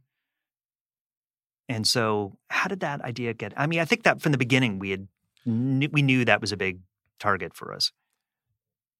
And 1.69 1.87
so, 1.87 2.37
how 2.49 2.67
did 2.67 2.79
that 2.81 2.99
idea 3.01 3.33
get? 3.33 3.53
I 3.55 3.67
mean, 3.67 3.79
I 3.79 3.85
think 3.85 4.03
that 4.03 4.21
from 4.21 4.31
the 4.31 4.37
beginning 4.39 4.79
we 4.79 4.89
had 4.89 5.07
we 5.45 6.01
knew 6.01 6.25
that 6.25 6.41
was 6.41 6.51
a 6.51 6.57
big 6.57 6.79
target 7.19 7.53
for 7.55 7.73
us. 7.73 7.91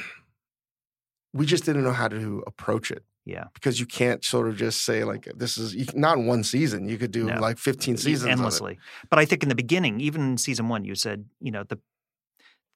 We 1.33 1.45
just 1.45 1.63
didn't 1.63 1.85
know 1.85 1.93
how 1.93 2.09
to 2.09 2.43
approach 2.45 2.91
it. 2.91 3.05
Yeah. 3.25 3.45
because 3.53 3.79
you 3.79 3.85
can't 3.85 4.25
sort 4.25 4.47
of 4.47 4.57
just 4.57 4.81
say 4.83 5.03
like 5.03 5.27
this 5.35 5.57
is 5.57 5.75
you, 5.75 5.85
not 5.93 6.17
one 6.17 6.43
season. 6.43 6.87
You 6.89 6.97
could 6.97 7.11
do 7.11 7.25
No. 7.25 7.39
like 7.39 7.57
15 7.59 7.97
seasons 7.97 8.29
endlessly. 8.31 8.79
But 9.09 9.19
I 9.19 9.25
think 9.25 9.43
in 9.43 9.49
the 9.49 9.55
beginning, 9.55 9.99
even 10.01 10.21
in 10.21 10.37
season 10.37 10.69
one, 10.69 10.83
you 10.85 10.95
said 10.95 11.25
you 11.39 11.51
know 11.51 11.63
the 11.63 11.79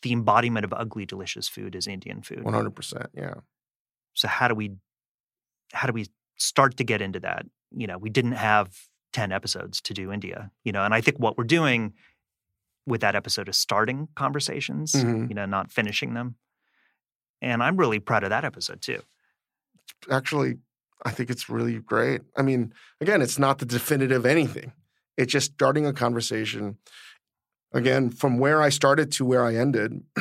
the 0.03 0.11
embodiment 0.13 0.63
of 0.65 0.71
ugly, 0.73 1.05
delicious 1.05 1.47
food 1.47 1.73
is 1.75 1.87
Indian 1.87 2.21
food. 2.21 2.39
100%. 2.43 3.07
Yeah. 3.15 3.33
So 4.13 4.27
how 4.27 4.47
do 4.47 4.53
we 4.53 4.75
how 5.73 5.87
do 5.87 5.93
we 5.93 6.05
start 6.37 6.77
to 6.77 6.83
get 6.83 7.01
into 7.01 7.19
that? 7.21 7.45
You 7.75 7.87
know, 7.87 7.97
we 7.97 8.09
didn't 8.11 8.33
have 8.33 8.69
10 9.13 9.31
episodes 9.31 9.81
to 9.81 9.93
do 9.95 10.11
India, 10.11 10.51
you 10.63 10.71
know, 10.71 10.83
and 10.83 10.93
I 10.93 11.01
think 11.01 11.17
what 11.17 11.37
we're 11.39 11.43
doing 11.45 11.93
with 12.85 13.01
that 13.01 13.15
episode 13.15 13.49
is 13.49 13.57
starting 13.57 14.09
conversations, 14.15 14.91
Mhm. 14.93 15.27
you 15.29 15.33
know, 15.33 15.45
not 15.47 15.71
finishing 15.71 16.13
them. 16.13 16.35
And 17.41 17.63
I'm 17.63 17.77
really 17.77 17.99
proud 17.99 18.23
of 18.23 18.29
that 18.29 18.45
episode 18.45 18.81
too. 18.81 19.01
Actually, 20.09 20.57
I 21.03 21.11
think 21.11 21.29
it's 21.29 21.49
really 21.49 21.79
great. 21.79 22.21
I 22.35 22.41
mean, 22.41 22.73
again, 23.01 23.21
it's 23.21 23.39
not 23.39 23.59
the 23.59 23.65
definitive 23.65 24.25
anything. 24.25 24.73
It's 25.17 25.31
just 25.31 25.53
starting 25.53 25.85
a 25.85 25.93
conversation. 25.93 26.77
Again, 27.73 28.09
from 28.09 28.37
where 28.37 28.61
I 28.61 28.69
started 28.69 29.11
to 29.13 29.25
where 29.25 29.45
I 29.45 29.55
ended, 29.55 30.01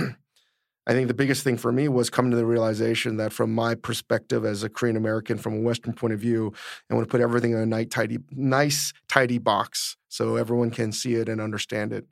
I 0.87 0.93
think 0.93 1.09
the 1.09 1.15
biggest 1.15 1.43
thing 1.43 1.57
for 1.57 1.73
me 1.73 1.89
was 1.89 2.11
coming 2.11 2.31
to 2.33 2.37
the 2.37 2.45
realization 2.45 3.17
that 3.17 3.33
from 3.33 3.55
my 3.55 3.75
perspective 3.75 4.45
as 4.45 4.63
a 4.63 4.69
Korean 4.69 4.97
American, 4.97 5.39
from 5.39 5.55
a 5.55 5.61
Western 5.61 5.95
point 5.95 6.13
of 6.13 6.21
view, 6.21 6.53
I 6.91 6.95
want 6.95 7.07
to 7.07 7.11
put 7.11 7.23
everything 7.23 7.53
in 7.53 7.59
a 7.59 7.67
nice, 7.67 7.89
tidy, 7.89 8.19
nice, 8.31 8.93
tidy 9.09 9.39
box 9.39 9.97
so 10.09 10.37
everyone 10.37 10.71
can 10.71 10.93
see 10.93 11.15
it 11.15 11.29
and 11.29 11.41
understand 11.41 11.93
it. 11.93 12.07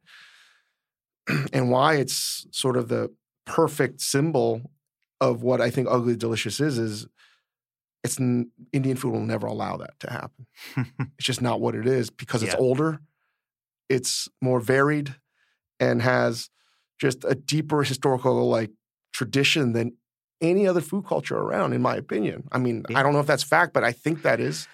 and 1.52 1.70
why 1.70 1.96
it's 1.96 2.46
sort 2.50 2.76
of 2.76 2.88
the 2.88 3.14
perfect 3.44 4.00
symbol 4.00 4.70
of 5.20 5.42
what 5.42 5.60
I 5.60 5.70
think 5.70 5.88
ugly 5.90 6.16
delicious 6.16 6.58
is 6.58 6.78
is 6.78 7.06
it's 8.04 8.18
Indian 8.18 8.96
food 8.96 9.12
will 9.12 9.20
never 9.24 9.46
allow 9.46 9.76
that 9.76 9.98
to 10.00 10.10
happen. 10.10 10.46
It's 11.18 11.26
just 11.26 11.42
not 11.42 11.60
what 11.60 11.74
it 11.74 11.86
is 11.86 12.10
because 12.10 12.42
it's 12.42 12.52
Yeah. 12.54 12.58
older, 12.60 13.00
it's 13.88 14.28
more 14.40 14.60
varied, 14.60 15.14
and 15.78 16.02
has 16.02 16.48
just 17.00 17.24
a 17.24 17.34
deeper 17.34 17.82
historical 17.82 18.48
like 18.48 18.70
tradition 19.12 19.72
than 19.72 19.92
any 20.40 20.66
other 20.66 20.80
food 20.80 21.04
culture 21.06 21.36
around, 21.36 21.72
in 21.72 21.82
my 21.82 21.94
opinion. 21.96 22.48
I 22.50 22.58
mean, 22.58 22.84
Yeah. 22.88 22.98
I 22.98 23.02
don't 23.02 23.12
know 23.12 23.20
if 23.20 23.26
that's 23.26 23.42
fact, 23.44 23.72
but 23.72 23.84
I 23.84 23.92
think 23.92 24.22
that 24.22 24.40
is. 24.40 24.66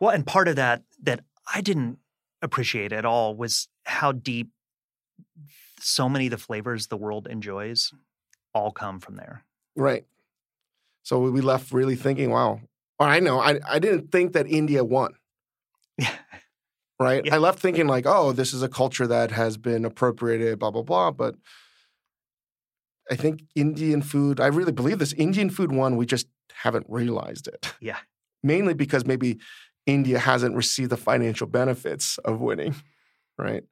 Well, 0.00 0.10
and 0.10 0.26
part 0.26 0.48
of 0.48 0.56
that 0.56 0.82
that 1.02 1.24
I 1.54 1.60
didn't 1.60 1.98
appreciate 2.40 2.92
at 2.92 3.04
all 3.04 3.36
was 3.36 3.68
how 3.84 4.10
deep 4.12 4.50
so 5.80 6.08
many 6.08 6.26
of 6.26 6.30
the 6.32 6.38
flavors 6.38 6.88
the 6.88 6.96
world 6.96 7.26
enjoys 7.28 7.92
all 8.54 8.70
come 8.72 8.98
from 9.00 9.16
there. 9.16 9.44
Right. 9.76 10.04
So 11.04 11.18
we- 11.20 11.30
we 11.30 11.40
left 11.40 11.72
really 11.72 11.96
thinking, 11.96 12.30
wow. 12.30 12.60
Or 13.02 13.08
I 13.08 13.18
know, 13.18 13.40
I, 13.40 13.58
I 13.68 13.80
didn't 13.80 14.12
think 14.12 14.32
that 14.34 14.46
India 14.46 14.84
won. 14.84 15.14
Yeah. 15.98 16.14
Right. 17.00 17.26
Yeah. 17.26 17.34
I 17.34 17.38
left 17.38 17.58
thinking 17.58 17.88
like, 17.88 18.06
oh, 18.06 18.30
this 18.30 18.54
is 18.54 18.62
a 18.62 18.68
culture 18.68 19.08
that 19.08 19.32
has 19.32 19.56
been 19.56 19.84
appropriated, 19.84 20.60
blah, 20.60 20.70
blah, 20.70 20.82
blah. 20.82 21.10
But 21.10 21.34
I 23.10 23.16
think 23.16 23.42
Indian 23.56 24.02
food, 24.02 24.38
I 24.38 24.46
really 24.46 24.70
believe 24.70 25.00
this. 25.00 25.12
Indian 25.14 25.50
food 25.50 25.72
won, 25.72 25.96
we 25.96 26.06
just 26.06 26.28
haven't 26.52 26.86
realized 26.88 27.48
it. 27.48 27.74
Yeah. 27.80 27.98
Mainly 28.44 28.72
because 28.72 29.04
maybe 29.04 29.40
India 29.84 30.20
hasn't 30.20 30.54
received 30.54 30.90
the 30.90 30.96
financial 30.96 31.48
benefits 31.48 32.18
of 32.18 32.40
winning. 32.40 32.76
Right. 33.36 33.64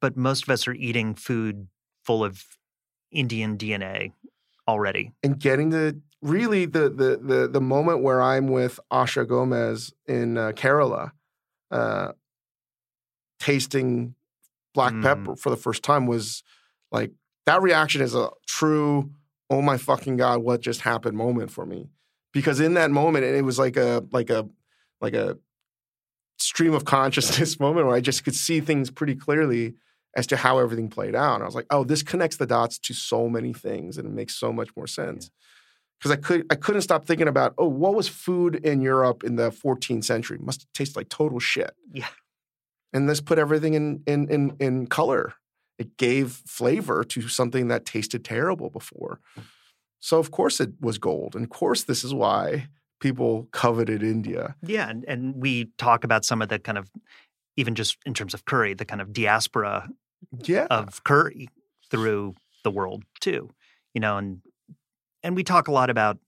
But 0.00 0.16
most 0.16 0.42
of 0.42 0.48
us 0.48 0.66
are 0.66 0.72
eating 0.74 1.14
food 1.14 1.68
full 2.04 2.24
of 2.24 2.42
Indian 3.12 3.56
DNA 3.56 4.10
already. 4.66 5.12
and 5.22 5.38
getting 5.38 5.70
the 5.70 6.00
really 6.22 6.66
the 6.66 6.88
the 6.90 7.20
the 7.22 7.48
the 7.48 7.60
moment 7.60 8.02
where 8.02 8.20
I'm 8.20 8.48
with 8.48 8.78
Asha 8.92 9.26
Gomez 9.26 9.92
in 10.06 10.36
uh, 10.36 10.52
Kerala, 10.52 11.12
uh, 11.70 12.12
tasting 13.38 14.14
black 14.74 14.92
Mm. 14.92 15.02
pepper 15.02 15.36
for 15.36 15.50
the 15.50 15.56
first 15.56 15.82
time 15.82 16.06
was 16.06 16.42
like 16.92 17.10
that 17.46 17.60
reaction 17.62 18.00
is 18.02 18.14
a 18.14 18.30
true 18.46 19.10
oh 19.48 19.60
my 19.60 19.76
fucking 19.76 20.16
god 20.16 20.40
what 20.42 20.60
just 20.60 20.82
happened 20.82 21.16
moment 21.16 21.50
for 21.50 21.66
me 21.66 21.88
because 22.32 22.60
in 22.60 22.74
that 22.74 22.90
moment 22.90 23.24
it 23.24 23.44
was 23.44 23.58
like 23.58 23.76
a 23.76 24.04
like 24.12 24.30
a 24.30 24.48
like 25.00 25.14
a 25.14 25.36
stream 26.38 26.72
of 26.74 26.84
consciousness 26.84 27.58
moment 27.66 27.86
where 27.86 27.96
I 27.96 28.00
just 28.00 28.24
could 28.24 28.34
see 28.34 28.60
things 28.60 28.90
pretty 28.90 29.14
clearly 29.14 29.74
as 30.16 30.26
to 30.28 30.36
how 30.36 30.58
everything 30.58 30.88
played 30.88 31.14
out. 31.14 31.34
And 31.34 31.42
I 31.42 31.46
was 31.46 31.54
like, 31.54 31.66
oh, 31.70 31.84
this 31.84 32.02
connects 32.02 32.36
the 32.36 32.46
dots 32.46 32.78
to 32.80 32.94
so 32.94 33.28
many 33.28 33.52
things 33.52 33.96
and 33.98 34.06
it 34.06 34.12
makes 34.12 34.34
so 34.34 34.52
much 34.52 34.70
more 34.76 34.86
sense. 34.86 35.30
Because 36.00 36.12
I 36.12 36.16
could 36.16 36.46
I 36.50 36.54
couldn't 36.54 36.82
stop 36.82 37.04
thinking 37.04 37.28
about, 37.28 37.54
oh, 37.58 37.68
what 37.68 37.94
was 37.94 38.08
food 38.08 38.56
in 38.56 38.80
Europe 38.80 39.22
in 39.22 39.36
the 39.36 39.50
14th 39.50 40.04
century? 40.04 40.38
Must 40.40 40.66
taste 40.72 40.96
like 40.96 41.08
total 41.10 41.38
shit. 41.38 41.72
Yeah. 41.92 42.08
And 42.92 43.08
this 43.08 43.20
put 43.20 43.38
everything 43.38 43.74
in 43.74 44.02
in 44.06 44.28
in 44.30 44.56
in 44.58 44.86
color. 44.86 45.34
It 45.78 45.96
gave 45.96 46.32
flavor 46.46 47.04
to 47.04 47.28
something 47.28 47.68
that 47.68 47.84
tasted 47.84 48.24
terrible 48.24 48.70
before. 48.70 49.20
So 50.00 50.18
of 50.18 50.30
course 50.30 50.60
it 50.60 50.70
was 50.80 50.98
gold. 50.98 51.34
And 51.34 51.44
of 51.44 51.50
course 51.50 51.84
this 51.84 52.02
is 52.04 52.12
why 52.14 52.68
people 53.00 53.48
coveted 53.52 54.02
India. 54.02 54.54
Yeah. 54.62 54.88
And, 54.88 55.04
and 55.06 55.34
we 55.36 55.70
talk 55.78 56.04
about 56.04 56.24
some 56.24 56.42
of 56.42 56.48
the 56.48 56.58
kind 56.58 56.76
of, 56.78 56.90
even 57.56 57.74
just 57.74 57.96
in 58.04 58.12
terms 58.12 58.34
of 58.34 58.44
curry, 58.44 58.74
the 58.74 58.84
kind 58.84 59.00
of 59.00 59.12
diaspora 59.12 59.88
Yeah. 60.44 60.66
of 60.70 61.02
curry 61.04 61.48
through 61.90 62.34
the 62.62 62.70
world 62.70 63.04
too 63.20 63.48
you 63.94 64.00
know 64.00 64.18
and 64.18 64.42
and 65.22 65.36
we 65.36 65.44
talk 65.44 65.68
a 65.68 65.72
lot 65.72 65.90
about 65.90 66.18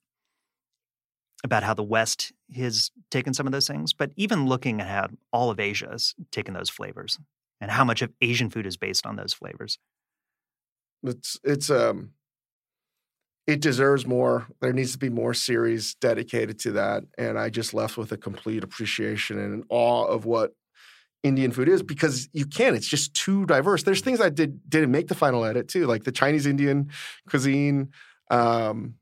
about 1.44 1.64
how 1.64 1.74
the 1.74 1.82
west 1.82 2.32
has 2.54 2.90
taken 3.10 3.34
some 3.34 3.46
of 3.46 3.52
those 3.52 3.66
things 3.66 3.92
but 3.92 4.10
even 4.16 4.46
looking 4.46 4.80
at 4.80 4.86
how 4.86 5.08
all 5.32 5.50
of 5.50 5.58
asia 5.58 5.88
has 5.90 6.14
taken 6.30 6.54
those 6.54 6.70
flavors 6.70 7.18
and 7.60 7.70
how 7.70 7.84
much 7.84 8.02
of 8.02 8.12
asian 8.20 8.50
food 8.50 8.66
is 8.66 8.76
based 8.76 9.06
on 9.06 9.16
those 9.16 9.32
flavors 9.32 9.78
it's 11.02 11.38
it's 11.44 11.70
um 11.70 12.10
it 13.46 13.60
deserves 13.60 14.06
more 14.06 14.46
there 14.60 14.72
needs 14.72 14.92
to 14.92 14.98
be 14.98 15.08
more 15.08 15.34
series 15.34 15.94
dedicated 15.96 16.58
to 16.58 16.72
that 16.72 17.02
and 17.18 17.38
i 17.38 17.48
just 17.48 17.74
left 17.74 17.96
with 17.96 18.12
a 18.12 18.16
complete 18.16 18.62
appreciation 18.62 19.38
and 19.38 19.64
awe 19.68 20.04
of 20.04 20.24
what 20.24 20.52
indian 21.22 21.52
food 21.52 21.68
is 21.68 21.82
because 21.82 22.28
you 22.32 22.44
can't. 22.44 22.76
it's 22.76 22.86
just 22.86 23.14
too 23.14 23.46
diverse 23.46 23.82
there's 23.82 24.00
things 24.00 24.20
i 24.20 24.28
did 24.28 24.58
didn't 24.68 24.90
make 24.90 25.08
the 25.08 25.14
final 25.14 25.44
edit 25.44 25.68
too 25.68 25.86
like 25.86 26.04
the 26.04 26.12
chinese 26.12 26.46
indian 26.46 26.88
cuisine 27.28 27.88
um 28.32 28.94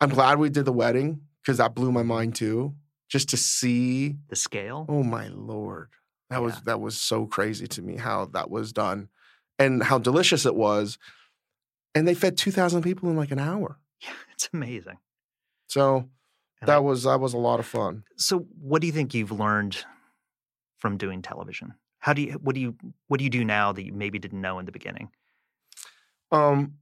i'm 0.00 0.08
glad 0.10 0.38
we 0.38 0.48
did 0.50 0.64
the 0.64 0.72
wedding 0.72 1.20
because 1.42 1.58
that 1.58 1.74
blew 1.74 1.92
my 1.92 2.02
mind 2.02 2.34
too 2.34 2.74
just 3.08 3.28
to 3.28 3.36
see 3.36 4.16
the 4.28 4.34
scale 4.36 4.84
Oh 4.88 5.04
my 5.04 5.28
lord. 5.28 5.90
That 6.30 6.42
was 6.42 6.60
that 6.62 6.80
was 6.80 7.00
so 7.00 7.24
crazy 7.26 7.68
to 7.68 7.82
me 7.82 7.96
how 7.96 8.24
that 8.32 8.50
was 8.50 8.72
done 8.72 9.08
and 9.60 9.80
how 9.80 9.98
delicious 9.98 10.44
it 10.44 10.56
was. 10.56 10.98
And 11.94 12.06
they 12.08 12.14
fed 12.14 12.36
2000 12.36 12.82
people 12.82 13.08
in 13.10 13.16
like 13.16 13.30
an 13.30 13.38
hour. 13.38 13.78
yeah 14.02 14.10
it's 14.32 14.48
amazing 14.52 14.98
So 15.68 16.08
And 16.60 16.68
that 16.68 16.76
I- 16.78 16.80
was 16.80 17.04
that 17.04 17.20
was 17.20 17.32
a 17.32 17.38
lot 17.38 17.60
of 17.60 17.66
fun. 17.66 18.02
so 18.16 18.40
what 18.60 18.80
do 18.80 18.88
you 18.88 18.92
think 18.92 19.14
you've 19.14 19.30
learned 19.30 19.84
from 20.78 20.96
doing 20.96 21.22
television 21.22 21.74
how 22.00 22.12
do 22.12 22.22
you 22.22 22.32
what 22.42 22.54
do 22.56 22.60
you 22.60 22.74
what 23.06 23.18
do 23.18 23.24
you 23.24 23.30
do 23.30 23.44
now 23.44 23.70
that 23.72 23.84
you 23.86 23.92
maybe 23.92 24.18
didn't 24.18 24.40
know 24.40 24.58
in 24.58 24.66
the 24.66 24.72
beginning 24.72 25.10
Um 26.32 26.74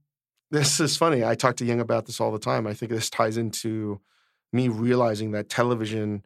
this 0.51 0.79
is 0.79 0.97
funny. 0.97 1.23
I 1.23 1.35
talk 1.35 1.55
to 1.57 1.65
Young 1.65 1.79
about 1.79 2.05
this 2.05 2.21
all 2.21 2.31
the 2.31 2.39
time. 2.39 2.67
I 2.67 2.73
think 2.73 2.91
this 2.91 3.09
ties 3.09 3.37
into 3.37 3.99
me 4.53 4.67
realizing 4.67 5.31
that 5.31 5.49
television 5.49 6.23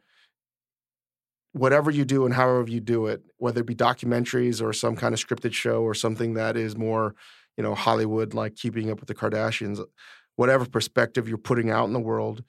whatever 1.53 1.89
you 1.89 2.05
do 2.05 2.25
and 2.25 2.33
however 2.33 2.69
you 2.69 2.79
do 2.79 3.07
it, 3.07 3.23
whether 3.37 3.61
it 3.61 3.65
be 3.65 3.75
documentaries 3.75 4.61
or 4.61 4.71
some 4.71 4.95
kind 4.95 5.13
of 5.13 5.19
scripted 5.19 5.53
show 5.53 5.81
or 5.81 5.93
something 5.93 6.35
that 6.35 6.55
is 6.55 6.77
more, 6.77 7.15
you 7.57 7.63
know, 7.63 7.73
Hollywood 7.73 8.33
like 8.33 8.55
keeping 8.55 8.91
up 8.91 8.99
with 8.99 9.07
the 9.07 9.15
Kardashians, 9.15 9.83
whatever 10.35 10.65
perspective 10.65 11.27
you're 11.27 11.37
putting 11.37 11.71
out 11.71 11.85
in 11.85 11.93
the 11.93 11.99
world, 11.99 12.43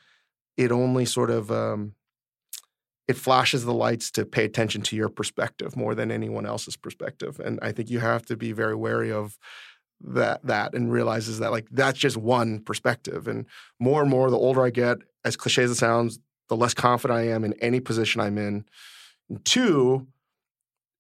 it 0.57 0.71
only 0.71 1.05
sort 1.05 1.31
of 1.31 1.51
um, 1.51 1.95
it 3.09 3.17
flashes 3.17 3.65
the 3.65 3.75
lights 3.75 4.11
to 4.13 4.25
pay 4.25 4.45
attention 4.45 4.83
to 4.83 4.97
your 4.97 5.09
perspective 5.09 5.77
more 5.77 5.95
than 5.95 6.13
anyone 6.13 6.47
else's 6.47 6.77
perspective. 6.77 7.41
And 7.41 7.59
I 7.63 7.73
think 7.73 7.91
you 7.91 7.99
have 8.01 8.25
to 8.27 8.37
be 8.37 8.53
very 8.53 8.77
wary 8.77 9.11
of 9.11 9.39
that 10.03 10.41
that 10.47 10.75
and 10.75 10.91
realizes 10.93 11.39
that 11.41 11.51
like 11.51 11.67
that's 11.71 11.99
just 11.99 12.17
one 12.17 12.61
perspective. 12.61 13.29
And 13.29 13.47
more 13.79 14.01
and 14.03 14.11
more 14.11 14.31
the 14.31 14.39
older 14.39 14.65
I 14.65 14.71
get, 14.71 14.99
as 15.25 15.37
cliche 15.37 15.63
as 15.63 15.71
it 15.71 15.75
sounds, 15.77 16.19
the 16.49 16.57
less 16.57 16.75
confident 16.75 17.19
I 17.19 17.29
am 17.29 17.45
in 17.45 17.53
any 17.55 17.81
position 17.81 18.21
I'm 18.21 18.39
in. 18.39 18.65
And 19.29 19.45
two, 19.45 20.07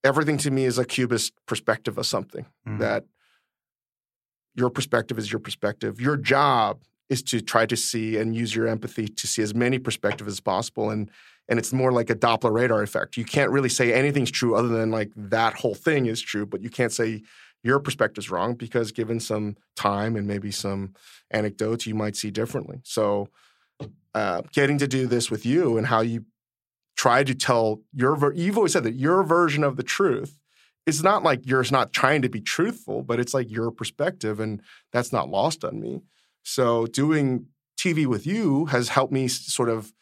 everything 0.05 0.37
to 0.39 0.51
me 0.51 0.65
is 0.65 0.79
a 0.79 0.85
cubist 0.85 1.33
perspective 1.47 1.99
of 1.99 2.07
something 2.07 2.47
Mhm. 2.67 2.79
that 2.79 3.05
your 4.55 4.71
perspective 4.71 5.19
is 5.19 5.31
your 5.33 5.39
perspective. 5.41 6.01
Your 6.01 6.17
job 6.17 6.83
is 7.09 7.23
to 7.25 7.41
try 7.41 7.67
to 7.67 7.77
see 7.77 8.17
and 8.17 8.37
use 8.37 8.55
your 8.55 8.67
empathy 8.67 9.09
to 9.09 9.27
see 9.27 9.43
as 9.43 9.55
many 9.55 9.79
perspectives 9.79 10.31
as 10.33 10.41
possible. 10.41 10.91
And 10.91 11.11
and 11.49 11.59
it's 11.59 11.73
more 11.73 11.91
like 11.91 12.09
a 12.11 12.15
Doppler 12.15 12.53
radar 12.53 12.81
effect. 12.81 13.17
You 13.17 13.25
can't 13.25 13.51
really 13.51 13.69
say 13.69 13.93
anything's 13.93 14.31
true 14.31 14.55
other 14.55 14.69
than 14.69 14.93
like 14.93 15.11
that 15.17 15.55
whole 15.55 15.75
thing 15.75 16.07
is 16.07 16.21
true, 16.21 16.47
but 16.47 16.63
you 16.63 16.71
can't 16.71 16.93
say 16.93 17.23
your 17.63 17.79
perspective's 17.79 18.31
wrong 18.31 18.55
because 18.55 18.93
given 18.93 19.21
some 19.21 19.57
time 19.77 20.17
and 20.17 20.27
maybe 20.27 20.51
some 20.51 20.95
anecdotes, 21.31 21.87
you 21.87 21.95
might 21.95 22.17
see 22.17 22.31
differently. 22.31 22.81
So 22.85 23.29
uh, 24.15 24.43
getting 24.53 24.79
to 24.79 24.89
do 24.89 25.07
this 25.07 25.31
with 25.31 25.45
you 25.45 25.77
and 25.77 25.87
how 25.87 26.01
you 26.01 26.25
try 26.97 27.23
to 27.25 27.35
tell 27.35 27.81
your 27.95 28.17
ver- 28.17 28.35
you've 28.35 28.57
always 28.57 28.73
said 28.73 28.85
that 28.85 28.95
your 28.95 29.23
version 29.23 29.65
of 29.65 29.77
the 29.77 29.83
truth 29.83 30.41
it's 30.87 31.03
not 31.03 31.23
like 31.23 31.47
you're 31.47 31.65
not 31.71 31.93
trying 31.93 32.23
to 32.23 32.29
be 32.29 32.41
truthful, 32.41 33.03
but 33.03 33.21
it's 33.21 33.35
like 33.35 33.51
your 33.51 33.71
perspective, 33.71 34.41
and 34.41 34.63
that's 34.93 35.13
not 35.13 35.29
lost 35.29 35.65
on 35.65 35.81
me. 35.81 36.03
So 36.43 36.87
doing 36.87 37.47
TV 37.79 38.07
with 38.07 38.27
you 38.27 38.67
has 38.67 38.89
helped 38.89 39.13
me 39.13 39.29
sort 39.29 39.69
of. 39.69 39.93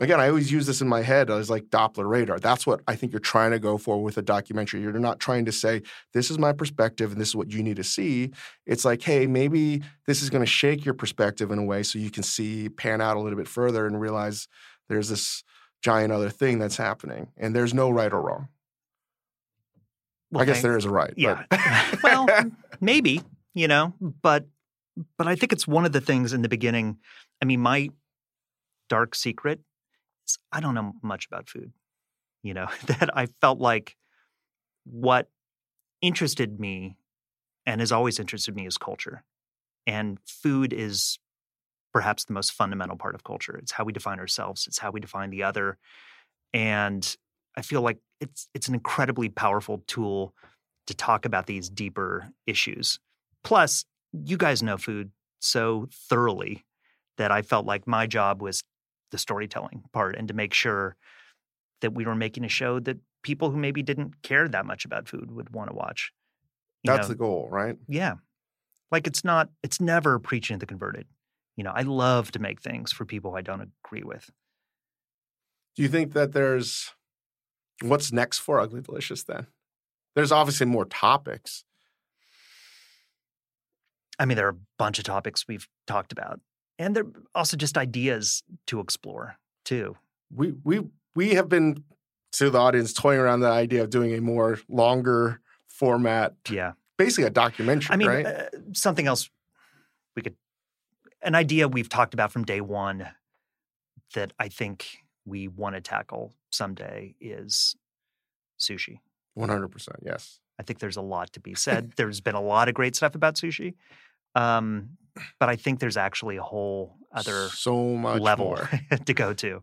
Again, 0.00 0.20
I 0.20 0.28
always 0.28 0.52
use 0.52 0.66
this 0.66 0.80
in 0.80 0.88
my 0.88 1.02
head 1.02 1.28
as 1.28 1.50
like 1.50 1.64
Doppler 1.70 2.08
radar. 2.08 2.38
That's 2.38 2.66
what 2.66 2.80
I 2.86 2.94
think 2.94 3.12
you're 3.12 3.18
trying 3.18 3.50
to 3.50 3.58
go 3.58 3.78
for 3.78 4.00
with 4.00 4.16
a 4.16 4.22
documentary. 4.22 4.80
You're 4.80 4.92
not 4.92 5.18
trying 5.18 5.44
to 5.46 5.52
say, 5.52 5.82
this 6.12 6.30
is 6.30 6.38
my 6.38 6.52
perspective 6.52 7.10
and 7.10 7.20
this 7.20 7.28
is 7.28 7.36
what 7.36 7.50
you 7.50 7.64
need 7.64 7.76
to 7.76 7.84
see. 7.84 8.30
It's 8.64 8.84
like, 8.84 9.02
hey, 9.02 9.26
maybe 9.26 9.82
this 10.06 10.22
is 10.22 10.30
going 10.30 10.42
to 10.42 10.50
shake 10.50 10.84
your 10.84 10.94
perspective 10.94 11.50
in 11.50 11.58
a 11.58 11.64
way 11.64 11.82
so 11.82 11.98
you 11.98 12.12
can 12.12 12.22
see, 12.22 12.68
pan 12.68 13.00
out 13.00 13.16
a 13.16 13.20
little 13.20 13.36
bit 13.36 13.48
further 13.48 13.86
and 13.86 14.00
realize 14.00 14.46
there's 14.88 15.08
this 15.08 15.42
giant 15.82 16.12
other 16.12 16.30
thing 16.30 16.60
that's 16.60 16.76
happening. 16.76 17.28
And 17.36 17.54
there's 17.54 17.74
no 17.74 17.90
right 17.90 18.12
or 18.12 18.22
wrong. 18.22 18.48
Well, 20.30 20.42
I 20.42 20.44
guess 20.44 20.62
there 20.62 20.76
is 20.76 20.84
a 20.84 20.90
right. 20.90 21.14
Yeah. 21.16 21.44
well, 22.04 22.26
maybe, 22.80 23.22
you 23.54 23.66
know, 23.66 23.94
but 24.00 24.46
but 25.16 25.26
I 25.26 25.36
think 25.36 25.52
it's 25.52 25.66
one 25.66 25.84
of 25.84 25.92
the 25.92 26.00
things 26.00 26.32
in 26.32 26.42
the 26.42 26.48
beginning. 26.48 26.98
I 27.40 27.44
mean, 27.44 27.60
my 27.60 27.88
dark 28.88 29.14
secret 29.14 29.60
I 30.52 30.60
don't 30.60 30.74
know 30.74 30.92
much 31.02 31.26
about 31.26 31.48
food. 31.48 31.72
You 32.42 32.54
know, 32.54 32.68
that 32.86 33.16
I 33.16 33.26
felt 33.40 33.58
like 33.58 33.96
what 34.84 35.28
interested 36.00 36.58
me 36.60 36.96
and 37.66 37.80
has 37.80 37.92
always 37.92 38.18
interested 38.18 38.54
me 38.54 38.66
is 38.66 38.78
culture. 38.78 39.22
And 39.86 40.18
food 40.26 40.72
is 40.72 41.18
perhaps 41.92 42.24
the 42.24 42.32
most 42.32 42.52
fundamental 42.52 42.96
part 42.96 43.14
of 43.14 43.24
culture. 43.24 43.56
It's 43.56 43.72
how 43.72 43.84
we 43.84 43.92
define 43.92 44.18
ourselves, 44.18 44.66
it's 44.66 44.78
how 44.78 44.90
we 44.90 45.00
define 45.00 45.30
the 45.30 45.42
other. 45.42 45.78
And 46.52 47.16
I 47.56 47.62
feel 47.62 47.82
like 47.82 47.98
it's 48.20 48.48
it's 48.54 48.68
an 48.68 48.74
incredibly 48.74 49.28
powerful 49.28 49.82
tool 49.86 50.34
to 50.86 50.94
talk 50.94 51.24
about 51.24 51.46
these 51.46 51.68
deeper 51.68 52.30
issues. 52.46 52.98
Plus, 53.44 53.84
you 54.12 54.36
guys 54.36 54.62
know 54.62 54.76
food 54.76 55.10
so 55.40 55.88
thoroughly 55.92 56.64
that 57.18 57.30
I 57.30 57.42
felt 57.42 57.66
like 57.66 57.86
my 57.86 58.06
job 58.06 58.40
was 58.42 58.62
the 59.10 59.18
storytelling 59.18 59.84
part 59.92 60.16
and 60.16 60.28
to 60.28 60.34
make 60.34 60.54
sure 60.54 60.96
that 61.80 61.94
we 61.94 62.04
were 62.04 62.14
making 62.14 62.44
a 62.44 62.48
show 62.48 62.80
that 62.80 62.98
people 63.22 63.50
who 63.50 63.56
maybe 63.56 63.82
didn't 63.82 64.22
care 64.22 64.48
that 64.48 64.66
much 64.66 64.84
about 64.84 65.08
food 65.08 65.30
would 65.30 65.50
want 65.50 65.70
to 65.70 65.76
watch. 65.76 66.12
You 66.82 66.92
That's 66.92 67.08
know, 67.08 67.14
the 67.14 67.18
goal, 67.18 67.48
right? 67.50 67.76
yeah. 67.88 68.14
Like 68.90 69.06
it's 69.06 69.22
not, 69.22 69.50
it's 69.62 69.80
never 69.80 70.18
preaching 70.18 70.56
to 70.56 70.60
the 70.60 70.66
converted. 70.66 71.06
You 71.56 71.64
know, 71.64 71.72
I 71.74 71.82
love 71.82 72.30
to 72.32 72.38
make 72.38 72.62
things 72.62 72.92
for 72.92 73.04
people 73.04 73.34
I 73.34 73.42
don't 73.42 73.72
agree 73.84 74.02
with. 74.02 74.30
Do 75.76 75.82
you 75.82 75.88
think 75.88 76.12
that 76.14 76.32
there's 76.32 76.92
what's 77.82 78.12
next 78.12 78.38
for 78.38 78.60
Ugly 78.60 78.82
Delicious 78.82 79.24
then? 79.24 79.46
There's 80.14 80.32
obviously 80.32 80.66
more 80.66 80.84
topics. 80.84 81.64
I 84.18 84.24
mean, 84.24 84.36
there 84.36 84.46
are 84.46 84.56
a 84.56 84.58
bunch 84.78 84.98
of 84.98 85.04
topics 85.04 85.46
we've 85.46 85.68
talked 85.86 86.12
about, 86.12 86.40
and 86.78 86.94
they're 86.94 87.06
also 87.34 87.56
just 87.56 87.76
ideas 87.76 88.42
to 88.66 88.80
explore 88.80 89.36
too. 89.64 89.96
We 90.34 90.54
we 90.64 90.86
we 91.14 91.30
have 91.34 91.48
been 91.48 91.84
to 92.32 92.50
the 92.50 92.58
audience 92.58 92.92
toying 92.92 93.18
around 93.20 93.40
the 93.40 93.48
idea 93.50 93.82
of 93.82 93.90
doing 93.90 94.14
a 94.14 94.20
more 94.20 94.58
longer 94.68 95.40
format, 95.66 96.34
Yeah. 96.50 96.72
basically 96.98 97.24
a 97.24 97.30
documentary, 97.30 97.92
I 97.94 97.96
mean, 97.96 98.08
right? 98.08 98.26
uh, 98.26 98.48
something 98.74 99.06
else 99.06 99.30
we 100.14 100.22
could, 100.22 100.36
an 101.22 101.34
idea 101.34 101.66
we've 101.68 101.88
talked 101.88 102.12
about 102.14 102.30
from 102.32 102.44
day 102.44 102.60
one 102.60 103.08
that 104.14 104.32
I 104.38 104.48
think 104.48 104.98
we 105.24 105.48
want 105.48 105.74
to 105.76 105.80
tackle 105.80 106.34
someday 106.50 107.14
is 107.20 107.76
sushi. 108.58 109.00
One 109.34 109.48
hundred 109.48 109.68
percent, 109.68 109.98
yes. 110.04 110.40
I 110.58 110.64
think 110.64 110.80
there's 110.80 110.96
a 110.96 111.02
lot 111.02 111.32
to 111.34 111.40
be 111.40 111.54
said. 111.66 111.92
there's 111.96 112.20
been 112.20 112.34
a 112.34 112.40
lot 112.42 112.68
of 112.68 112.74
great 112.74 112.94
stuff 112.96 113.14
about 113.14 113.36
sushi. 113.36 113.74
Um, 114.34 114.90
but 115.40 115.48
I 115.48 115.56
think 115.56 115.80
there's 115.80 115.96
actually 115.96 116.36
a 116.36 116.42
whole 116.42 116.96
other 117.14 117.48
so 117.48 117.94
much 117.96 118.20
level 118.20 118.58
to 119.06 119.14
go 119.14 119.32
to. 119.34 119.62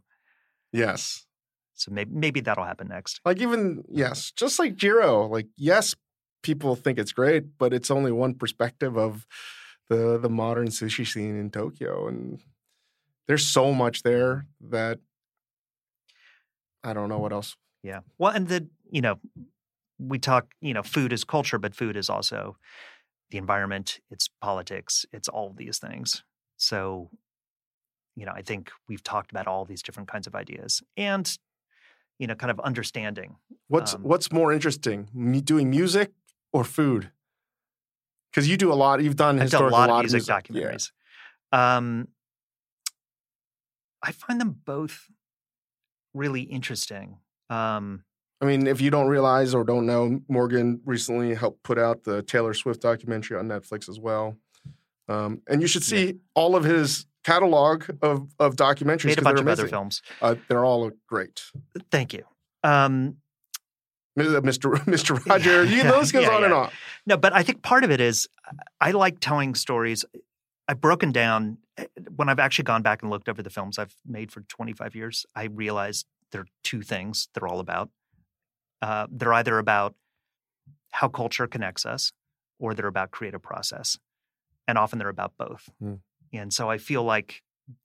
Yes, 0.71 1.25
So 1.73 1.91
maybe 1.91 2.11
maybe 2.13 2.41
that'll 2.41 2.65
happen 2.65 2.87
next. 2.89 3.21
like 3.25 3.39
even 3.41 3.83
yes, 3.89 4.31
just 4.31 4.59
like 4.59 4.75
Jiro. 4.75 5.27
Like 5.27 5.47
yes, 5.57 5.95
people 6.43 6.75
think 6.75 6.97
it's 6.99 7.11
great, 7.13 7.57
but 7.57 7.73
it's 7.73 7.89
only 7.91 8.11
one 8.11 8.33
perspective 8.35 8.97
of 8.97 9.25
the 9.89 10.17
the 10.17 10.29
modern 10.29 10.67
sushi 10.69 11.05
scene 11.07 11.37
in 11.39 11.49
Tokyo, 11.51 12.07
and 12.07 12.41
there's 13.27 13.45
so 13.45 13.73
much 13.73 14.03
there 14.03 14.47
that 14.69 14.99
I 16.83 16.93
don't 16.93 17.09
know 17.09 17.19
what 17.19 17.33
else. 17.33 17.55
Yeah. 17.83 18.01
Well, 18.17 18.31
and 18.33 18.47
the 18.47 18.67
you 18.91 19.01
know, 19.01 19.19
we 19.99 20.19
talk, 20.19 20.47
you 20.61 20.73
know, 20.73 20.83
food 20.83 21.13
is 21.13 21.23
culture, 21.23 21.57
but 21.57 21.75
food 21.75 21.95
is 21.97 22.09
also 22.09 22.57
the 23.35 23.39
environment, 23.39 23.99
it's 24.09 24.29
politics, 24.41 25.05
it's 25.11 25.27
all 25.27 25.47
of 25.49 25.57
these 25.57 25.77
things. 25.77 26.23
So, 26.55 27.09
you 28.15 28.25
know, 28.25 28.31
I 28.33 28.41
think 28.41 28.71
we've 28.87 29.03
talked 29.03 29.31
about 29.31 29.45
all 29.45 29.65
these 29.65 29.83
different 29.83 30.07
kinds 30.07 30.25
of 30.25 30.35
ideas 30.35 30.81
and, 30.95 31.37
you 32.17 32.27
know, 32.27 32.35
kind 32.35 32.49
of 32.49 32.61
understanding. 32.61 33.35
What's 33.67 33.93
Um, 33.93 34.03
what's 34.03 34.31
more 34.31 34.53
interesting, 34.53 35.09
doing 35.43 35.69
music 35.69 36.13
or 36.53 36.63
food? 36.63 37.11
Because 38.31 38.47
you 38.47 38.55
do 38.55 38.71
a 38.71 38.77
lot. 38.83 39.03
You've 39.03 39.17
done 39.17 39.41
I've 39.41 39.49
done 39.49 39.65
a 39.65 39.69
lot 39.69 39.89
of 39.89 39.99
music 39.99 40.23
Yeah. 40.27 40.39
documentaries. 40.39 40.91
Um, 41.51 42.07
I 44.01 44.13
find 44.13 44.39
them 44.39 44.61
both 44.63 45.09
really 46.13 46.43
interesting. 46.43 47.17
Um, 47.49 48.05
I 48.41 48.45
mean, 48.45 48.67
if 48.67 48.81
you 48.81 48.91
don't 48.91 49.07
realize 49.07 49.53
or 49.53 49.63
don't 49.63 49.85
know, 49.85 50.19
Morgan 50.27 50.81
recently 50.85 51.33
helped 51.33 51.63
put 51.63 51.79
out 51.79 52.03
the 52.03 52.21
Taylor 52.21 52.53
Swift 52.53 52.81
documentary 52.81 53.37
on 53.37 53.47
Netflix 53.47 53.87
as 53.87 53.99
well. 53.99 54.37
Um, 55.07 55.41
and 55.47 55.61
you 55.61 55.67
should 55.67 55.83
see 55.83 56.15
all 56.33 56.55
of 56.55 56.63
his 56.63 57.05
catalog 57.23 57.85
of 58.01 58.29
of 58.39 58.55
documentaries. 58.55 59.05
made 59.05 59.19
a 59.19 59.21
bunch 59.21 59.37
they're 59.37 59.43
of 59.43 59.59
other 59.59 59.67
films. 59.67 60.01
Uh, 60.21 60.35
they're 60.47 60.65
all 60.65 60.91
great. 61.07 61.43
Thank 61.91 62.13
you. 62.13 62.23
Um, 62.63 63.17
Mr. 64.17 64.73
Mr. 64.85 65.25
Roger, 65.29 65.63
you, 65.63 65.77
Yeah, 65.77 65.91
those 65.91 66.11
goes 66.11 66.23
yeah, 66.23 66.35
on 66.35 66.43
and 66.43 66.51
yeah. 66.51 66.59
on. 66.59 66.71
No, 67.05 67.17
but 67.17 67.33
I 67.33 67.43
think 67.43 67.61
part 67.61 67.83
of 67.83 67.91
it 67.91 67.99
is 67.99 68.27
I 68.81 68.91
like 68.91 69.19
telling 69.19 69.55
stories. 69.55 70.05
I've 70.67 70.81
broken 70.81 71.11
down 71.11 71.57
eh, 71.77 71.85
when 72.15 72.29
I've 72.29 72.39
actually 72.39 72.63
gone 72.63 72.81
back 72.81 73.01
and 73.01 73.11
looked 73.11 73.29
over 73.29 73.43
the 73.43 73.49
films 73.49 73.77
I've 73.77 73.95
made 74.05 74.31
for 74.31 74.41
25 74.41 74.95
years. 74.95 75.25
I 75.35 75.45
realized 75.45 76.07
there 76.31 76.41
are 76.41 76.47
two 76.63 76.81
things 76.81 77.27
they're 77.33 77.47
all 77.47 77.59
about. 77.59 77.89
Uh, 78.81 79.07
they're 79.09 79.33
either 79.33 79.57
about 79.57 79.95
how 80.91 81.07
culture 81.07 81.47
connects 81.47 81.85
us, 81.85 82.11
or 82.59 82.73
they're 82.73 82.87
about 82.87 83.11
creative 83.11 83.41
process, 83.41 83.97
and 84.67 84.77
often 84.77 84.99
they're 84.99 85.09
about 85.09 85.33
both. 85.37 85.69
Hmm. 85.79 85.95
And 86.33 86.53
so 86.53 86.69
I 86.69 86.77
feel 86.77 87.03
like 87.03 87.41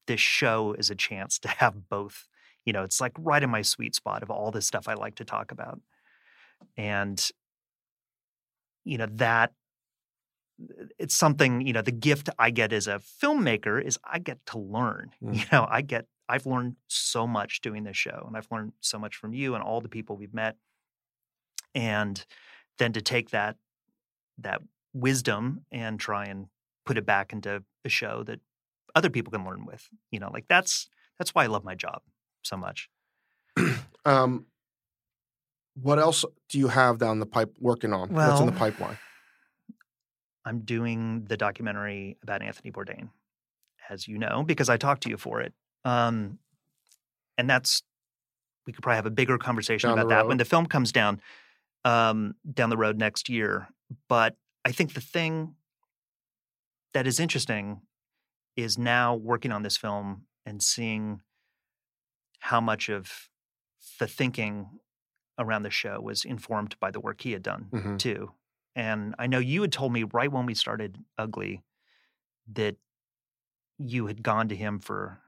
this 0.07 0.21
show 0.21 0.75
is 0.79 0.91
a 0.91 0.95
chance 0.95 1.39
to 1.41 1.49
have 1.49 1.89
both. 1.89 2.27
You 2.67 2.73
know, 2.73 2.83
it's 2.83 3.01
like 3.01 3.13
right 3.19 3.43
in 3.43 3.51
my 3.51 3.63
sweet 3.63 3.95
spot 3.95 4.23
of 4.23 4.31
all 4.31 4.51
this 4.51 4.67
stuff 4.67 4.87
I 4.89 4.95
like 4.95 5.15
to 5.17 5.25
talk 5.25 5.51
about, 5.53 5.81
and 6.77 7.31
you 8.85 8.99
know 8.99 9.07
that 9.15 9.53
it's 10.99 11.15
something 11.15 11.67
you 11.67 11.73
know 11.73 11.83
the 11.83 11.91
gift 11.93 12.29
i 12.39 12.51
get 12.51 12.73
as 12.73 12.87
a 12.87 13.01
filmmaker 13.23 13.83
is 13.83 13.99
i 14.05 14.19
get 14.19 14.39
to 14.47 14.59
learn 14.59 15.11
Mm. 15.23 15.37
you 15.37 15.45
know 15.53 15.67
i 15.71 15.81
get 15.83 16.07
i've 16.29 16.47
learned 16.47 16.77
so 16.87 17.27
much 17.27 17.61
doing 17.61 17.85
this 17.85 17.97
show 17.97 18.25
and 18.27 18.37
i've 18.37 18.49
learned 18.51 18.73
so 18.81 18.99
much 18.99 19.17
from 19.17 19.33
you 19.33 19.55
and 19.55 19.63
all 19.65 19.81
the 19.81 19.89
people 19.89 20.17
we've 20.17 20.35
met 20.35 20.57
and 21.75 22.25
then 22.79 22.93
to 22.93 23.01
take 23.01 23.31
that 23.31 23.57
that 24.39 24.63
wisdom 24.93 25.65
and 25.71 26.01
try 26.01 26.25
and 26.25 26.47
put 26.85 26.99
it 26.99 27.07
back 27.07 27.33
into 27.33 27.63
a 27.85 27.89
show 27.89 28.23
that 28.25 28.41
other 28.95 29.11
people 29.11 29.31
can 29.31 29.45
learn 29.45 29.65
with 29.65 29.89
you 30.11 30.19
know 30.19 30.31
like 30.33 30.47
that's 30.49 30.89
that's 31.19 31.35
why 31.35 31.45
i 31.45 31.47
love 31.47 31.65
my 31.65 31.75
job 31.75 32.03
so 32.43 32.57
much 32.57 32.89
Um, 34.05 34.47
what 35.75 35.99
else 35.99 36.25
do 36.49 36.59
you 36.59 36.69
have 36.69 36.99
down 36.99 37.21
the 37.21 37.27
pipe 37.27 37.55
working 37.59 37.93
on? 37.93 38.11
What's 38.11 38.41
in 38.41 38.47
the 38.47 38.53
pipeline? 38.53 38.99
I'm 40.45 40.61
doing 40.61 41.25
the 41.29 41.37
documentary 41.37 42.17
about 42.23 42.43
Anthony 42.43 42.71
Bourdain, 42.71 43.11
as 43.89 44.09
you 44.09 44.19
know, 44.19 44.43
because 44.43 44.69
I 44.69 44.77
talked 44.77 45.03
to 45.05 45.11
you 45.11 45.17
for 45.17 45.41
it. 45.41 45.53
Um, 45.85 46.39
and 47.39 47.49
that's 47.49 47.83
we 48.67 48.73
could 48.73 48.83
probably 48.83 48.97
have 48.97 49.07
a 49.07 49.11
bigger 49.11 49.39
conversation 49.39 49.89
Down 49.89 49.99
about 49.99 50.09
that 50.09 50.29
when 50.29 50.37
the 50.37 50.45
film 50.45 50.67
comes 50.67 50.93
down 50.93 51.21
um, 51.85 52.35
down 52.53 52.71
the 52.71 52.77
road 52.77 52.99
next 52.99 53.29
year. 53.29 53.69
But 54.09 54.37
I 54.65 54.73
think 54.73 54.95
the 54.95 55.01
thing 55.01 55.55
that 56.93 57.07
is 57.07 57.19
interesting 57.21 57.83
is 58.57 58.77
now 58.79 59.15
working 59.15 59.53
on 59.53 59.63
this 59.63 59.77
film 59.77 60.27
and 60.45 60.63
seeing 60.63 61.23
how 62.41 62.61
much 62.61 62.89
of 62.89 63.29
the 63.99 64.07
thinking 64.07 64.69
around 65.39 65.63
the 65.63 65.71
show 65.71 66.01
was 66.01 66.25
informed 66.25 66.77
by 66.81 66.91
the 66.91 67.01
work 67.01 67.21
he 67.23 67.33
had 67.33 67.43
done 67.43 67.69
Mhm. 67.73 67.99
too. 67.99 68.33
And 68.75 69.15
I 69.19 69.27
know 69.27 69.39
you 69.39 69.63
had 69.63 69.73
told 69.73 69.93
me 69.93 70.03
right 70.05 70.31
when 70.31 70.47
we 70.47 70.55
started 70.55 70.99
Ugly 71.17 71.63
that 72.53 72.77
you 73.79 74.07
had 74.07 74.23
gone 74.23 74.49
to 74.49 74.57
him 74.57 74.79
for 74.81 75.23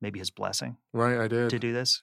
maybe 0.00 0.18
his 0.18 0.30
blessing 0.30 0.76
Right, 0.92 1.18
I 1.18 1.28
did. 1.28 1.50
to 1.50 1.58
do 1.58 1.72
this. 1.72 2.02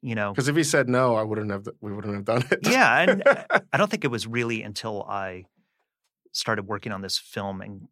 You 0.00 0.14
know, 0.14 0.32
Because 0.32 0.48
if 0.48 0.54
he 0.54 0.62
said 0.62 0.88
no, 0.88 1.16
I 1.16 1.22
wouldn't 1.22 1.50
have. 1.50 1.66
We 1.80 1.92
wouldn't 1.92 2.14
have 2.14 2.24
done 2.24 2.44
it. 2.50 2.60
yeah, 2.68 3.00
and 3.00 3.26
uh, 3.26 3.44
I 3.72 3.76
don't 3.76 3.90
think 3.90 4.04
it 4.04 4.10
was 4.10 4.26
really 4.26 4.62
until 4.62 5.02
I 5.02 5.46
started 6.32 6.66
working 6.68 6.92
on 6.92 7.02
this 7.02 7.18
film 7.18 7.60
and 7.60 7.88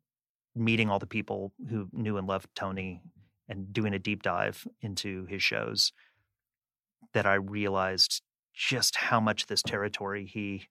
meeting 0.55 0.89
all 0.89 0.99
the 0.99 1.07
people 1.07 1.53
who 1.69 1.89
knew 1.93 2.17
and 2.17 2.27
loved 2.27 2.49
Tony 2.55 3.03
and 3.49 3.73
doing 3.73 3.93
a 3.93 3.99
deep 3.99 4.23
dive 4.23 4.67
into 4.81 5.27
his 5.27 5.43
shows 5.43 5.93
that 7.13 7.27
I 7.27 7.35
realized 7.35 8.23
just 8.55 8.97
how 8.97 9.21
much 9.21 9.47
this 9.47 9.63
territory 9.63 10.27
he 10.27 10.69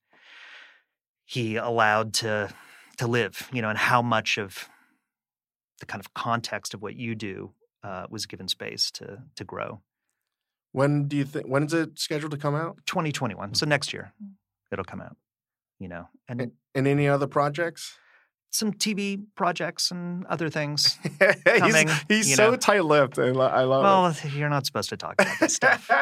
he 1.25 1.55
allowed 1.55 2.13
to 2.15 2.53
to 2.97 3.07
live, 3.07 3.49
you 3.51 3.61
know, 3.61 3.69
and 3.69 3.77
how 3.77 4.01
much 4.01 4.37
of 4.37 4.69
the 5.79 5.85
kind 5.85 5.99
of 5.99 6.13
context 6.13 6.73
of 6.73 6.81
what 6.81 6.95
you 6.95 7.13
do 7.13 7.51
uh, 7.83 8.05
was 8.09 8.25
given 8.25 8.47
space 8.47 8.89
to 8.91 9.23
to 9.35 9.43
grow. 9.43 9.81
When 10.75 11.07
do 11.07 11.15
you 11.15 11.23
think? 11.23 11.47
When 11.47 11.63
is 11.63 11.73
it 11.73 11.97
scheduled 11.97 12.31
to 12.31 12.37
come 12.37 12.53
out? 12.53 12.77
2021, 12.85 13.55
so 13.55 13.65
next 13.65 13.93
year 13.93 14.11
it'll 14.71 14.83
come 14.83 15.01
out. 15.01 15.15
You 15.79 15.87
know, 15.87 16.09
and 16.27 16.41
And, 16.41 16.51
and 16.73 16.87
any 16.87 17.07
other 17.07 17.27
projects? 17.27 17.97
some 18.51 18.71
TV 18.71 19.21
projects 19.35 19.91
and 19.91 20.25
other 20.27 20.49
things. 20.49 20.97
he's 21.19 21.59
Coming, 21.59 21.89
he's 22.07 22.29
you 22.29 22.35
so 22.37 22.51
know. 22.51 22.55
tight-lipped, 22.55 23.17
and 23.17 23.37
I 23.37 23.63
love 23.63 23.83
Well, 24.23 24.31
you're 24.31 24.47
not 24.47 24.65
supposed 24.65 24.87
to 24.89 24.97
talk 24.97 25.15
about 25.19 25.39
this 25.39 25.55
stuff. 25.55 25.89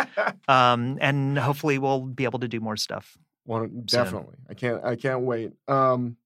Um, 0.48 0.98
and 1.02 1.38
hopefully 1.40 1.80
we'll 1.80 2.02
be 2.02 2.26
able 2.26 2.40
to 2.40 2.48
do 2.48 2.60
more 2.60 2.78
stuff. 2.78 3.18
Well, 3.46 3.68
definitely. 3.86 4.36
I 4.50 4.54
can't. 4.54 4.84
I 4.84 4.96
can't 4.96 5.22
wait. 5.22 5.52
Um, 5.68 6.18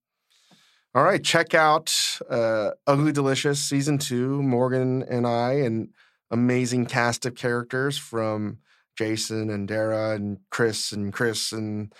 all 0.94 1.04
right, 1.04 1.22
check 1.22 1.54
out 1.54 1.88
uh, 2.28 2.72
Ugly 2.86 3.12
Delicious 3.12 3.60
season 3.60 3.96
two. 3.96 4.42
Morgan 4.42 5.04
and 5.04 5.26
I, 5.26 5.52
an 5.52 5.90
amazing 6.30 6.86
cast 6.86 7.26
of 7.26 7.34
characters 7.34 7.98
from 7.98 8.58
Jason 8.96 9.50
and 9.50 9.68
Dara 9.68 10.14
and 10.14 10.38
Chris 10.50 10.92
and 10.92 11.12
Chris 11.12 11.52
and 11.52 11.92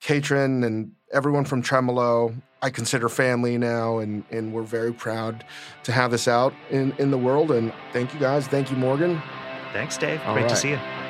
Katrin 0.00 0.64
and 0.64 0.92
everyone 1.12 1.44
from 1.44 1.62
Tremolo. 1.62 2.34
I 2.60 2.70
consider 2.70 3.08
family 3.08 3.58
now, 3.58 3.98
and 3.98 4.24
and 4.30 4.52
we're 4.52 4.62
very 4.62 4.92
proud 4.92 5.44
to 5.84 5.92
have 5.92 6.10
this 6.10 6.28
out 6.28 6.54
in 6.70 6.92
in 6.98 7.10
the 7.10 7.18
world. 7.18 7.50
And 7.50 7.72
thank 7.92 8.12
you 8.12 8.20
guys. 8.20 8.46
Thank 8.46 8.70
you, 8.70 8.76
Morgan. 8.76 9.20
Thanks, 9.72 9.96
Dave. 9.96 10.20
All 10.26 10.34
Great 10.34 10.48
to 10.48 10.56
see 10.56 10.70
you. 10.70 11.01